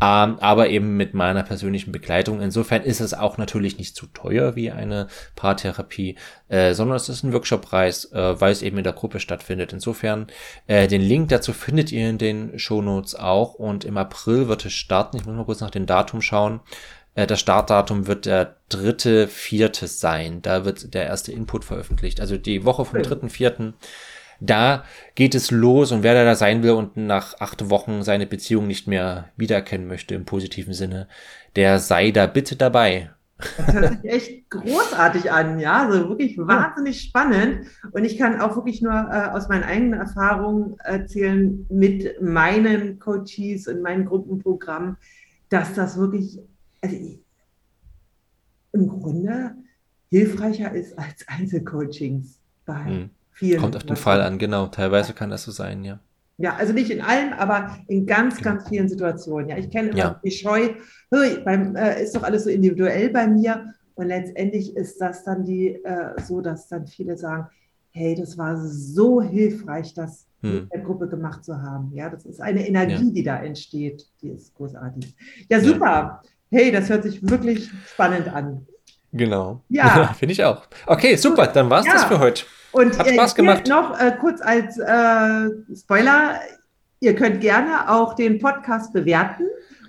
ähm, 0.00 0.38
aber 0.40 0.68
eben 0.68 0.96
mit 0.96 1.14
meiner 1.14 1.42
persönlichen 1.42 1.90
Begleitung. 1.90 2.40
Insofern 2.40 2.82
ist 2.82 3.00
es 3.00 3.14
auch 3.14 3.38
natürlich 3.38 3.78
nicht 3.78 3.96
zu 3.96 4.06
teuer 4.06 4.54
wie 4.54 4.70
eine 4.70 5.08
Paartherapie, 5.34 6.16
äh, 6.48 6.74
sondern 6.74 6.96
es 6.96 7.08
ist 7.08 7.24
ein 7.24 7.32
Workshop-Preis, 7.32 8.12
äh, 8.12 8.40
weil 8.40 8.52
es 8.52 8.62
eben 8.62 8.78
in 8.78 8.84
der 8.84 8.92
Gruppe 8.92 9.18
stattfindet. 9.18 9.72
Insofern, 9.72 10.26
äh, 10.66 10.88
den 10.88 11.00
Link 11.00 11.30
dazu 11.30 11.52
findet 11.52 11.90
ihr 11.90 12.08
in 12.08 12.18
den 12.18 12.58
Shownotes 12.58 13.14
auch 13.14 13.54
und 13.54 13.84
im 13.84 13.96
April 13.96 14.46
wird 14.46 14.66
es 14.66 14.72
starten. 14.72 15.16
Ich 15.16 15.26
muss 15.26 15.34
mal 15.34 15.44
kurz 15.44 15.60
nach 15.60 15.70
dem 15.70 15.86
Datum 15.86 16.22
schauen. 16.22 16.60
Äh, 17.14 17.26
das 17.26 17.40
Startdatum 17.40 18.06
wird 18.06 18.26
der 18.26 18.56
dritte, 18.68 19.28
vierte 19.28 19.86
sein. 19.86 20.42
Da 20.42 20.64
wird 20.64 20.94
der 20.94 21.06
erste 21.06 21.32
Input 21.32 21.64
veröffentlicht. 21.64 22.20
Also 22.20 22.36
die 22.36 22.64
Woche 22.64 22.84
vom 22.84 23.02
dritten, 23.02 23.30
vierten. 23.30 23.74
Da 24.40 24.84
geht 25.14 25.34
es 25.34 25.50
los 25.50 25.92
und 25.92 26.02
wer 26.02 26.24
da 26.24 26.34
sein 26.34 26.62
will 26.62 26.72
und 26.72 26.96
nach 26.96 27.40
acht 27.40 27.70
Wochen 27.70 28.02
seine 28.02 28.26
Beziehung 28.26 28.66
nicht 28.66 28.86
mehr 28.88 29.30
wiedererkennen 29.36 29.86
möchte 29.86 30.14
im 30.14 30.24
positiven 30.24 30.74
Sinne, 30.74 31.08
der 31.56 31.78
sei 31.78 32.10
da 32.10 32.26
bitte 32.26 32.56
dabei. 32.56 33.10
Das 33.56 33.72
hört 33.72 34.02
sich 34.02 34.10
echt 34.10 34.50
großartig 34.50 35.30
an, 35.30 35.58
ja, 35.58 35.88
so 35.90 36.08
wirklich 36.08 36.36
wahnsinnig 36.38 37.00
spannend. 37.00 37.66
Und 37.92 38.04
ich 38.04 38.18
kann 38.18 38.40
auch 38.40 38.56
wirklich 38.56 38.82
nur 38.82 38.92
äh, 38.92 39.30
aus 39.30 39.48
meinen 39.48 39.64
eigenen 39.64 40.00
Erfahrungen 40.00 40.76
erzählen 40.80 41.66
mit 41.68 42.20
meinen 42.20 42.98
Coaches 42.98 43.66
und 43.66 43.82
meinen 43.82 44.04
Gruppenprogrammen, 44.04 44.96
dass 45.48 45.74
das 45.74 45.96
wirklich 45.96 46.38
also 46.84 47.18
im 48.72 48.88
Grunde 48.88 49.54
hilfreicher 50.10 50.72
ist 50.72 50.98
als 50.98 51.24
Einzelcoachings 51.28 52.40
bei 52.66 52.84
hm. 52.84 53.10
vielen. 53.32 53.60
Kommt 53.60 53.76
auf 53.76 53.84
den 53.84 53.96
Fall 53.96 54.20
an, 54.20 54.38
genau. 54.38 54.66
Teilweise 54.66 55.14
kann 55.14 55.30
das 55.30 55.44
so 55.44 55.50
sein, 55.50 55.84
ja. 55.84 56.00
Ja, 56.36 56.56
also 56.56 56.72
nicht 56.72 56.90
in 56.90 57.00
allen, 57.00 57.32
aber 57.32 57.76
in 57.86 58.06
ganz, 58.06 58.38
genau. 58.38 58.50
ganz 58.50 58.68
vielen 58.68 58.88
Situationen. 58.88 59.50
Ja, 59.50 59.56
ich 59.56 59.70
kenne 59.70 59.90
immer 59.90 59.98
ja. 59.98 60.20
die 60.24 60.32
Scheu, 60.32 60.70
beim, 61.44 61.76
äh, 61.76 62.02
ist 62.02 62.16
doch 62.16 62.24
alles 62.24 62.44
so 62.44 62.50
individuell 62.50 63.10
bei 63.10 63.28
mir. 63.28 63.72
Und 63.94 64.08
letztendlich 64.08 64.76
ist 64.76 65.00
das 65.00 65.22
dann 65.22 65.44
die 65.44 65.68
äh, 65.84 66.20
so, 66.22 66.40
dass 66.40 66.66
dann 66.66 66.88
viele 66.88 67.16
sagen, 67.16 67.46
hey, 67.90 68.16
das 68.16 68.36
war 68.36 68.56
so 68.56 69.22
hilfreich, 69.22 69.94
das 69.94 70.26
hm. 70.40 70.62
mit 70.62 70.72
der 70.72 70.80
Gruppe 70.80 71.08
gemacht 71.08 71.44
zu 71.44 71.62
haben. 71.62 71.92
Ja, 71.94 72.10
das 72.10 72.26
ist 72.26 72.40
eine 72.40 72.66
Energie, 72.66 73.06
ja. 73.06 73.12
die 73.12 73.22
da 73.22 73.36
entsteht, 73.36 74.08
die 74.20 74.30
ist 74.30 74.52
großartig. 74.54 75.14
Ja, 75.48 75.60
super. 75.60 75.86
Ja 75.86 76.22
hey, 76.54 76.70
das 76.70 76.88
hört 76.88 77.02
sich 77.02 77.28
wirklich 77.28 77.68
spannend 77.92 78.28
an. 78.28 78.66
Genau. 79.12 79.62
Ja. 79.68 80.12
Finde 80.18 80.32
ich 80.32 80.44
auch. 80.44 80.62
Okay, 80.86 81.16
super, 81.16 81.46
dann 81.48 81.68
war 81.68 81.80
es 81.80 81.86
ja. 81.86 81.92
das 81.94 82.04
für 82.04 82.18
heute. 82.18 82.44
Und 82.72 82.98
Hat 82.98 83.08
Spaß 83.08 83.34
gemacht. 83.34 83.68
noch 83.68 83.98
äh, 83.98 84.12
kurz 84.20 84.40
als 84.40 84.78
äh, 84.78 85.76
Spoiler, 85.76 86.40
ihr 87.00 87.14
könnt 87.14 87.40
gerne 87.40 87.88
auch 87.88 88.14
den 88.14 88.40
Podcast 88.40 88.92
bewerten 88.92 89.44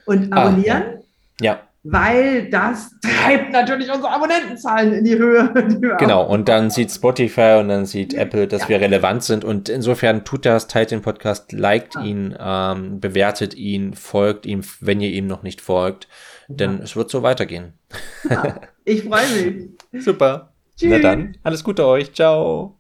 und 0.05 0.31
abonnieren. 0.31 0.83
Ah, 0.83 1.01
ja. 1.41 1.51
ja. 1.53 1.59
Weil 1.83 2.49
das 2.49 2.91
treibt 3.01 3.51
natürlich 3.51 3.91
unsere 3.91 4.11
Abonnentenzahlen 4.11 4.93
in 4.93 5.03
die 5.03 5.17
Höhe. 5.17 5.51
genau, 5.99 6.25
und 6.25 6.47
dann 6.47 6.69
sieht 6.69 6.91
Spotify 6.91 7.57
und 7.59 7.69
dann 7.69 7.85
sieht 7.85 8.13
Apple, 8.13 8.47
dass 8.47 8.63
ja. 8.63 8.69
wir 8.69 8.81
relevant 8.81 9.23
sind. 9.23 9.43
Und 9.43 9.69
insofern 9.69 10.23
tut 10.23 10.45
das, 10.45 10.67
teilt 10.67 10.91
den 10.91 11.01
Podcast, 11.01 11.51
liked 11.51 11.95
ja. 11.95 12.01
ihn, 12.01 12.35
ähm, 12.39 12.99
bewertet 12.99 13.55
ihn, 13.55 13.95
folgt 13.95 14.45
ihm, 14.45 14.61
wenn 14.79 15.01
ihr 15.01 15.09
ihm 15.09 15.25
noch 15.25 15.41
nicht 15.41 15.61
folgt. 15.61 16.07
Denn 16.47 16.79
es 16.81 16.95
wird 16.95 17.09
so 17.09 17.23
weitergehen. 17.23 17.73
Ja, 18.29 18.61
ich 18.83 19.03
freue 19.03 19.27
mich. 19.27 19.69
Super. 20.03 20.53
Tschüss. 20.77 20.89
Na 20.89 20.99
dann, 20.99 21.37
alles 21.43 21.63
Gute 21.63 21.85
euch. 21.85 22.13
Ciao. 22.13 22.77